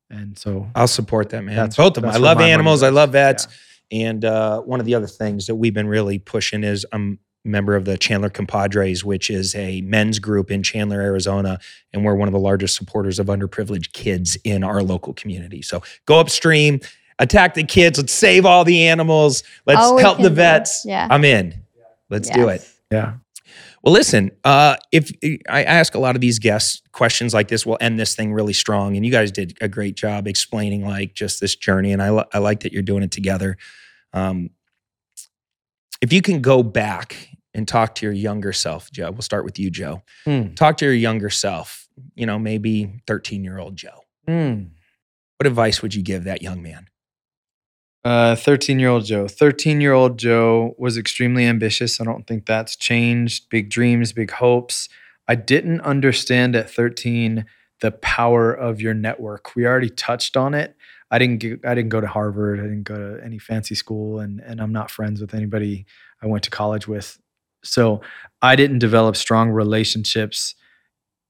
[0.09, 1.55] And so I'll support that, man.
[1.55, 2.11] That's- Both of them.
[2.11, 2.83] I love animals.
[2.83, 3.47] I love vets.
[3.91, 4.07] Yeah.
[4.09, 7.47] And uh, one of the other things that we've been really pushing is I'm a
[7.47, 11.59] member of the Chandler Compadres, which is a men's group in Chandler, Arizona.
[11.93, 15.61] And we're one of the largest supporters of underprivileged kids in our local community.
[15.61, 16.79] So go upstream,
[17.19, 17.99] attack the kids.
[17.99, 19.43] Let's save all the animals.
[19.67, 20.83] Let's All help the vets.
[20.85, 21.07] Yeah.
[21.09, 21.53] I'm in.
[22.09, 22.67] Let's do it.
[22.91, 23.13] Yeah.
[23.85, 25.11] Well, listen, uh, if
[25.47, 28.51] I ask a lot of these guests questions like this, we'll end this thing really
[28.51, 28.95] strong.
[28.95, 31.91] And you guys did a great job explaining like just this journey.
[31.93, 33.57] And I, li- I like that you're doing it together.
[34.11, 34.49] Um,
[36.01, 39.59] if you can go back and talk to your younger self, Joe, we'll start with
[39.59, 40.01] you, Joe.
[40.23, 40.55] Hmm.
[40.55, 44.01] Talk to your younger self, you know, maybe 13 year old Joe.
[44.27, 44.63] Hmm.
[45.37, 46.87] What advice would you give that young man?
[48.05, 49.27] Uh, 13 year old Joe.
[49.27, 51.99] 13 year old Joe was extremely ambitious.
[51.99, 53.49] I don't think that's changed.
[53.49, 54.89] Big dreams, big hopes.
[55.27, 57.47] I didn't understand at 13
[57.81, 59.55] the power of your network.
[59.55, 60.75] We already touched on it.
[61.09, 62.59] I didn't get, I didn't go to Harvard.
[62.59, 65.87] I didn't go to any fancy school and and I'm not friends with anybody
[66.21, 67.19] I went to college with.
[67.63, 68.01] So,
[68.43, 70.53] I didn't develop strong relationships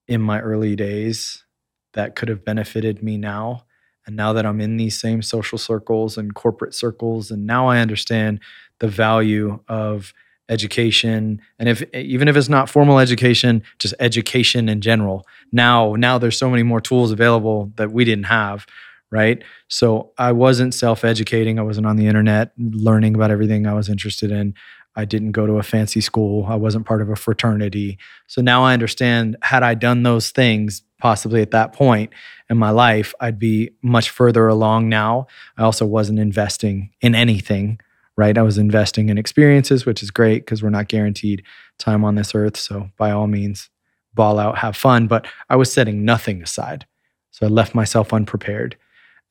[0.09, 1.45] in my early days
[1.93, 3.63] that could have benefited me now.
[4.05, 7.79] And now that I'm in these same social circles and corporate circles, and now I
[7.79, 8.39] understand
[8.79, 10.13] the value of
[10.49, 15.25] education and if even if it's not formal education just education in general.
[15.51, 18.65] Now now there's so many more tools available that we didn't have
[19.11, 19.43] right?
[19.69, 21.57] So i wasn't self-educating.
[21.57, 24.53] I wasn't on the internet learning about everything i was interested in.
[24.95, 26.45] I didn't go to a fancy school.
[26.47, 27.97] I wasn't part of a fraternity.
[28.27, 32.09] So now i understand had i done those things possibly at that point
[32.49, 35.27] in my life i'd be much further along now
[35.57, 37.79] i also wasn't investing in anything
[38.17, 38.37] right?
[38.37, 41.43] I was investing in experiences, which is great because we're not guaranteed
[41.77, 42.57] time on this earth.
[42.57, 43.69] So, by all means,
[44.13, 45.07] ball out, have fun.
[45.07, 46.85] But I was setting nothing aside.
[47.31, 48.77] So, I left myself unprepared.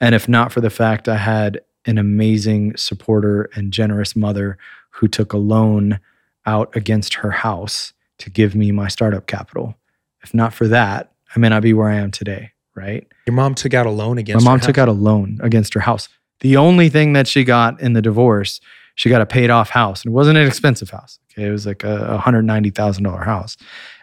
[0.00, 4.58] And if not for the fact I had an amazing supporter and generous mother
[4.90, 6.00] who took a loan
[6.46, 9.74] out against her house to give me my startup capital,
[10.22, 13.06] if not for that, I may not be where I am today, right?
[13.26, 14.82] Your mom took out a loan against My mom took house?
[14.82, 16.08] out a loan against her house.
[16.40, 18.60] The only thing that she got in the divorce,
[18.94, 20.04] she got a paid off house.
[20.04, 21.18] And it wasn't an expensive house.
[21.32, 21.48] Okay.
[21.48, 23.56] It was like a $190,000 house.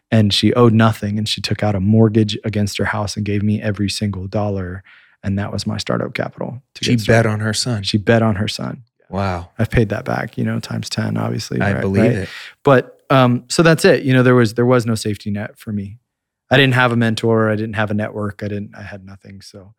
[0.10, 1.18] And she owed nothing.
[1.18, 4.84] And she took out a mortgage against her house and gave me every single dollar.
[5.24, 6.62] And that was my startup capital.
[6.76, 7.84] To She bet on her son.
[7.84, 8.84] She bet on her son.
[9.10, 9.50] Wow.
[9.60, 11.62] I've paid that back, you know, times 10, obviously.
[11.62, 12.12] I right- believe right?
[12.14, 12.30] it.
[12.64, 14.04] But um, so that's it.
[14.04, 15.98] You know, there was there was no safety net for me.
[16.52, 17.50] I didn't have a mentor.
[17.50, 18.44] I didn't have a network.
[18.44, 18.76] I didn't.
[18.76, 19.42] I had nothing.
[19.42, 19.74] So,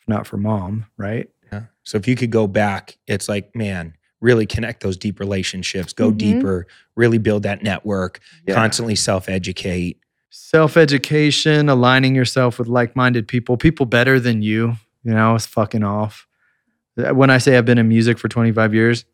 [0.00, 1.28] if not for mom, right?
[1.52, 1.62] Yeah.
[1.84, 6.12] So if you could go back, it's like, man, really connect those deep relationships, go
[6.12, 6.18] Mhm.
[6.18, 6.66] deeper,
[6.96, 8.54] really build that network, Yeah.
[8.54, 9.98] constantly self educate.
[10.30, 14.76] Self education, aligning yourself with like minded people, people better than you.
[15.04, 16.26] You know, it's fucking off.
[16.96, 19.06] When I say I've been in music for 25 years, it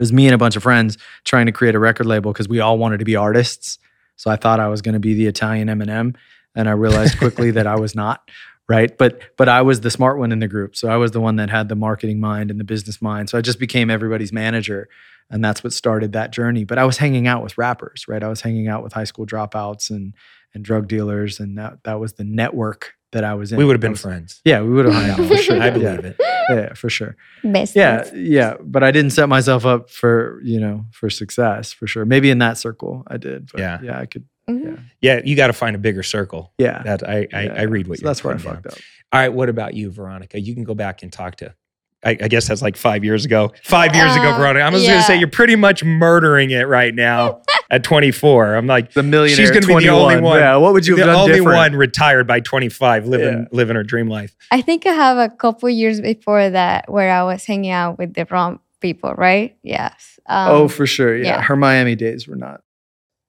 [0.00, 2.60] was me and a bunch of friends trying to create a record label because we
[2.60, 3.78] all wanted to be artists.
[4.18, 6.14] So I thought I was going to be the Italian Eminem,
[6.54, 8.30] and I realized quickly that I was not.
[8.68, 11.22] Right, but but I was the smart one in the group, so I was the
[11.22, 13.30] one that had the marketing mind and the business mind.
[13.30, 14.90] So I just became everybody's manager,
[15.30, 16.64] and that's what started that journey.
[16.64, 18.22] But I was hanging out with rappers, right?
[18.22, 20.12] I was hanging out with high school dropouts and
[20.52, 23.58] and drug dealers, and that that was the network that I was in.
[23.58, 24.40] We would have been was- friends.
[24.44, 25.60] Yeah, we would have hung out for sure.
[25.62, 26.10] I believe yeah.
[26.10, 26.16] it.
[26.50, 27.16] Yeah, for sure.
[27.44, 27.76] Best.
[27.76, 32.04] Yeah, yeah, but I didn't set myself up for you know for success for sure.
[32.04, 33.50] Maybe in that circle I did.
[33.52, 33.78] But Yeah.
[33.82, 34.24] yeah, I could.
[34.48, 34.80] Mhm.
[35.02, 36.52] Yeah, you got to find a bigger circle.
[36.58, 37.52] Yeah, That I I, yeah.
[37.54, 38.62] I read what So you're that's where I putting down.
[38.62, 38.82] fucked up.
[39.12, 40.40] All right, what about you, Veronica?
[40.40, 41.54] You can go back and talk to.
[42.04, 43.52] I, I guess that's like five years ago.
[43.64, 44.64] Five years ago, Uh, Veronica.
[44.64, 48.54] I'm just gonna say you're pretty much murdering it right now at 24.
[48.54, 49.36] I'm like The millionaire.
[49.36, 50.38] She's gonna be the only one.
[50.38, 51.56] Yeah, what would you have the done only different?
[51.56, 53.44] one retired by 25, living Yeah.
[53.50, 54.36] living her dream life.
[54.52, 58.14] I think I have a couple years before that where I was hanging out with
[58.14, 59.56] the wrong people, right?
[59.64, 60.20] Yes.
[60.26, 61.16] Um, oh, for sure.
[61.16, 61.24] Yeah.
[61.24, 61.42] yeah.
[61.42, 62.60] her Miami days were not.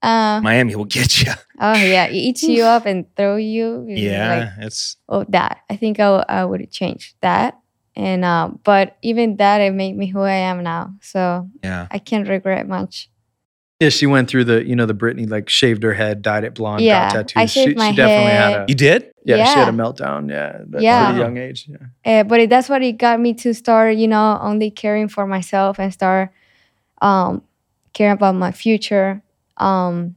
[0.02, 1.32] uh, Miami will get you.
[1.60, 3.84] oh yeah, it eats you up and throw you.
[3.88, 5.58] It's Yeah, Like, it's oh, that.
[5.68, 7.58] I think I, w- I would change that.
[7.96, 10.94] And uh, but even that it made me who I am now.
[11.00, 11.86] So Yeah.
[11.90, 13.08] I can't regret much.
[13.80, 16.54] Yeah, she went through the, you know, the Britney like shaved her head, dyed it
[16.54, 17.36] blonde, Yeah, got tattoos.
[17.36, 18.60] I she, shaved my she definitely had head.
[18.60, 19.10] a You did?
[19.24, 20.28] yeah, she had a meltdown.
[20.28, 21.04] Yeah, at a Yeah.
[21.06, 21.66] pretty young age.
[21.66, 22.20] Yeah.
[22.20, 25.26] Uh, but it, that's what it got me to start, you know, only caring for
[25.26, 26.30] myself and start
[27.00, 27.42] um,
[27.94, 29.22] caring about my future.
[29.56, 30.16] Um,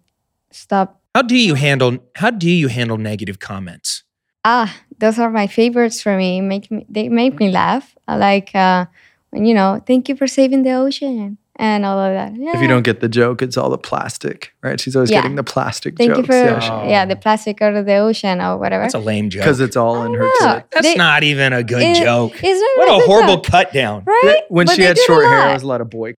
[0.52, 1.00] stop.
[1.16, 4.04] How do you handle how do you handle negative comments?
[4.46, 6.42] Ah, those are my favorites for me.
[6.42, 7.96] Make me they make me laugh.
[8.08, 8.86] I like uh,
[9.32, 12.36] when you know, thank you for saving the ocean and all of that.
[12.36, 12.52] Yeah.
[12.56, 14.80] If you don't get the joke, it's all the plastic, right?
[14.80, 15.22] She's always Yeah.
[15.22, 18.42] getting the plastic thank you for yeah, she- yeah the plastic out of the ocean
[18.42, 18.84] or whatever.
[18.84, 19.44] That's a lame joke.
[19.44, 20.64] because it's all in her Yeah.
[20.72, 22.34] That's They- not even a good It- joke.
[22.44, 24.04] It's not What a horrible joke, cut down.
[24.06, 24.42] right?
[24.50, 25.50] When But she had do it a short hair, lot.
[25.52, 26.16] it was a lot of boy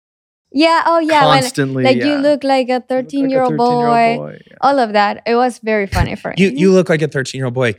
[0.52, 0.82] Yeah.
[0.86, 1.28] Oh yeah.
[1.28, 1.84] When, constantly.
[1.84, 2.06] like yeah.
[2.06, 4.38] you look like a You look like a 13 year old 13-year-old boy.
[4.48, 4.58] yeah.
[4.62, 5.22] All of that.
[5.28, 6.36] It was very funny for me.
[6.38, 7.76] You you look like a 13 year old boy.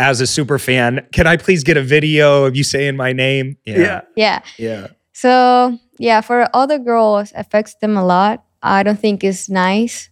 [0.00, 3.58] As a super fan, can I please get a video of you saying my name?
[3.66, 4.00] Yeah.
[4.16, 4.40] yeah.
[4.56, 4.86] Yeah.
[5.12, 8.42] So yeah, for other girls, affects them a lot.
[8.62, 10.08] I don't think it's nice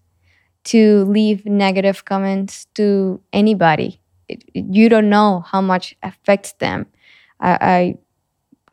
[0.65, 3.98] to leave negative comments to anybody.
[4.28, 6.85] It, you don't know how much affects them.
[7.40, 7.94] I, I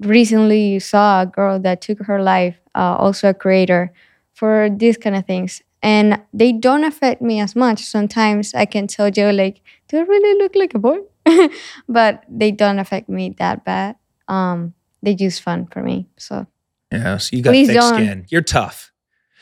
[0.01, 3.93] recently saw a girl that took her life, uh, also a creator,
[4.33, 7.85] for these kind of things, and they don't affect me as much.
[7.85, 10.99] Sometimes I can tell you like, do I really look like a boy?
[11.89, 13.95] but they don't affect me that bad.
[14.27, 16.07] Um, they just fun for me.
[16.17, 16.47] So
[16.91, 17.17] Yeah.
[17.17, 17.93] So you got Please thick don't.
[17.95, 18.25] skin.
[18.29, 18.91] You're tough.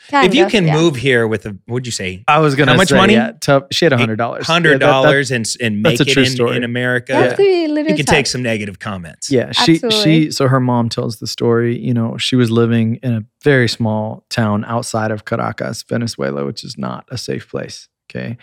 [0.08, 0.74] kind if you of, can yeah.
[0.76, 2.22] move here with a what'd you say?
[2.28, 3.14] I was gonna How much say, money?
[3.14, 3.64] Yeah, tough.
[3.72, 4.46] She had a hundred dollars.
[4.46, 6.56] Hundred dollars and and make that's a it in, story.
[6.56, 7.12] in America.
[7.14, 8.14] You have to be You can tough.
[8.14, 9.30] take some negative comments.
[9.30, 10.24] Yeah, she Absolutely.
[10.26, 13.68] she so her mom tells the story, you know, she was living in a very
[13.68, 18.36] small town outside of Caracas, Venezuela, which is not a safe place, okay?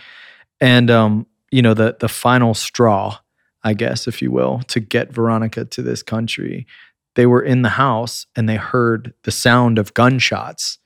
[0.60, 3.19] And um, you know, the the final straw,
[3.64, 6.65] I guess if you will, to get Veronica to this country,
[7.15, 10.80] they were in the house and they heard the sound of gunshots,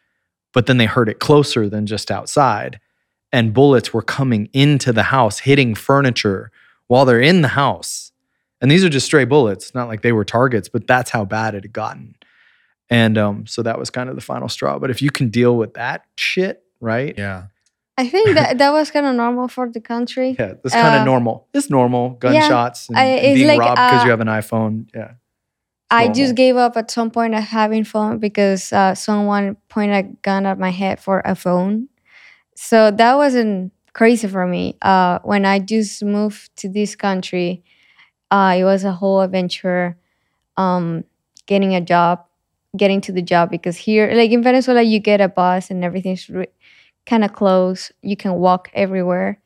[0.53, 2.79] but then they heard it closer than just outside.
[3.31, 6.51] And bullets were coming into the house, hitting furniture
[6.87, 8.11] while they're in the house.
[8.61, 11.53] And these are just stray bullets, not like they were targets, but that's how bad
[11.53, 12.15] it had gotten.
[12.89, 14.79] And um, so that was kind of the final straw.
[14.79, 17.13] But if you can deal with that shit, right?
[17.17, 17.47] Yeah.
[17.97, 20.35] I think that that was kind of normal for the country.
[20.37, 21.47] Yeah, that's kind of Uh, normal.
[21.53, 22.09] It's normal.
[22.19, 24.87] Gunshots and, I- and being like, robbed because uh, you have an iPhone.
[24.93, 25.11] Yeah.
[25.91, 30.09] I just gave up at some point of having phone because uh, someone pointed a
[30.23, 31.87] gun at my head for a phone.
[32.55, 34.75] So that wasn't crazy for me.
[34.81, 37.63] Uh, when I just moved to this country,
[38.29, 39.95] uh, it was a whole adventure.
[40.57, 41.05] Um,
[41.45, 42.25] getting a job,
[42.75, 46.29] getting to the job because here, like in Venezuela, you get a bus and everything's
[46.29, 46.47] re-
[47.05, 47.91] kind of close.
[48.01, 49.41] You can walk everywhere.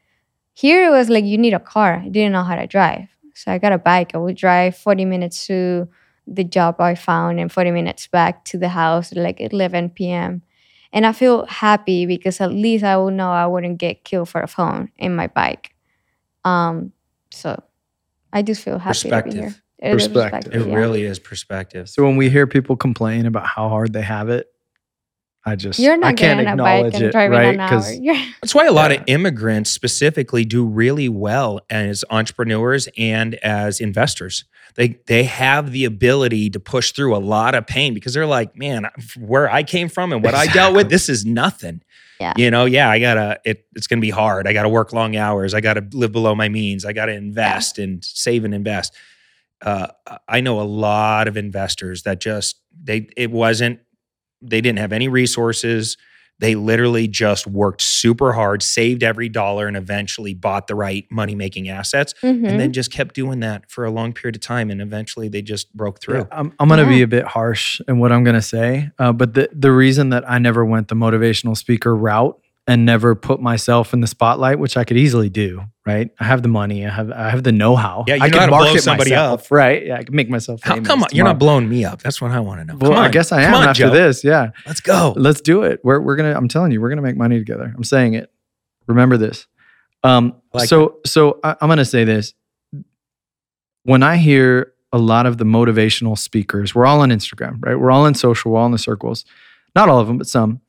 [0.54, 2.02] Here it was like you need a car.
[2.06, 4.12] I didn't know how to drive, so I got a bike.
[4.14, 5.88] I would drive forty minutes to
[6.30, 10.44] the job I found and 40 minutes back to the house at like 11 p.m.
[10.94, 14.42] And I feel happy because at least I will know I wouldn't get killed for
[14.42, 15.76] a phone in my bike.
[16.46, 16.94] Um,
[17.32, 17.62] so
[18.34, 19.56] I just feel happy to be here.
[19.82, 20.14] Perspective.
[20.14, 20.62] Perspective.
[20.62, 20.76] It yeah.
[20.76, 21.90] really is perspective.
[21.90, 24.48] So when we hear people complain about how hard they have it,
[25.46, 27.54] I just You're not I can't getting on a bike acknowledge and it, driving right?
[27.56, 27.70] an hour.
[27.70, 28.98] 'Cause You're- That's why a lot Yeah.
[28.98, 34.44] of immigrants specifically do really well as entrepreneurs and as investors.
[34.76, 38.56] They they have the ability to push through a lot of pain because they're like,
[38.58, 38.88] man,
[39.18, 41.82] where I came from and what I dealt with, this is nothing.
[42.20, 42.34] Yeah.
[42.36, 43.40] You know, yeah, I gotta.
[43.46, 44.46] It, it's gonna be hard.
[44.46, 45.54] I gotta work long hours.
[45.54, 46.84] I gotta live below my means.
[46.86, 48.94] I gotta invest and save and invest.
[49.62, 49.88] Uh,
[50.28, 53.80] I know a lot of investors that just they it wasn't
[54.42, 55.98] they didn't have any resources.
[56.40, 61.36] They literally just worked super hard, saved every dollar, and eventually bought the right money
[61.36, 62.48] making assets, Mhm.
[62.48, 64.72] and then just kept doing that for a long period of time.
[64.72, 66.20] And eventually, they just broke through.
[66.20, 68.90] Yeah, I'm, I'm going to be a bit harsh in what I'm going to say,
[69.00, 72.40] uh, but the the reason that I never went the motivational speaker route
[72.70, 76.12] and never put myself in the spotlight, which I could easily do, right?
[76.20, 78.06] I have the money, I have I have the know how.
[78.08, 79.52] Yeah, you I know can how market somebody myself, up.
[79.52, 79.86] right?
[79.88, 80.62] Yeah, I can make myself.
[80.62, 82.04] How come on, you're not blowing me up?
[82.04, 82.76] That's what I want to know.
[82.76, 83.90] Well, come on, I guess I am on, after Joe.
[83.90, 84.24] this.
[84.24, 85.16] Yeah, Let's go.
[85.18, 85.80] let's do it.
[85.84, 86.36] We're we're gonna.
[86.36, 87.74] I'm telling you, we're gonna make money together.
[87.76, 88.32] I'm saying it.
[88.86, 89.48] Remember this.
[90.04, 90.36] Um.
[90.54, 92.36] Like so so I, I'm gonna say this.
[93.82, 97.80] When I hear a lot of the motivational speakers, we're all on Instagram, right?
[97.80, 98.52] We're all in social.
[98.52, 99.26] We're all in the circles.
[99.76, 100.62] Not all of them, but some.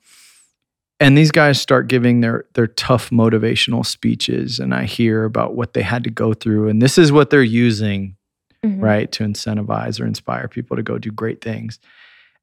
[1.01, 5.73] And these guys start giving their their tough motivational speeches, and I hear about what
[5.73, 8.17] they had to go through, and this is what they're using
[8.65, 8.83] Mhm.
[8.83, 9.11] right?
[9.13, 11.79] To incentivize or inspire people to go do great things.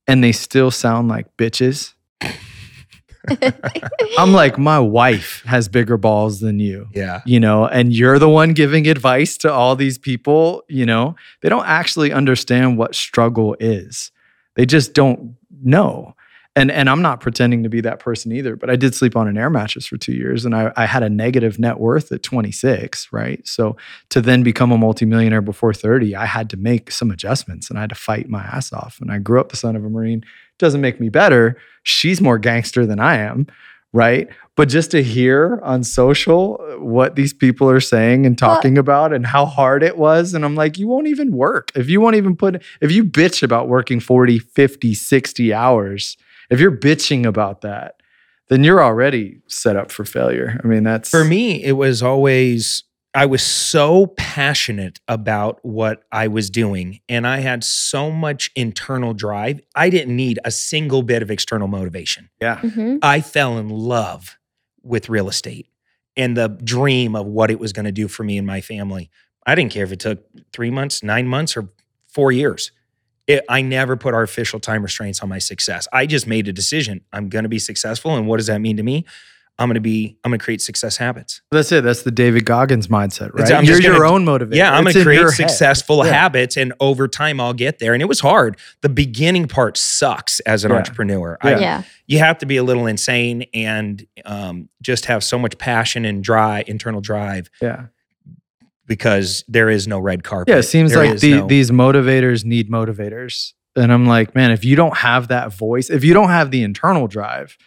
[0.08, 1.94] And they still sound like bitches.
[4.18, 6.88] I'm like, my wife has bigger balls than you.
[6.94, 7.22] Yeah.
[7.26, 11.50] You know, and you're the one giving advice to all these people, you know, they
[11.50, 14.12] don't actually understand what struggle is.
[14.56, 16.16] They just don't know.
[16.58, 19.28] And and I'm not pretending to be that person either, but I did sleep on
[19.28, 22.24] an air mattress for two years and I, I had a negative net worth at
[22.24, 23.48] 26, right?
[23.48, 23.78] So
[24.10, 27.82] to then become a multimillionaire before 30, I had to make some adjustments and I
[27.82, 28.98] had to fight my ass off.
[29.00, 30.24] And I grew up the son of a Marine.
[30.58, 31.58] Doesn't make me better.
[31.84, 33.46] She's more gangster than I am,
[33.94, 34.28] right?
[34.56, 39.28] But just to hear on social what these people are saying and talking about and
[39.28, 40.34] how hard it was.
[40.34, 41.72] And I'm like, you won't even work.
[41.76, 46.18] If you won't even put, if you bitch about working 40, 50, 60 hours,
[46.50, 47.96] if you're bitching about that,
[48.50, 50.60] then you're already set up for failure.
[50.64, 52.84] I mean, that's For me, it was always,
[53.14, 59.14] I was so passionate about what I was doing and I had so much internal
[59.14, 59.60] drive.
[59.76, 62.30] I didn't need a single bit of external motivation.
[62.42, 62.58] yeah.
[62.60, 63.00] Mhm.
[63.02, 64.38] I fell in love
[64.84, 65.68] with real estate
[66.16, 69.10] and the dream of what it was going to do for me and my family.
[69.46, 71.70] I didn't care if it took three months, nine months, or
[72.08, 72.72] four years.
[73.28, 75.88] It, I never put artificial time restraints on my success.
[75.92, 77.02] I just made a decision.
[77.12, 78.16] I'm going to be successful.
[78.16, 79.06] And what does that mean to me?
[79.60, 81.42] I'm going to be, I'm going to create success habits.
[81.50, 81.84] That's it.
[81.84, 83.42] That's the David Goggins mindset, right?
[83.44, 84.54] It's- I'm you're your gonna- own motivator.
[84.56, 86.14] Yeah, I'm going to create successful Yeah.
[86.14, 86.58] habits.
[86.58, 87.94] And over time, I'll get there.
[87.94, 88.58] And it was hard.
[88.82, 90.78] The beginning part sucks as an Yeah.
[90.78, 91.40] entrepreneur.
[91.44, 91.50] Yeah.
[91.50, 91.84] I, Yeah.
[92.06, 96.24] you have to be a little insane and um, just have so much passion and
[96.24, 97.88] drive, internal drive, Yeah.
[98.88, 100.52] Because there is no red carpet.
[100.54, 103.54] Yeah, it seems There like the, no- these motivators need motivators.
[103.76, 106.64] And I'm like, man, if you don't have that voice, if you don't have the
[106.64, 107.58] internal drive,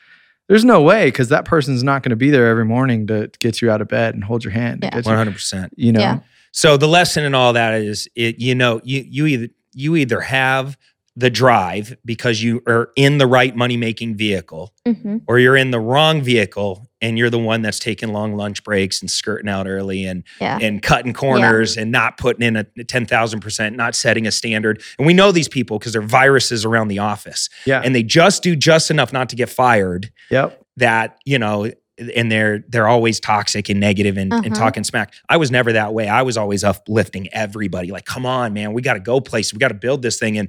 [0.48, 3.62] there's no way because that person's not going to be there every morning to get
[3.62, 4.80] you out of bed and hold your hand.
[4.82, 4.96] Yeah.
[4.96, 5.70] you- 100%.
[5.76, 6.18] you know, Yeah.
[6.52, 10.20] So the lesson in all that is it you know you you either you either
[10.20, 10.76] have
[11.14, 15.70] the drive because you are in the right money making vehicle hmm or you're in
[15.70, 19.66] the wrong vehicle and you're the one that's taking long lunch breaks and skirting out
[19.66, 20.58] early and Yeah.
[20.60, 24.82] and cutting corners and not putting in a 10,000%, not setting a standard.
[24.98, 28.42] And we know these people because they're viruses around the office yeah, and they just
[28.42, 31.70] do just enough not to get fired yep, that, you know,
[32.16, 34.54] and they're they're always toxic and negative and, and Uh-huh.
[34.54, 35.12] talking smack.
[35.28, 36.08] I was never that way.
[36.08, 37.90] I was always uplifting everybody.
[37.90, 39.52] Like, come on, man, we got to go place.
[39.52, 40.38] We got to build this thing.
[40.38, 40.48] And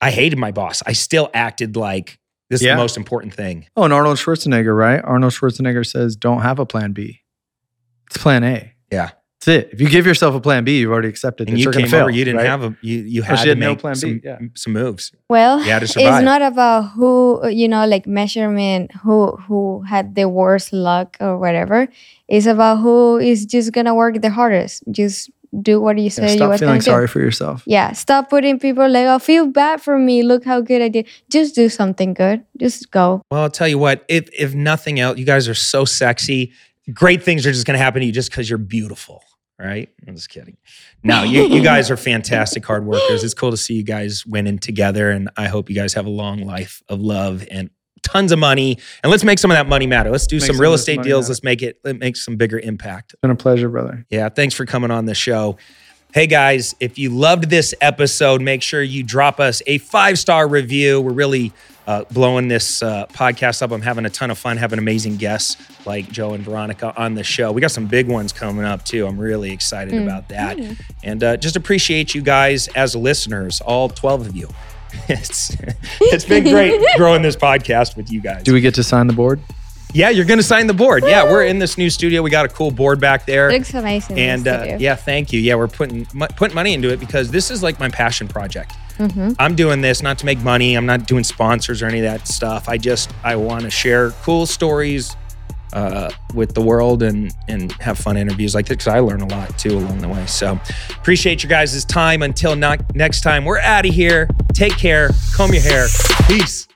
[0.00, 0.82] I hated my boss.
[0.86, 2.18] I still acted like
[2.52, 3.66] this is the most important thing.
[3.76, 5.00] Oh, and Arnold Schwarzenegger, right?
[5.02, 7.20] Arnold Schwarzenegger says, "Don't have a plan B.
[8.08, 9.10] It's plan A." Yeah.
[9.44, 9.70] That's it.
[9.72, 11.84] If you give yourself a plan B, you've already accepted And that you you're going
[11.86, 12.02] came to fail.
[12.02, 12.46] over, you didn't right?
[12.46, 14.38] have a you you Oh, had she to had no make plan B, yeah.
[14.54, 15.10] some moves.
[15.28, 20.14] Well, You had to it's not about who you know, like measurement, who who had
[20.14, 21.88] the worst luck or whatever.
[22.28, 24.84] It's about who is just gonna work the hardest.
[24.92, 25.28] Just
[25.60, 27.12] do what you Yeah, say you stop feeling sorry do.
[27.12, 27.62] for yourself.
[27.66, 30.22] Yeah, stop putting people like, "Oh, feel bad for me.
[30.22, 32.44] Look how good I did." Just do something good.
[32.58, 33.22] Just go.
[33.30, 36.52] Well, I'll tell you what, if if nothing else, you guys are so sexy.
[36.92, 39.22] Great things are just gonna happen to you just because you're beautiful.
[39.58, 39.90] Right?
[40.08, 40.56] I'm just kidding.
[41.04, 43.22] No, you, you guys are fantastic hard workers.
[43.22, 45.10] It's cool to see you guys winning together.
[45.10, 47.70] And I hope you guys have a long life of love and
[48.02, 48.78] tons of money.
[49.02, 50.10] And let's make some of that money matter.
[50.10, 51.24] Let's do Make some some real of estate deals.
[51.24, 51.30] matter.
[51.32, 53.12] Let's make it let make some bigger impact.
[53.12, 54.04] It's been a pleasure, brother.
[54.10, 55.56] Yeah, thanks for coming on the show.
[56.12, 60.46] Hey guys, if you loved this episode, make sure you drop us a five star
[60.46, 61.00] review.
[61.00, 61.52] We're really
[61.86, 63.70] uh, blowing this uh, podcast up.
[63.72, 65.56] I'm having a ton of fun having amazing guests
[65.86, 67.50] like Joe and Veronica on the show.
[67.50, 69.06] We got some big ones coming up too.
[69.06, 70.58] I'm really excited about that.
[71.02, 74.48] And uh, just appreciate you guys as listeners, all 12 of you.
[75.08, 75.56] It's,
[76.00, 78.44] it's been great growing this podcast with you guys.
[78.44, 79.40] Do we get to sign the board?
[79.92, 81.04] Yeah, you're going to sign the board.
[81.04, 82.22] Yeah, we're in this new studio.
[82.22, 83.50] We got a cool board back there.
[83.50, 84.18] It looks amazing.
[84.18, 85.40] And the uh, yeah, thank you.
[85.40, 88.72] Yeah, we're putting mu- putting money into it because this is like my passion project.
[88.98, 89.32] Mm-hmm.
[89.38, 90.76] I'm doing this not to make money.
[90.76, 92.68] I'm not doing sponsors or any of that stuff.
[92.68, 95.14] I just I want to share cool stories
[95.72, 99.26] uh, with the world and and have fun interviews like this because I learn a
[99.26, 100.26] lot too along the way.
[100.26, 100.58] So
[100.90, 102.22] appreciate your guys' time.
[102.22, 104.28] Until not next time, we're out of here.
[104.52, 105.10] Take care.
[105.34, 105.86] Comb your hair.
[106.28, 106.68] Peace.